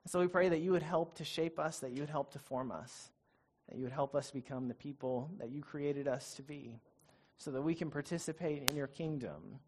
So 0.06 0.20
we 0.20 0.26
pray 0.26 0.48
that 0.48 0.58
you 0.58 0.72
would 0.72 0.82
help 0.82 1.16
to 1.16 1.24
shape 1.24 1.58
us, 1.58 1.78
that 1.78 1.92
you 1.92 2.00
would 2.00 2.10
help 2.10 2.32
to 2.32 2.38
form 2.38 2.72
us, 2.72 3.10
that 3.68 3.76
you 3.76 3.84
would 3.84 3.92
help 3.92 4.14
us 4.14 4.30
become 4.30 4.68
the 4.68 4.74
people 4.74 5.30
that 5.38 5.50
you 5.50 5.62
created 5.62 6.08
us 6.08 6.34
to 6.34 6.42
be 6.42 6.80
so 7.38 7.50
that 7.50 7.62
we 7.62 7.74
can 7.74 7.90
participate 7.90 8.68
in 8.70 8.76
your 8.76 8.86
kingdom 8.86 9.58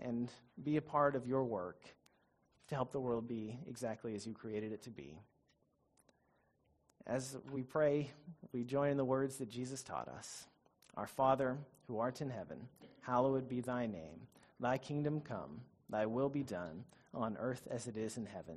and 0.00 0.30
be 0.62 0.76
a 0.76 0.82
part 0.82 1.16
of 1.16 1.26
your 1.26 1.44
work 1.44 1.82
to 2.68 2.74
help 2.74 2.92
the 2.92 3.00
world 3.00 3.26
be 3.26 3.58
exactly 3.66 4.14
as 4.14 4.26
you 4.26 4.32
created 4.34 4.72
it 4.72 4.82
to 4.82 4.90
be. 4.90 5.18
As 7.06 7.38
we 7.50 7.62
pray, 7.62 8.10
we 8.52 8.64
join 8.64 8.90
in 8.90 8.96
the 8.96 9.04
words 9.04 9.36
that 9.36 9.48
Jesus 9.48 9.82
taught 9.82 10.08
us. 10.08 10.46
Our 10.96 11.06
Father, 11.06 11.56
who 11.86 11.98
art 11.98 12.20
in 12.20 12.28
heaven, 12.28 12.68
hallowed 13.00 13.48
be 13.48 13.60
thy 13.60 13.86
name. 13.86 14.26
Thy 14.60 14.76
kingdom 14.76 15.20
come, 15.20 15.60
thy 15.88 16.04
will 16.04 16.28
be 16.28 16.42
done, 16.42 16.84
on 17.14 17.36
earth 17.40 17.66
as 17.70 17.86
it 17.86 17.96
is 17.96 18.18
in 18.18 18.26
heaven. 18.26 18.56